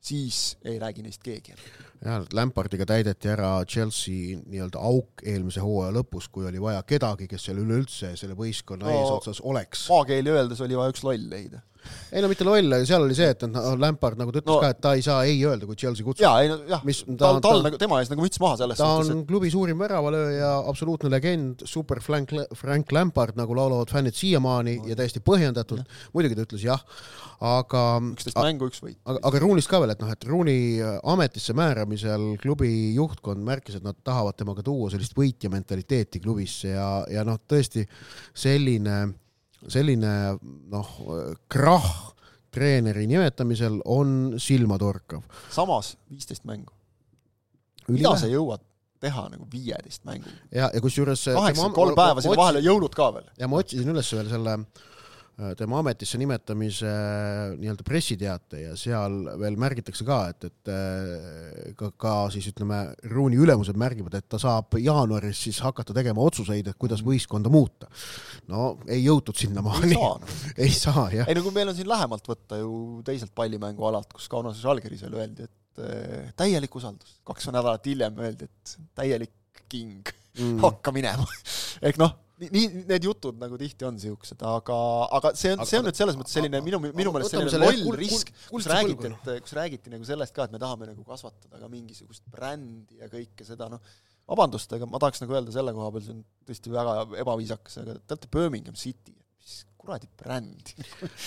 siis 0.07 0.41
ei 0.65 0.79
räägi 0.83 1.05
neist 1.07 1.23
keegi 1.27 1.55
jah, 2.05 2.27
Lampardiga 2.33 2.87
täideti 2.89 3.31
ära 3.33 3.51
Chelsea 3.65 4.39
nii-öelda 4.39 4.83
auk 4.91 5.25
eelmise 5.27 5.65
hooaja 5.65 5.95
lõpus, 5.97 6.29
kui 6.33 6.47
oli 6.49 6.63
vaja 6.63 6.83
kedagi, 6.87 7.29
kes 7.31 7.49
seal 7.49 7.63
üleüldse 7.63 8.15
selle 8.19 8.37
võistkonna 8.39 8.87
no, 8.87 8.99
eesotsas 9.01 9.43
oleks. 9.45 9.89
maakeeli 9.93 10.35
öeldes 10.35 10.63
oli 10.65 10.79
vaja 10.79 10.95
üks 10.95 11.05
loll 11.07 11.31
leida 11.33 11.63
ei 12.13 12.23
no 12.23 12.31
mitte 12.31 12.47
loll, 12.47 12.71
aga 12.73 12.87
seal 12.89 13.05
oli 13.05 13.17
see, 13.19 13.29
et 13.35 13.45
noh, 13.51 13.75
Lampard 13.81 14.19
nagu 14.21 14.33
ta 14.33 14.41
ütles 14.41 14.55
no, 14.55 14.59
ka, 14.63 14.71
et 14.73 14.81
ta 14.83 14.93
ei 14.97 15.05
saa 15.05 15.25
ei 15.29 15.41
öelda, 15.45 15.67
kui 15.69 15.79
Chelsea 15.79 16.07
kutsub. 16.07 16.25
jaa, 16.25 16.43
ei 16.45 16.51
no 16.51 16.59
jah, 16.71 16.85
tal, 17.19 17.41
tal 17.45 17.63
nagu, 17.67 17.81
tema 17.81 18.01
ees 18.03 18.13
nagu 18.13 18.25
müts 18.25 18.41
maha 18.43 18.61
selles 18.63 18.81
ta 18.81 18.89
suhtes, 18.89 19.13
on 19.13 19.23
et... 19.23 19.29
klubi 19.29 19.51
suurim 19.53 19.81
väravalööja, 19.83 20.53
absoluutne 20.71 21.11
legend, 21.13 21.67
super 21.69 22.01
Frank, 22.05 22.33
Frank 22.57 22.95
Lampard, 22.95 23.37
nagu 23.39 23.57
laulavad 23.59 23.93
fännid 23.93 24.17
siiamaani 24.19 24.79
no, 24.81 24.91
ja 24.93 24.99
täiesti 24.99 25.23
põhjendatult, 25.27 25.99
muidugi 26.15 26.39
ta 26.39 26.47
ütles 26.47 26.67
jah, 26.69 26.87
aga 27.45 27.85
üksteist 28.13 28.39
mängu, 28.41 28.71
üks 28.71 28.81
võit. 28.85 29.01
aga, 29.05 29.21
aga 29.31 29.43
Roonist 29.43 29.71
ka 29.73 29.83
veel, 29.83 29.93
et 29.97 30.03
noh, 30.05 30.15
et 30.15 30.31
Rooney 30.31 30.81
ametisse 31.17 31.57
määramisel 31.59 32.33
klubi 32.43 32.73
juhtkond 32.97 33.45
märkis, 33.47 33.81
et 33.81 33.87
nad 33.87 33.99
tahavad 34.07 34.39
temaga 34.39 34.65
tuua 34.67 34.93
sellist 34.95 35.17
võitja 35.19 35.53
mentaliteeti 35.53 36.23
klubisse 36.23 36.73
ja, 36.73 36.91
ja 37.13 37.27
noh, 37.27 37.43
tõesti 37.51 37.85
selline 38.37 39.01
selline 39.69 40.13
noh, 40.71 40.93
krahh 41.53 42.17
treeneri 42.57 43.07
nimetamisel 43.11 43.81
on 43.85 44.35
silmatorkav. 44.41 45.23
samas 45.51 45.97
viisteist 46.11 46.45
mängu. 46.45 46.73
mida 47.89 48.17
sa 48.17 48.31
jõuad 48.31 48.65
teha 49.01 49.29
nagu 49.33 49.49
viieteist 49.53 50.05
mängu? 50.09 50.31
ja, 50.51 50.71
ja 50.73 50.81
kusjuures 50.81 51.25
kaheksakümmend 51.29 51.77
kolm 51.77 51.97
päeva 51.99 52.25
sinna 52.25 52.41
vahele, 52.41 52.65
jõulud 52.65 52.97
ka 52.97 53.11
veel. 53.19 53.29
ja 53.39 53.49
ma 53.49 53.61
otsisin 53.63 53.93
üles 53.93 54.13
veel 54.13 54.31
selle 54.33 54.59
äh, 54.61 54.87
tema 55.37 55.83
ametisse 55.83 56.17
nimetamise 56.17 56.89
äh, 56.89 57.51
nii-öelda 57.61 57.85
pressiteate 57.85 58.63
ja 58.63 58.77
seal 58.81 59.19
veel 59.37 59.59
märgitakse 59.61 60.07
ka, 60.09 60.21
et, 60.33 60.47
et 60.49 60.71
äh, 60.73 61.75
ka, 61.77 61.91
ka 62.01 62.15
siis 62.33 62.49
ütleme, 62.53 62.79
Ruuni 63.13 63.37
ülemused 63.45 63.77
märgivad, 63.77 64.17
et 64.17 64.29
ta 64.33 64.41
saab 64.41 64.79
jaanuaris 64.81 65.43
siis 65.49 65.61
hakata 65.65 65.93
tegema 65.97 66.25
otsuseid, 66.25 66.73
et 66.73 66.81
kuidas 66.81 67.05
mhm. 67.05 67.13
võistkonda 67.13 67.53
muuta. 67.53 67.91
no 68.49 68.79
ei 68.89 69.05
jõutud 69.05 69.37
sinnamaani. 69.37 69.93
ei 69.93 70.01
saa, 70.01 70.35
ei 70.69 70.73
saa, 70.73 71.07
jah. 71.13 71.29
ei 71.29 71.37
no 71.37 71.45
kui 71.45 71.57
meil 71.59 71.69
on 71.73 71.77
siin 71.77 71.93
lähemalt 71.93 72.33
võtta 72.33 72.63
ju 72.63 72.73
teiselt 73.05 73.37
pallimängualalt, 73.37 74.17
kus 74.17 74.33
Kaunases 74.33 74.65
veel 74.65 75.21
öeldi, 75.21 75.51
et 75.51 75.85
äh, 75.85 76.33
täielik 76.41 76.81
usaldus, 76.81 77.21
kaks 77.29 77.53
nädalat 77.53 77.85
hiljem 77.85 78.25
öeldi, 78.25 78.49
et 78.49 78.79
täielik 78.97 79.37
king 79.69 80.01
mm., 80.41 80.63
hakka 80.65 80.97
minema 80.97 81.29
ehk 81.85 82.01
noh 82.01 82.23
nii, 82.43 82.65
need 82.89 83.07
jutud 83.07 83.39
nagu 83.41 83.59
tihti 83.61 83.87
on 83.89 83.99
siuksed, 84.01 84.43
aga, 84.45 84.79
aga 85.19 85.33
see 85.39 85.55
on, 85.55 85.63
see 85.69 85.81
on 85.81 85.87
nüüd 85.89 85.99
selles 85.99 86.19
mõttes 86.19 86.35
selline 86.37 86.61
minu, 86.65 86.81
minu 86.85 87.13
meelest 87.15 87.33
selline 87.33 87.61
loll 87.63 87.97
risk, 87.97 88.33
kus 88.51 88.69
räägiti, 88.71 89.13
et, 89.13 89.31
kus 89.45 89.55
räägiti 89.57 89.93
nagu 89.93 90.09
sellest 90.09 90.37
ka, 90.37 90.47
et 90.47 90.57
me 90.57 90.61
tahame 90.63 90.91
nagu 90.91 91.07
kasvatada 91.09 91.63
ka 91.63 91.71
mingisugust 91.73 92.27
brändi 92.33 93.01
ja 93.01 93.09
kõike 93.13 93.47
seda, 93.49 93.71
noh, 93.73 93.81
vabandust, 94.29 94.73
aga 94.77 94.89
ma 94.91 95.01
tahaks 95.03 95.23
nagu 95.23 95.39
öelda 95.39 95.55
selle 95.55 95.73
koha 95.77 95.93
peal, 95.95 96.05
see 96.05 96.17
on 96.17 96.25
tõesti 96.51 96.75
väga 96.75 96.99
ebaviisakas, 97.23 97.79
aga 97.85 97.97
te 98.03 98.19
olete 98.19 98.31
Birmingham 98.37 98.77
City, 98.79 99.15
mis 99.41 99.57
kuradi 99.81 100.11
bränd. 100.21 100.75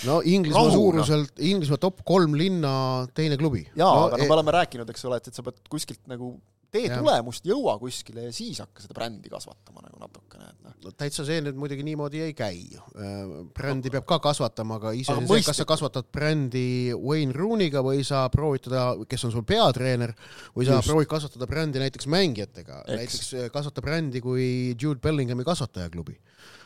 No 0.06 0.20
Inglismaa 0.22 0.70
suuruselt, 0.76 1.34
Inglismaa 1.42 1.80
top 1.82 2.04
kolm 2.06 2.36
linna 2.38 2.72
teine 3.16 3.40
klubi. 3.40 3.64
jaa 3.72 3.90
no,, 3.90 4.06
aga 4.06 4.20
no 4.20 4.24
e 4.24 4.30
me 4.30 4.38
oleme 4.38 4.56
rääkinud, 4.60 4.94
eks 4.94 5.08
ole, 5.10 5.18
et, 5.18 5.32
et 5.32 5.40
sa 5.40 5.46
pead 5.46 5.58
kuskilt 5.72 6.04
nagu 6.12 6.36
tee 6.70 6.86
ja. 6.86 6.98
tulemust, 6.98 7.46
jõua 7.46 7.76
kuskile 7.80 8.28
ja 8.28 8.34
siis 8.34 8.60
hakka 8.62 8.84
seda 8.84 8.96
brändi 8.96 9.30
kasvatama 9.32 9.82
nagu 9.84 10.00
natukene, 10.00 10.50
et 10.52 10.64
noh. 10.64 10.76
no 10.84 10.92
täitsa 10.98 11.24
see 11.26 11.40
nüüd 11.44 11.58
muidugi 11.60 11.84
niimoodi 11.86 12.22
ei 12.24 12.34
käi. 12.36 12.62
Äh, 12.76 13.34
brändi 13.56 13.92
peab 13.92 14.06
ka 14.08 14.20
kasvatama, 14.30 14.78
aga 14.80 14.94
iseenesest, 14.98 15.50
kas 15.50 15.62
sa 15.62 15.68
kasvatad 15.68 16.08
brändi 16.14 16.94
Wayne 16.94 17.36
Rooney'ga 17.36 17.82
või 17.86 18.04
sa 18.06 18.24
proovid 18.32 18.68
teda, 18.68 18.86
kes 19.10 19.26
on 19.28 19.34
sul 19.34 19.46
peatreener, 19.46 20.14
või 20.56 20.68
sa 20.68 20.78
Just. 20.78 20.90
proovid 20.90 21.10
kasvatada 21.10 21.50
brändi 21.50 21.82
näiteks 21.82 22.10
mängijatega, 22.10 22.84
näiteks 22.88 23.34
äh, 23.34 23.50
kasvata 23.52 23.84
brändi 23.84 24.22
kui 24.24 24.48
Jude 24.78 25.02
Bellinghami 25.02 25.46
kasvatajaklubi 25.46 26.18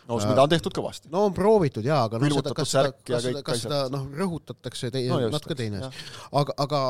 no 0.08 0.18
mida 0.20 0.44
on 0.44 0.52
tehtud 0.52 0.74
kõvasti. 0.76 1.10
no 1.12 1.24
on 1.28 1.34
proovitud 1.36 1.86
jaa, 1.86 2.04
aga 2.08 2.20
noh, 2.20 2.32
seda, 2.38 2.54
kas 2.56 2.72
seda, 2.74 2.92
kas 3.08 3.26
seda, 3.26 3.42
kas 3.46 3.62
seda 3.64 3.80
noh, 3.92 4.06
rõhutatakse 4.20 4.90
tei-, 4.94 5.08
no, 5.10 5.20
natuke 5.32 5.56
teine 5.58 5.82
asi. 5.88 6.06
aga, 6.40 6.56
aga, 6.64 6.80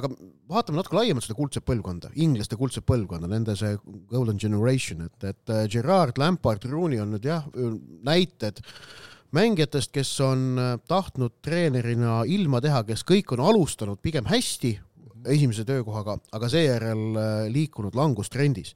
aga 0.00 0.10
vaatame 0.50 0.80
natuke 0.80 0.98
laiemalt 0.98 1.26
seda 1.26 1.38
kuldset 1.38 1.66
põlvkonda, 1.68 2.12
inglaste 2.26 2.58
kuldset 2.60 2.86
põlvkonda, 2.88 3.30
nende 3.30 3.56
see 3.60 3.76
golden 4.12 4.40
generation, 4.40 5.04
et, 5.08 5.30
et 5.34 5.54
äh, 5.54 5.66
Gerard, 5.70 6.20
Lampard, 6.20 6.64
Rooney 6.70 7.02
on 7.02 7.14
nüüd 7.16 7.28
jah, 7.28 7.46
näited 8.06 8.62
mängijatest, 9.34 9.92
kes 9.94 10.14
on 10.24 10.58
äh, 10.58 10.74
tahtnud 10.88 11.40
treenerina 11.44 12.22
ilma 12.30 12.60
teha, 12.64 12.84
kes 12.86 13.04
kõik 13.06 13.34
on 13.36 13.42
alustanud 13.44 14.00
pigem 14.02 14.28
hästi, 14.30 14.76
esimese 15.30 15.64
töökohaga, 15.68 16.18
aga 16.36 16.50
seejärel 16.52 17.04
äh, 17.16 17.32
liikunud 17.52 17.96
langustrendis. 17.98 18.74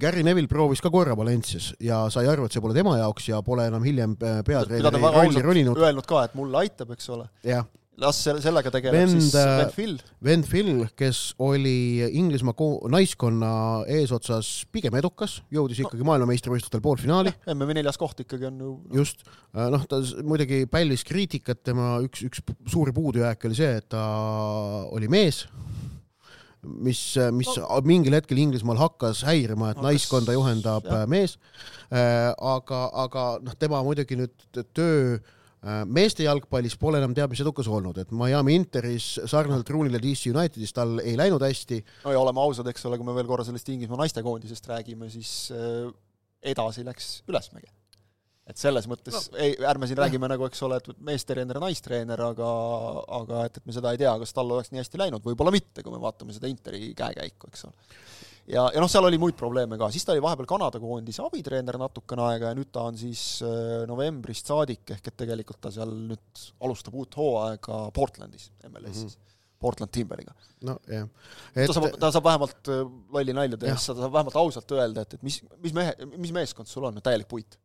Gary 0.00 0.22
Neville 0.26 0.48
proovis 0.50 0.82
ka 0.82 0.90
korra 0.92 1.16
Valencias 1.18 1.72
ja 1.82 2.04
sai 2.14 2.28
aru, 2.30 2.46
et 2.46 2.54
see 2.54 2.62
pole 2.62 2.76
tema 2.76 2.96
jaoks 3.00 3.28
ja 3.32 3.42
pole 3.46 3.66
enam 3.70 3.84
hiljem 3.86 4.14
äh, 4.20 4.40
peatreeneri 4.46 5.02
rolli 5.02 5.44
roninud. 5.44 5.82
öelnud 5.82 6.06
ka, 6.06 6.24
et 6.28 6.38
mulle 6.38 6.64
aitab, 6.64 6.94
eks 6.94 7.10
ole. 7.16 7.26
jah 7.46 7.66
las 8.00 8.20
selle, 8.24 8.40
sellega 8.42 8.72
tegeleb 8.72 8.96
Vend, 8.96 9.20
siis 9.20 9.34
äh, 9.38 9.62
Phil. 9.74 9.96
Ben 10.24 10.44
Phil, 10.46 10.70
kes 10.98 11.20
oli 11.42 12.00
Inglismaa 12.16 12.54
naiskonna 12.92 13.52
eesotsas 13.90 14.50
pigem 14.72 14.96
edukas, 15.00 15.40
jõudis 15.52 15.82
ikkagi 15.84 16.02
no. 16.02 16.10
maailmameistrivõistlustel 16.10 16.82
poolfinaali. 16.84 17.34
MM-i 17.52 17.80
neljas 17.80 18.00
koht 18.00 18.22
ikkagi 18.24 18.48
on 18.48 18.60
ju 18.60 18.72
no.. 18.78 19.00
just, 19.02 19.24
noh, 19.54 19.84
ta 19.90 20.00
muidugi 20.26 20.64
pälvis 20.70 21.04
kriitikat, 21.08 21.62
tema 21.66 21.98
üks, 22.04 22.24
üks 22.28 22.44
suuri 22.70 22.94
puudujääke 22.96 23.50
oli 23.50 23.58
see, 23.58 23.80
et 23.82 23.90
ta 23.92 24.04
oli 24.90 25.10
mees 25.12 25.44
mis, 26.62 27.02
mis 27.36 27.50
no. 27.56 27.80
mingil 27.88 28.16
hetkel 28.18 28.40
Inglismaal 28.42 28.80
hakkas 28.80 29.24
häirima, 29.28 29.72
et 29.74 29.82
naiskonda 29.84 30.36
juhendab 30.36 30.88
jah. 30.88 31.06
mees. 31.10 31.38
Äh, 31.90 32.30
aga, 32.36 32.86
aga 33.06 33.26
noh, 33.44 33.58
tema 33.58 33.82
muidugi 33.86 34.18
nüüd 34.20 34.64
töö 34.76 35.20
Äh, 35.60 35.82
meeste 35.84 36.24
jalgpallis 36.24 36.72
pole 36.80 36.96
enam 37.02 37.12
teab 37.12 37.34
mis 37.34 37.42
edukas 37.42 37.66
olnud, 37.68 37.98
et 38.00 38.12
Miami 38.16 38.54
Interis 38.56 39.10
sarnaselt 39.28 39.68
Rooney'le 39.68 39.98
DC 40.00 40.30
Unitedis 40.32 40.72
tal 40.72 41.02
ei 41.02 41.18
läinud 41.20 41.42
hästi. 41.44 41.82
no 42.06 42.14
ja 42.14 42.22
oleme 42.22 42.40
ausad, 42.40 42.70
eks 42.72 42.88
ole, 42.88 42.96
kui 42.96 43.04
me 43.04 43.12
veel 43.18 43.28
korra 43.28 43.44
sellest 43.44 43.68
Inglismaa 43.68 44.00
naistekoondisest 44.00 44.70
räägime, 44.72 45.10
siis 45.12 45.34
äh, 45.52 45.90
edasi 46.54 46.86
läks 46.86 47.10
ülesmäge. 47.28 47.68
Et 48.50 48.60
selles 48.60 48.88
mõttes 48.90 49.30
no. 49.30 49.38
ei, 49.40 49.56
ärme 49.70 49.88
siin 49.88 50.00
räägime 50.00 50.30
nagu, 50.30 50.46
eks 50.50 50.62
ole, 50.66 50.80
et 50.80 51.04
meestreener 51.06 51.60
ja 51.60 51.64
naistreener, 51.64 52.24
aga 52.30 52.50
aga 53.20 53.44
et, 53.48 53.60
et 53.60 53.68
me 53.68 53.76
seda 53.76 53.94
ei 53.94 54.00
tea, 54.02 54.12
kas 54.22 54.34
tal 54.36 54.50
oleks 54.56 54.72
nii 54.74 54.82
hästi 54.82 55.00
läinud, 55.00 55.24
võib-olla 55.24 55.54
mitte, 55.54 55.84
kui 55.84 55.94
me 55.94 56.02
vaatame 56.02 56.36
seda 56.36 56.50
Interi 56.50 56.92
käekäiku, 56.98 57.52
eks 57.52 57.68
ole 57.68 57.88
ja, 58.50 58.66
ja 58.74 58.82
noh, 58.82 58.90
seal 58.90 59.06
oli 59.06 59.18
muid 59.20 59.36
probleeme 59.38 59.78
ka, 59.80 59.90
siis 59.92 60.04
ta 60.06 60.14
oli 60.14 60.22
vahepeal 60.24 60.48
Kanada 60.50 60.80
koondise 60.82 61.22
abitreener 61.24 61.78
natukene 61.80 62.26
aega 62.30 62.52
ja 62.52 62.58
nüüd 62.58 62.70
ta 62.74 62.86
on 62.90 62.98
siis 62.98 63.24
äh, 63.46 63.82
novembrist 63.90 64.50
saadik, 64.50 64.84
ehk 64.96 65.10
et 65.12 65.18
tegelikult 65.24 65.60
ta 65.64 65.72
seal 65.74 65.92
nüüd 66.10 66.44
alustab 66.64 66.96
uut 66.98 67.18
hooaega 67.20 67.82
Portlandis, 67.96 68.50
MLS-is 68.68 69.04
mm. 69.04 69.10
-hmm. 69.14 69.38
Portland 69.60 69.92
Timberiga. 69.92 70.34
no 70.64 70.78
jah 70.88 71.08
et.... 71.54 71.66
ta 71.66 71.76
saab, 71.76 71.90
ta 72.00 72.12
saab 72.14 72.28
vähemalt 72.30 72.72
äh, 72.72 72.84
lolli 73.16 73.36
nalja 73.36 73.60
tehes, 73.60 73.86
ta 73.86 73.98
saab 73.98 74.12
vähemalt 74.18 74.38
ausalt 74.42 74.78
öelda, 74.78 75.06
et, 75.06 75.18
et 75.18 75.26
mis, 75.26 75.42
mis 75.62 75.76
mehe, 75.76 75.96
mis 76.16 76.32
meeskond 76.32 76.70
sul 76.70 76.88
on, 76.88 77.02
täielik 77.04 77.28
puit 77.28 77.58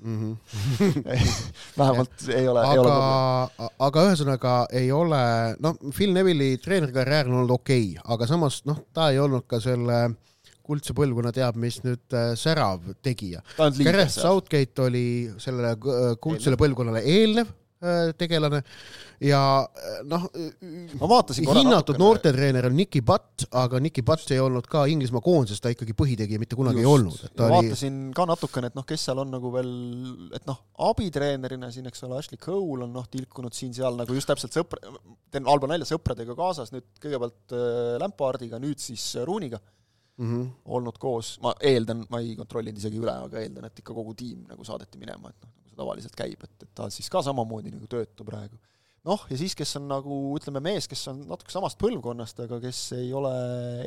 mm. 0.00 0.36
-hmm. 0.78 1.20
vähemalt 1.78 2.28
ei 2.28 2.48
ole, 2.48 2.64
ei 2.64 2.78
ole 2.78 2.88
probleemi. 2.88 3.70
aga 3.88 4.06
ühesõnaga 4.08 4.54
ei 4.72 4.90
ole, 4.92 5.22
noh, 5.60 5.78
Phil 5.96 6.14
Neville'i 6.16 6.58
treenerikarjäär 6.62 7.30
on 7.30 7.40
olnud 7.42 7.54
okei 7.58 7.92
okay,, 7.92 8.02
aga 8.14 8.26
samas 8.26 8.62
noh, 8.68 8.82
ta 8.92 9.10
ei 9.10 9.18
olnud 9.18 9.46
ka 9.46 9.60
selle 9.60 10.02
kuldse 10.70 10.94
põlvkonna 10.94 11.32
teab, 11.34 11.56
mis 11.58 11.80
nüüd 11.82 12.14
äh, 12.14 12.32
särav 12.38 12.84
tegija. 13.02 13.40
Gareth 13.58 14.14
Southgate 14.14 14.84
oli 14.86 15.06
sellele 15.42 15.74
äh, 15.74 16.12
kuldsele 16.22 16.58
põlvkonnale 16.60 17.02
eelnev 17.02 17.50
tegelane 18.20 18.60
ja 19.24 19.40
noh, 20.08 20.26
hinnatud 21.00 21.96
noortetreener 22.00 22.68
on 22.68 22.76
Nicky 22.76 23.00
Butt, 23.04 23.46
aga 23.56 23.80
Nicky 23.80 24.04
Butt 24.06 24.32
ei 24.34 24.40
olnud 24.40 24.68
ka 24.70 24.84
Inglismaa 24.90 25.22
koondises, 25.24 25.62
ta 25.64 25.72
ikkagi 25.72 25.96
põhitegija 25.96 26.40
mitte 26.40 26.58
kunagi 26.58 26.82
Just. 26.82 26.86
ei 26.86 26.92
olnud. 26.92 27.24
ma 27.38 27.46
oli... 27.46 27.54
vaatasin 27.70 27.98
ka 28.16 28.26
natukene, 28.28 28.70
et 28.70 28.76
noh, 28.76 28.86
kes 28.88 29.08
seal 29.08 29.22
on 29.24 29.32
nagu 29.32 29.52
veel, 29.54 29.72
et 30.36 30.44
noh, 30.48 30.60
abitreenerina 30.90 31.72
siin, 31.72 31.88
eks 31.88 32.04
ole, 32.08 32.20
Ashley 32.20 32.40
Cole 32.40 32.84
on 32.84 32.92
noh, 32.96 33.08
tilkunud 33.12 33.56
siin-seal 33.56 33.96
nagu 34.00 34.16
just 34.16 34.28
täpselt 34.28 34.56
sõpra, 34.56 34.80
teen 35.32 35.48
halba 35.48 35.72
nalja, 35.72 35.88
sõpradega 35.88 36.36
kaasas, 36.36 36.72
nüüd 36.74 36.88
kõigepealt 37.00 37.56
Lampardiga, 38.00 38.60
nüüd 38.60 38.80
siis 38.82 39.12
Rooniga 39.24 39.60
mm 40.20 40.26
-hmm. 40.26 40.50
olnud 40.64 40.98
koos, 40.98 41.38
ma 41.42 41.54
eeldan, 41.60 42.04
ma 42.10 42.20
ei 42.20 42.36
kontrollinud 42.36 42.78
isegi 42.78 43.00
üle, 43.00 43.14
aga 43.24 43.40
eeldan, 43.40 43.64
et 43.68 43.78
ikka 43.78 43.94
kogu 43.96 44.14
tiim 44.14 44.44
nagu 44.48 44.64
saadeti 44.64 45.00
minema, 45.00 45.32
et 45.32 45.44
noh, 45.44 45.52
nagu 45.69 45.69
tavaliselt 45.80 46.16
käib, 46.18 46.44
et, 46.46 46.66
et 46.66 46.72
ta 46.76 46.90
siis 46.92 47.08
ka 47.12 47.22
samamoodi 47.26 47.72
nagu 47.72 47.88
töötab 47.90 48.28
praegu. 48.28 48.60
noh, 49.08 49.24
ja 49.32 49.38
siis, 49.40 49.56
kes 49.56 49.74
on 49.80 49.88
nagu 49.88 50.20
ütleme, 50.36 50.62
mees, 50.64 50.88
kes 50.90 51.06
on 51.12 51.22
natuke 51.30 51.52
samast 51.54 51.80
põlvkonnast, 51.80 52.44
aga 52.44 52.60
kes 52.62 52.82
ei 52.98 53.12
ole, 53.16 53.32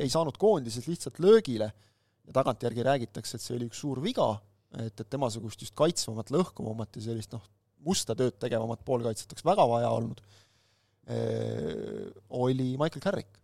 ei 0.02 0.10
saanud 0.10 0.38
koondises 0.40 0.88
lihtsalt 0.90 1.20
löögile 1.22 1.70
ja 1.70 2.34
tagantjärgi 2.34 2.86
räägitakse, 2.86 3.38
et 3.38 3.44
see 3.44 3.54
oli 3.58 3.68
üks 3.70 3.82
suur 3.84 4.02
viga, 4.02 4.32
et, 4.80 4.94
et 4.96 5.10
temasugust 5.10 5.62
just 5.62 5.76
kaitsvamat, 5.78 6.32
lõhkuvamat 6.34 6.98
ja 6.98 7.06
sellist 7.10 7.36
noh, 7.36 7.44
musta 7.84 8.16
tööd 8.18 8.40
tegevamat 8.42 8.82
poolkaitset 8.84 9.30
oleks 9.30 9.46
väga 9.46 9.68
vaja 9.70 9.92
olnud, 9.94 10.22
oli 12.32 12.70
Michael 12.80 13.02
Carrick 13.04 13.43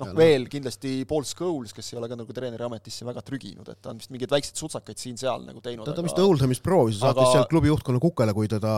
noh, 0.00 0.10
veel 0.16 0.46
kindlasti 0.50 0.92
Paul 1.08 1.26
Scholes, 1.28 1.72
kes 1.74 1.92
ei 1.92 1.98
ole 2.00 2.08
ka 2.10 2.16
nagu 2.18 2.34
treeneri 2.34 2.66
ametisse 2.66 3.06
väga 3.06 3.22
trüginud, 3.26 3.68
et 3.70 3.78
ta 3.82 3.92
on 3.92 4.00
vist 4.00 4.10
mingeid 4.14 4.32
väikseid 4.32 4.58
sutsakaid 4.58 4.98
siin-seal 5.00 5.46
nagu 5.46 5.62
teinud. 5.62 5.86
ta, 5.86 5.94
ta 5.94 6.04
vist 6.06 6.18
Oldhamist 6.18 6.64
proovis, 6.64 6.98
saatis 7.02 7.22
aga... 7.22 7.34
sealt 7.36 7.50
klubi 7.52 7.70
juhtkonna 7.70 8.02
kukele, 8.02 8.34
kui 8.36 8.50
teda 8.50 8.74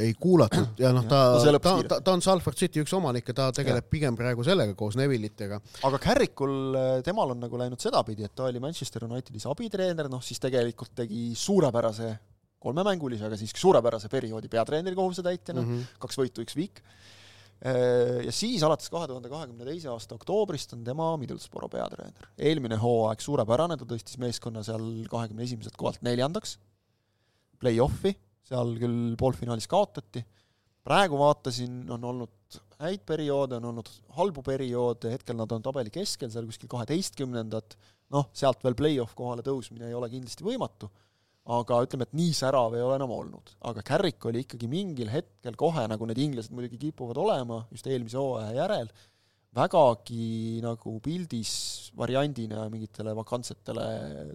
ei 0.00 0.12
kuulatud 0.20 0.80
ja 0.82 0.92
noh, 0.96 1.06
ta 1.08 1.22
no, 1.40 1.60
ta, 1.64 1.74
ta, 1.94 2.00
ta 2.04 2.16
on 2.16 2.24
Salford 2.24 2.60
City 2.60 2.84
üks 2.84 2.92
omanik 2.96 3.32
ja 3.32 3.36
ta 3.40 3.50
tegeleb 3.56 3.86
ja. 3.86 3.92
pigem 3.96 4.18
praegu 4.18 4.44
sellega 4.46 4.76
koos 4.78 4.98
Neville'itega. 5.00 5.60
aga 5.88 6.02
Carricul, 6.02 6.56
äh, 6.76 6.90
temal 7.06 7.32
on 7.36 7.40
nagu 7.46 7.60
läinud 7.60 7.80
sedapidi, 7.80 8.28
et 8.28 8.36
ta 8.36 8.50
oli 8.50 8.60
Manchester 8.62 9.08
Unitedis 9.08 9.48
abitreener, 9.48 10.10
noh 10.12 10.24
siis 10.24 10.42
tegelikult 10.42 10.92
tegi 11.00 11.30
suurepärase 11.38 12.12
kolmemängulise, 12.60 13.24
aga 13.24 13.38
siiski 13.40 13.62
suurepärase 13.62 14.10
perioodi 14.12 14.50
peatreeneri 14.52 14.98
kohusetäitjana 14.98 15.62
mm, 15.62 15.70
-hmm. 15.72 16.00
kaks 16.04 16.20
võitu, 16.20 16.44
üks 16.44 16.58
viik 16.58 16.84
ja 17.60 18.32
siis 18.32 18.62
alates 18.64 18.88
kahe 18.88 19.04
tuhande 19.10 19.28
kahekümne 19.28 19.66
teise 19.68 19.90
aasta 19.92 20.16
oktoobrist 20.16 20.72
on 20.72 20.84
tema 20.84 21.10
Middlesbrough 21.20 21.68
peatreener. 21.74 22.30
eelmine 22.40 22.78
hooaeg 22.80 23.20
suurepärane, 23.20 23.76
ta 23.76 23.88
tõstis 23.88 24.16
meeskonna 24.22 24.62
seal 24.64 24.86
kahekümne 25.12 25.44
esimeselt 25.44 25.76
kohalt 25.80 26.00
neljandaks, 26.06 26.56
play-off'i, 27.60 28.14
seal 28.48 28.72
küll 28.80 29.12
poolfinaalis 29.20 29.68
kaotati, 29.68 30.24
praegu 30.88 31.20
vaatasin, 31.20 31.82
on 31.92 32.08
olnud 32.14 32.60
häid 32.80 33.04
perioode, 33.04 33.58
on 33.60 33.68
olnud 33.74 33.92
halbu 34.16 34.42
perioode, 34.46 35.12
hetkel 35.12 35.36
nad 35.36 35.52
on 35.52 35.62
tabeli 35.62 35.92
keskel, 35.92 36.32
seal 36.32 36.48
kuskil 36.48 36.70
kaheteistkümnendad, 36.72 37.76
noh, 38.16 38.32
sealt 38.32 38.64
veel 38.64 38.78
play-off 38.78 39.12
kohale 39.18 39.44
tõusmine 39.44 39.90
ei 39.90 39.94
ole 39.94 40.08
kindlasti 40.12 40.48
võimatu 40.48 40.88
aga 41.50 41.80
ütleme, 41.84 42.06
et 42.06 42.16
nii 42.16 42.32
särav 42.36 42.74
ei 42.76 42.82
ole 42.84 42.98
enam 43.00 43.12
olnud. 43.14 43.54
aga 43.70 43.82
Carrick 43.86 44.26
oli 44.28 44.44
ikkagi 44.44 44.68
mingil 44.70 45.10
hetkel 45.12 45.56
kohe, 45.58 45.86
nagu 45.90 46.08
need 46.08 46.20
inglased 46.20 46.52
muidugi 46.54 46.78
kipuvad 46.88 47.18
olema, 47.18 47.64
just 47.72 47.88
eelmise 47.88 48.20
hooaja 48.20 48.52
järel, 48.58 48.90
vägagi 49.56 50.60
nagu 50.62 50.96
pildis 51.02 51.52
variandina 51.98 52.68
mingitele 52.70 53.14
vakantsetele 53.18 53.86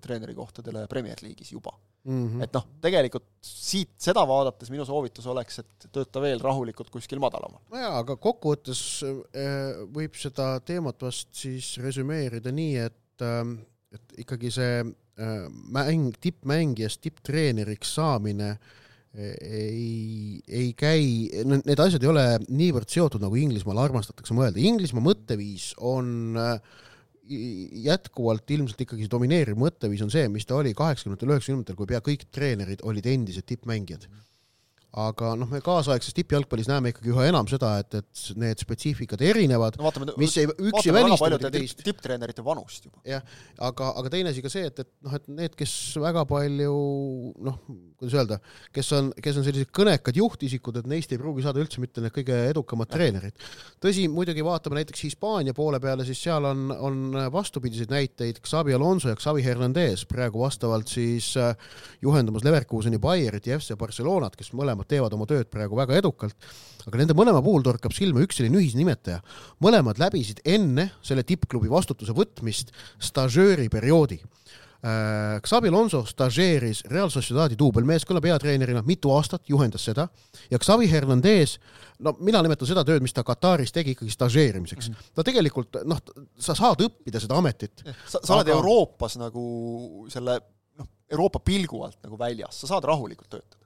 treenerikohtadele 0.04 0.88
Premier 0.92 1.22
League'is 1.24 1.54
juba 1.54 1.72
mm. 2.04 2.26
-hmm. 2.26 2.44
et 2.44 2.58
noh, 2.58 2.66
tegelikult 2.84 3.30
siit 3.40 3.94
seda 4.02 4.26
vaadates 4.28 4.72
minu 4.74 4.86
soovitus 4.86 5.28
oleks, 5.32 5.62
et 5.64 5.88
tööta 5.88 6.20
veel 6.24 6.44
rahulikult 6.44 6.92
kuskil 6.92 7.22
madalamal. 7.24 7.64
nojaa, 7.72 7.94
aga 8.02 8.18
kokkuvõttes 8.20 8.82
äh, 9.08 9.80
võib 9.96 10.20
seda 10.20 10.60
teemat 10.60 11.08
vast 11.08 11.32
siis 11.32 11.78
resümeerida 11.80 12.52
nii, 12.52 12.76
et 12.90 13.26
ähm, 13.26 13.58
et 13.96 14.20
ikkagi 14.26 14.52
see 14.52 14.84
mäng, 15.16 16.10
tippmängijast 16.22 17.00
tipptreeneriks 17.04 17.94
saamine 17.96 18.50
äh, 18.56 18.74
ei, 19.16 20.42
ei 20.48 20.74
käi, 20.78 21.06
need 21.46 21.80
asjad 21.80 22.04
ei 22.04 22.12
ole 22.12 22.26
niivõrd 22.50 22.92
seotud, 22.92 23.24
nagu 23.24 23.38
Inglismaal 23.40 23.80
armastatakse 23.86 24.36
mõelda. 24.36 24.60
Inglismaa 24.60 25.04
mõtteviis 25.06 25.72
on 25.80 26.36
äh, 26.40 26.58
jätkuvalt 27.86 28.52
ilmselt 28.52 28.84
ikkagi 28.86 29.08
domineeriv 29.12 29.58
mõtteviis 29.60 30.04
on 30.06 30.12
see, 30.14 30.28
mis 30.32 30.46
ta 30.46 30.60
oli 30.60 30.76
kaheksakümnendatel, 30.78 31.34
üheksakümnendatel, 31.34 31.80
kui 31.80 31.90
pea 31.90 32.02
kõik 32.06 32.28
treenerid 32.36 32.84
olid 32.86 33.08
endised 33.10 33.48
tippmängijad. 33.50 34.10
Aga 34.96 35.34
noh, 35.40 35.50
me 35.52 35.60
kaasaegses 35.64 36.16
tippjalgpallis 36.16 36.70
näeme 36.72 36.94
ikkagi 36.94 37.12
üha 37.12 37.26
enam 37.28 37.50
seda, 37.52 37.74
et, 37.84 37.98
et 38.00 38.22
need 38.40 38.62
spetsiifikad 38.64 39.22
erinevad 39.28 39.76
no 39.80 39.90
vaatame, 39.90 40.14
mis 40.22 40.36
ei, 40.40 40.48
üks 40.48 40.88
ei 40.88 40.96
välista 40.96 41.30
midagi 41.34 41.52
teist. 41.58 41.84
tipptreenerite 41.84 42.46
vanust 42.46 42.88
juba. 42.88 43.02
jah, 43.08 43.26
aga, 43.68 43.92
aga 44.00 44.12
teine 44.14 44.32
asi 44.32 44.44
ka 44.46 44.52
see, 44.52 44.70
et, 44.70 44.80
et 44.86 44.92
noh, 45.04 45.18
et 45.18 45.28
need, 45.42 45.58
kes 45.60 45.74
väga 46.00 46.24
palju 46.30 46.76
noh, 47.44 47.60
kuidas 48.00 48.16
öelda, 48.16 48.40
kes 48.76 48.92
on, 48.96 49.12
kes 49.24 49.42
on 49.42 49.48
sellised 49.48 49.74
kõnekad 49.76 50.16
juhtisikud, 50.20 50.80
et 50.80 50.88
neist 50.92 51.12
ei 51.12 51.20
pruugi 51.20 51.44
saada 51.44 51.60
üldse 51.64 51.84
mitte 51.84 52.04
need 52.04 52.16
kõige 52.16 52.40
edukamad 52.54 52.88
ja. 52.90 52.96
treenerid. 52.96 53.46
tõsi, 53.84 54.08
muidugi 54.12 54.46
vaatame 54.48 54.80
näiteks 54.80 55.04
Hispaania 55.10 55.56
poole 55.58 55.82
peale, 55.84 56.08
siis 56.08 56.24
seal 56.24 56.48
on, 56.48 56.70
on 56.72 57.20
vastupidiseid 57.36 57.92
näiteid, 57.92 58.40
Xabi 58.46 58.76
Alonso 58.78 59.12
ja 59.12 59.20
Xavi 59.20 59.44
Hernandez 59.44 60.06
praegu 60.08 60.46
vastavalt 60.46 60.92
siis 60.92 61.34
äh, 61.42 61.52
juhendamas 62.06 62.48
Leverkuseni 62.48 63.00
Bayerit 63.02 63.52
ja 63.52 63.60
FC 63.60 63.76
Barcelonat, 63.80 64.40
kes 64.40 64.54
mõlemad 64.56 64.85
teevad 64.90 65.14
oma 65.18 65.28
tööd 65.30 65.50
praegu 65.52 65.78
väga 65.78 65.98
edukalt, 66.00 66.36
aga 66.86 67.02
nende 67.02 67.18
mõlema 67.18 67.42
puhul 67.46 67.66
torkab 67.66 67.94
silma 67.96 68.24
üks 68.26 68.40
selline 68.40 68.62
ühisnimetaja. 68.62 69.22
mõlemad 69.64 70.00
läbisid 70.02 70.42
enne 70.46 70.92
selle 71.02 71.24
tippklubi 71.24 71.72
vastutuse 71.72 72.16
võtmist 72.16 72.74
stažööri 73.00 73.70
perioodi 73.70 74.22
Äh, 74.86 75.42
Xabi 75.42 75.68
Alonso 75.68 76.04
stažeeris 76.06 76.84
Real 76.86 77.10
Sociedadi 77.10 77.56
duubelmeeskonna 77.58 78.22
peatreenerina 78.22 78.84
mitu 78.86 79.10
aastat, 79.16 79.42
juhendas 79.50 79.82
seda 79.88 80.06
ja 80.52 80.60
Xavi 80.62 80.86
Hernandez, 80.92 81.56
no 82.06 82.14
mina 82.20 82.44
nimetan 82.46 82.70
seda 82.70 82.84
tööd, 82.86 83.02
mis 83.02 83.16
ta 83.16 83.24
Kataris 83.26 83.74
tegi 83.74 83.96
ikkagi 83.96 84.14
stažeerimiseks 84.14 84.92
mm. 84.92 84.94
-hmm. 85.00 85.16
ta 85.18 85.26
tegelikult 85.26 85.80
noh, 85.90 86.04
sa 86.38 86.54
saad 86.54 86.86
õppida 86.86 87.24
seda 87.24 87.40
ametit. 87.42 87.82
sa, 88.06 88.20
sa 88.22 88.36
oled 88.36 88.52
aga... 88.52 88.60
Euroopas 88.60 89.18
nagu 89.18 89.46
selle 90.14 90.38
noh, 90.78 90.92
Euroopa 91.10 91.40
pilgu 91.40 91.82
alt 91.88 92.04
nagu 92.06 92.20
väljas, 92.20 92.62
sa 92.62 92.76
saad 92.76 92.86
rahulikult 92.86 93.30
töötada 93.30 93.65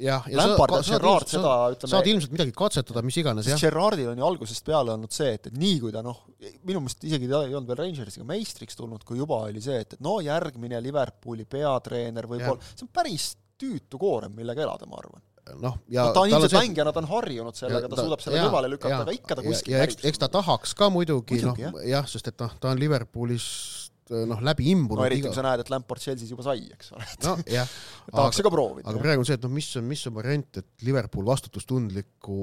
jah, 0.00 0.26
ja 0.30 0.40
Lampard 0.40 0.78
ja 0.78 0.82
Gerard 0.86 1.30
seda 1.30 1.54
ütleme 1.74 1.92
saad 1.92 2.10
ilmselt 2.10 2.34
midagi 2.34 2.54
katsetada, 2.56 3.02
mis 3.06 3.18
iganes, 3.20 3.48
jah. 3.50 3.60
Gerardil 3.60 4.10
on 4.12 4.20
ju 4.20 4.26
algusest 4.26 4.66
peale 4.66 4.94
olnud 4.94 5.14
see, 5.14 5.34
et, 5.36 5.50
et 5.50 5.58
nii 5.60 5.78
kui 5.84 5.94
ta 5.94 6.02
noh, 6.06 6.22
minu 6.68 6.82
meelest 6.84 7.06
isegi 7.08 7.30
ta 7.30 7.44
ei 7.46 7.54
olnud 7.54 7.70
veel 7.70 7.82
Rangersiga 7.82 8.26
meistriks 8.28 8.78
tulnud, 8.78 9.04
kui 9.06 9.20
juba 9.20 9.42
oli 9.48 9.62
see, 9.64 9.80
et, 9.84 9.98
et 9.98 10.04
no 10.04 10.18
järgmine 10.24 10.80
Liverpooli 10.84 11.46
peatreener 11.50 12.28
võib-olla, 12.30 12.72
see 12.72 12.86
on 12.86 12.94
päris 12.94 13.32
tüütu 13.60 14.00
koorem, 14.00 14.32
millega 14.36 14.64
elada, 14.64 14.88
ma 14.88 15.00
arvan. 15.02 15.26
Noh, 15.60 15.80
ja 15.90 16.04
no, 16.06 16.14
ta 16.14 16.22
on 16.22 16.30
ilmselt 16.30 16.52
see... 16.52 16.62
mängijana, 16.62 16.92
ta 16.94 17.00
on 17.02 17.08
harjunud 17.10 17.56
sellega, 17.58 17.88
ta, 17.88 17.96
ta 17.96 18.04
suudab 18.04 18.20
selle 18.22 18.42
kõrvale 18.44 18.68
lükata, 18.70 19.00
aga 19.02 19.14
ikka 19.16 19.36
ta 19.38 19.44
kuskil 19.44 19.74
ja, 19.74 19.80
ja 19.80 19.88
eks, 19.88 19.98
eks 20.06 20.20
ta 20.22 20.28
tahaks 20.30 20.76
ka 20.78 20.90
muidugi, 20.94 21.40
noh 21.42 21.58
jah. 21.58 21.78
ja,, 21.88 22.02
sest 22.06 22.30
et 22.30 22.36
noh, 22.44 22.52
ta 22.62 22.70
on 22.70 22.78
Liverpoolis 22.78 23.46
noh, 24.10 24.40
läbi 24.44 24.70
imbunud. 24.72 25.00
no 25.00 25.06
eriti, 25.06 25.26
kui 25.28 25.36
sa 25.36 25.44
näed, 25.46 25.62
et 25.64 25.70
Lampard 25.72 26.02
Chelsea's 26.02 26.30
juba 26.32 26.44
sai, 26.46 26.64
eks 26.74 26.92
ole. 26.96 27.06
nojah. 27.24 27.74
tahaks 28.10 28.40
ka 28.44 28.52
proovida. 28.52 28.88
aga 28.90 29.02
praegu 29.02 29.22
on 29.22 29.28
see, 29.28 29.38
et 29.38 29.44
noh, 29.46 29.52
mis 29.54 29.68
on, 29.78 29.86
mis 29.86 30.02
on 30.10 30.14
variant, 30.16 30.60
et 30.60 30.86
Liverpool 30.86 31.26
vastutustundliku 31.28 32.38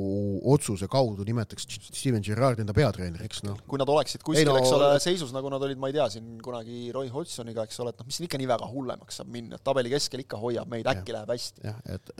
otsuse 0.54 0.90
kaudu 0.92 1.26
nimetaks 1.28 1.68
Steven 1.90 2.24
Gerrard 2.26 2.62
enda 2.64 2.76
peatreeneriks, 2.78 3.44
noh. 3.48 3.60
kui 3.68 3.82
nad 3.82 3.92
oleksid 3.92 4.24
kuskil, 4.26 4.48
no, 4.50 4.58
eks 4.62 4.74
ole, 4.78 4.92
seisus, 5.04 5.34
nagu 5.36 5.52
nad 5.54 5.64
olid, 5.68 5.80
ma 5.82 5.92
ei 5.92 5.98
tea, 5.98 6.08
siin 6.18 6.38
kunagi 6.44 6.92
Roy 6.96 7.12
Hodgsoniga, 7.14 7.68
eks 7.68 7.82
ole, 7.84 7.94
et 7.94 8.02
noh, 8.02 8.08
mis 8.10 8.20
siin 8.20 8.30
ikka 8.30 8.42
nii 8.42 8.50
väga 8.54 8.70
hullemaks 8.72 9.22
saab 9.22 9.32
minna, 9.34 9.60
tabeli 9.64 9.92
keskel 9.94 10.24
ikka 10.24 10.40
hoiab 10.42 10.72
meid, 10.72 10.88
äkki 10.88 11.16
läheb 11.16 11.34
hästi. 11.36 11.66
jah, 11.68 11.80
et, 11.98 12.14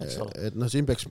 et 0.50 0.58
noh, 0.58 0.72
siin 0.72 0.88
peaks 0.88 1.08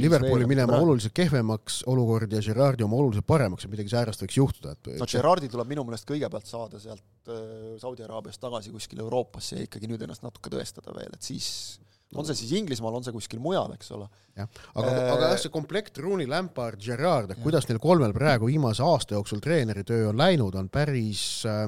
Liverpooli 0.00 0.46
minema 0.46 0.74
praegu. 0.74 0.90
oluliselt 0.90 1.16
kehvemaks 1.16 1.82
olukord 1.90 2.32
ja 2.32 2.42
Gerrardi 2.44 2.86
oma 2.86 3.00
oluliselt 3.00 3.26
paremaks, 3.28 3.66
et 3.66 3.74
midagi 3.74 3.92
säärast 3.92 4.24
võiks 4.24 4.38
juhtuda, 4.38 4.76
et 4.76 4.92
no 5.00 5.08
Gerardi 5.10 5.50
tuleb 5.50 5.70
minu 5.70 5.86
meelest 5.88 6.08
kõigepealt 6.08 6.48
saada 6.50 6.80
sealt 6.82 7.02
äh, 7.30 7.76
Saudi 7.82 8.04
Araabiast 8.06 8.42
tagasi 8.42 8.72
kuskile 8.74 9.04
Euroopasse 9.06 9.58
ja 9.58 9.68
ikkagi 9.68 9.90
nüüd 9.90 10.02
ennast 10.06 10.24
natuke 10.26 10.52
tõestada 10.52 10.94
veel, 10.96 11.14
et 11.16 11.26
siis 11.26 11.78
on 12.18 12.26
see 12.26 12.34
siis 12.40 12.52
Inglismaal, 12.58 12.96
on 12.98 13.06
see 13.06 13.14
kuskil 13.14 13.40
mujal, 13.42 13.70
eks 13.76 13.92
ole. 13.94 14.08
jah, 14.38 14.48
aga 14.74 14.90
äh,, 14.90 15.12
aga 15.14 15.30
jah, 15.30 15.38
see 15.44 15.52
komplekt 15.54 16.00
Rooney, 16.02 16.26
Lampard, 16.30 16.80
Gerard, 16.82 17.30
et 17.34 17.42
kuidas 17.44 17.68
neil 17.70 17.78
kolmel 17.82 18.14
praegu 18.16 18.50
viimase 18.50 18.82
aasta 18.86 19.16
jooksul 19.18 19.42
treeneritöö 19.44 20.10
on 20.10 20.18
läinud, 20.18 20.58
on 20.58 20.70
päris 20.72 21.44
äh, 21.48 21.64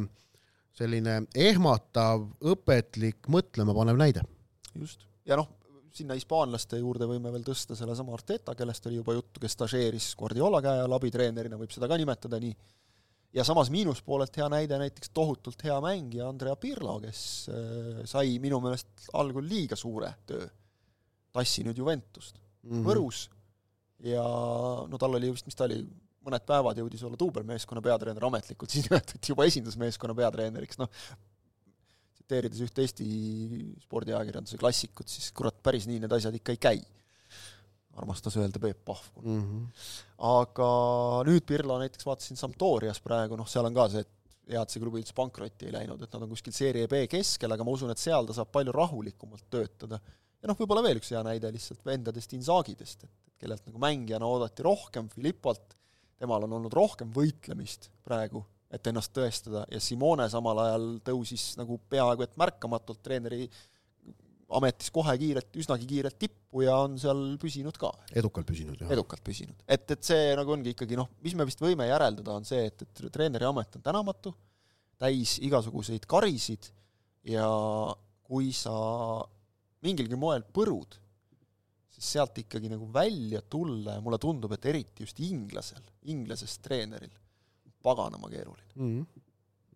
selline 0.77 1.21
ehmatav, 1.39 2.27
õpetlik, 2.53 3.29
mõtlemapanev 3.31 4.01
näide. 4.01 4.27
just, 4.75 5.07
ja 5.29 5.39
noh, 5.39 5.51
sinna 5.95 6.17
hispaanlaste 6.17 6.81
juurde 6.81 7.07
võime 7.09 7.33
veel 7.35 7.45
tõsta 7.47 7.77
sellesama 7.79 8.15
Arteta, 8.17 8.57
kellest 8.59 8.87
oli 8.89 8.99
juba 8.99 9.15
juttu, 9.19 9.43
kes 9.43 9.55
stažeeris 9.59 10.13
Guardiola 10.19 10.63
käe 10.65 10.83
all 10.83 10.97
abitreenerina, 10.97 11.61
võib 11.61 11.75
seda 11.75 11.91
ka 11.91 12.01
nimetada 12.01 12.41
nii 12.43 12.55
ja 13.33 13.45
samas 13.45 13.71
miinuspoolelt 13.73 14.37
hea 14.37 14.49
näide 14.53 14.79
näiteks 14.81 15.13
tohutult 15.17 15.65
hea 15.65 15.79
mängija 15.85 16.29
Andrea 16.29 16.57
Pirlo, 16.57 16.99
kes 17.01 17.23
äh, 17.53 18.03
sai 18.09 18.39
minu 18.43 18.61
meelest 18.65 19.09
algul 19.17 19.47
liiga 19.49 19.79
suure 19.79 20.13
töö. 20.29 20.49
tassi 21.33 21.65
nüüd 21.65 21.79
Juventust 21.79 22.37
mm 22.37 22.71
-hmm. 22.71 22.85
Võrus 22.87 23.29
ja 24.05 24.23
no 24.89 24.99
tal 24.99 25.15
oli 25.17 25.31
vist, 25.33 25.47
mis 25.47 25.57
ta 25.57 25.65
oli, 25.65 25.81
mõned 26.27 26.45
päevad 26.47 26.79
jõudis 26.79 27.03
olla 27.07 27.19
duubelmeeskonna 27.19 27.83
peatreener 27.83 28.25
ametlikult, 28.25 28.71
siis 28.71 28.85
nimetati 28.89 29.33
juba 29.33 29.47
esindusmeeskonna 29.49 30.15
peatreeneriks, 30.15 30.79
noh, 30.79 30.91
tsiteerides 32.15 32.61
ühte 32.67 32.83
Eesti 32.83 33.07
spordiajakirjanduse 33.87 34.59
klassikut, 34.59 35.09
siis 35.09 35.33
kurat, 35.33 35.57
päris 35.63 35.87
nii 35.87 36.03
need 36.03 36.13
asjad 36.13 36.35
ikka 36.35 36.53
ei 36.53 36.61
käi 36.69 36.83
armastas 38.01 38.37
öelda 38.41 38.61
Peep 38.63 38.85
Pahv 38.85 39.05
mm. 39.23 39.43
-hmm. 39.43 39.87
aga 40.29 40.69
nüüd 41.29 41.45
Pirlo 41.47 41.79
näiteks 41.83 42.07
vaatasin 42.07 42.41
Sampdorias 42.41 43.01
praegu, 43.05 43.37
noh, 43.37 43.49
seal 43.49 43.69
on 43.69 43.75
ka 43.77 43.89
see, 43.93 44.05
et 44.07 44.13
hea, 44.53 44.63
et 44.63 44.73
see 44.75 44.83
klubi 44.83 45.03
üldse 45.03 45.15
pankrotti 45.17 45.69
ei 45.69 45.75
läinud, 45.77 46.03
et 46.03 46.15
nad 46.15 46.25
on 46.25 46.33
kuskil 46.33 46.55
seeria 46.57 46.89
B 46.91 47.05
keskel, 47.11 47.53
aga 47.55 47.67
ma 47.67 47.75
usun, 47.77 47.93
et 47.93 48.01
seal 48.01 48.27
ta 48.29 48.37
saab 48.37 48.51
palju 48.55 48.75
rahulikumalt 48.77 49.47
töötada. 49.51 50.01
ja 50.43 50.51
noh, 50.51 50.59
võib-olla 50.59 50.83
veel 50.87 50.99
üks 51.03 51.13
hea 51.15 51.23
näide 51.27 51.53
lihtsalt 51.55 51.85
vendadest 51.87 52.33
Inzagidest, 52.39 53.05
et, 53.05 53.15
kellelt 53.43 53.67
nagu 53.67 53.79
mängijana 53.83 54.27
oodati 54.27 54.63
rohkem, 54.63 55.09
Filippolt, 55.11 55.77
temal 56.19 56.47
on 56.47 56.59
olnud 56.59 56.75
rohkem 56.75 57.11
võitlemist 57.15 57.91
praegu, 58.07 58.45
et 58.73 58.87
ennast 58.87 59.13
tõestada, 59.15 59.65
ja 59.71 59.81
Simone 59.83 60.29
samal 60.33 60.59
ajal 60.65 60.87
tõusis 61.05 61.53
nagu 61.59 61.77
peaaegu 61.93 62.25
et 62.25 62.39
märkamatult 62.41 63.03
treeneri 63.05 63.49
ametis 64.59 64.93
kohe 64.95 65.15
kiirelt, 65.21 65.51
üsnagi 65.59 65.89
kiirelt 65.89 66.19
tippu 66.21 66.65
ja 66.67 66.77
on 66.85 66.97
seal 67.01 67.21
püsinud 67.43 67.77
ka. 67.81 67.91
edukalt 68.19 68.49
püsinud, 68.49 68.79
jah. 68.81 68.93
edukalt 68.95 69.23
püsinud. 69.25 69.59
et, 69.67 69.85
et 69.95 70.09
see 70.09 70.33
nagu 70.39 70.55
ongi 70.55 70.75
ikkagi 70.77 70.99
noh, 70.99 71.11
mis 71.25 71.37
me 71.39 71.47
vist 71.49 71.63
võime 71.63 71.89
järeldada, 71.89 72.39
on 72.39 72.49
see, 72.49 72.67
et, 72.71 72.85
et 72.87 73.05
treeneri 73.15 73.49
amet 73.49 73.79
on 73.79 73.85
tänamatu, 73.85 74.35
täis 75.03 75.37
igasuguseid 75.43 76.07
karisid 76.11 76.69
ja 77.29 77.47
kui 78.27 78.53
sa 78.57 78.75
mingilgi 79.83 80.19
moel 80.19 80.45
põrud, 80.55 80.99
siis 81.93 82.13
sealt 82.17 82.39
ikkagi 82.43 82.71
nagu 82.73 82.87
välja 82.93 83.43
tulla 83.43 83.99
ja 83.99 84.05
mulle 84.05 84.21
tundub, 84.23 84.55
et 84.57 84.71
eriti 84.71 85.07
just 85.07 85.19
inglasel, 85.23 85.83
inglasest 86.13 86.63
treeneril, 86.65 87.13
paganama 87.83 88.31
keeruline 88.31 88.73
mm. 88.77 88.93
-hmm. 89.01 89.25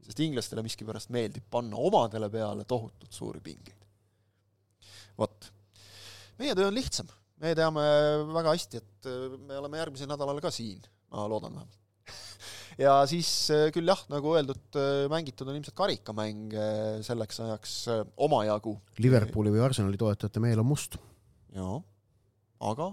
sest 0.07 0.21
inglastele 0.23 0.63
miskipärast 0.63 1.11
meeldib 1.11 1.49
panna 1.51 1.77
omadele 1.77 2.31
peale 2.31 2.65
tohutult 2.65 3.13
suuri 3.13 3.41
pingeid 3.41 3.86
vot. 5.21 5.49
meie 6.41 6.57
töö 6.59 6.69
on 6.71 6.77
lihtsam, 6.77 7.09
me 7.43 7.55
teame 7.59 7.87
väga 8.35 8.55
hästi, 8.55 8.83
et 8.83 9.11
äh, 9.11 9.35
me 9.49 9.59
oleme 9.61 9.81
järgmisel 9.83 10.11
nädalal 10.11 10.41
ka 10.45 10.53
siin, 10.55 10.85
ma 11.13 11.27
loodan 11.31 11.57
vähemalt 11.57 11.83
ja 12.85 12.99
siis 13.11 13.31
äh, 13.55 13.69
küll 13.75 13.89
jah, 13.89 14.05
nagu 14.13 14.37
öeldud, 14.37 14.69
äh, 14.79 15.07
mängitud 15.13 15.49
on 15.49 15.59
ilmselt 15.59 15.79
karikamänge 15.79 16.69
selleks 17.07 17.43
ajaks 17.47 17.75
omajagu. 18.27 18.77
Liverpooli 19.03 19.55
või 19.55 19.65
Arsenali 19.67 20.01
toetajate 20.01 20.43
meel 20.45 20.63
on 20.63 20.71
must. 20.71 21.01
jaa, 21.57 21.81
aga 22.71 22.93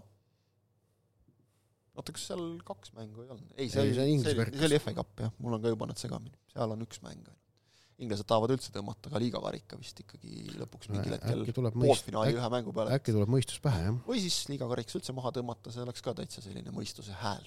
oota, 1.94 2.14
kas 2.16 2.28
seal 2.32 2.44
kaks 2.66 2.94
mängu 2.98 3.24
ei 3.24 3.30
olnud? 3.30 3.54
ei, 3.58 3.70
see 3.70 3.84
oli, 3.84 4.20
see, 4.24 4.68
oli 4.68 4.82
FA 4.82 4.96
Cup 4.98 5.26
jah, 5.28 5.34
mul 5.44 5.60
on 5.60 5.64
ka 5.64 5.72
juba 5.74 5.90
need 5.90 6.02
segamini, 6.02 6.38
seal 6.56 6.74
on 6.74 6.86
üks 6.86 7.04
mäng 7.06 7.20
ainult 7.22 7.43
inglased 8.04 8.28
tahavad 8.30 8.54
üldse 8.56 8.72
tõmmata 8.76 9.12
ka 9.12 9.22
liigakarika 9.22 9.80
vist 9.80 10.00
ikkagi 10.04 10.54
lõpuks 10.60 10.92
mingil 10.94 11.16
hetkel 11.16 11.44
poolfinaali 11.76 12.38
ühe 12.38 12.50
mängu 12.54 12.74
peale. 12.76 12.96
äkki 12.98 13.16
tuleb 13.16 13.32
mõistus 13.34 13.62
pähe, 13.64 13.86
jah. 13.88 14.00
või 14.08 14.24
siis 14.24 14.38
liigakarikas 14.52 15.00
üldse 15.00 15.16
maha 15.16 15.34
tõmmata, 15.36 15.74
see 15.74 15.84
oleks 15.86 16.06
ka 16.06 16.16
täitsa 16.18 16.44
selline 16.46 16.74
mõistuse 16.76 17.16
hääl. 17.24 17.46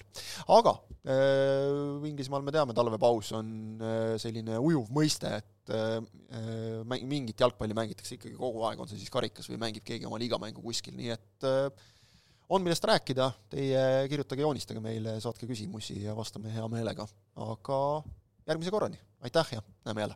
aga 0.57 0.77
äh, 1.07 2.07
Inglismaal 2.09 2.45
me 2.45 2.55
teame, 2.55 2.75
talvepaus 2.77 3.33
on 3.37 3.51
äh, 3.81 4.15
selline 4.21 4.59
ujuv 4.63 4.91
mõiste, 4.95 5.33
et 5.41 5.75
äh, 5.75 5.99
äh 6.37 7.03
mingit 7.07 7.39
jalgpalli 7.39 7.75
mängitakse 7.77 8.17
ikkagi 8.17 8.37
kogu 8.39 8.63
aeg, 8.67 8.79
on 8.81 8.89
see 8.89 8.99
siis 8.99 9.13
karikas 9.13 9.49
või 9.51 9.61
mängib 9.61 9.85
keegi 9.87 10.07
oma 10.09 10.19
liigamängu 10.21 10.63
kuskil, 10.63 10.95
nii 10.97 11.13
et 11.15 11.47
äh, 11.47 11.87
on 12.49 12.63
millest 12.63 12.85
rääkida, 12.87 13.31
teie 13.51 13.81
kirjutage, 14.11 14.45
joonistage 14.45 14.83
meile, 14.83 15.17
saatke 15.23 15.49
küsimusi 15.49 15.99
ja 16.05 16.15
vastame 16.15 16.53
hea 16.53 16.67
meelega. 16.71 17.07
aga 17.35 17.79
järgmise 18.47 18.71
korrani, 18.71 18.99
aitäh 19.21 19.53
ja 19.57 19.61
näeme 19.85 20.01
jälle! 20.01 20.15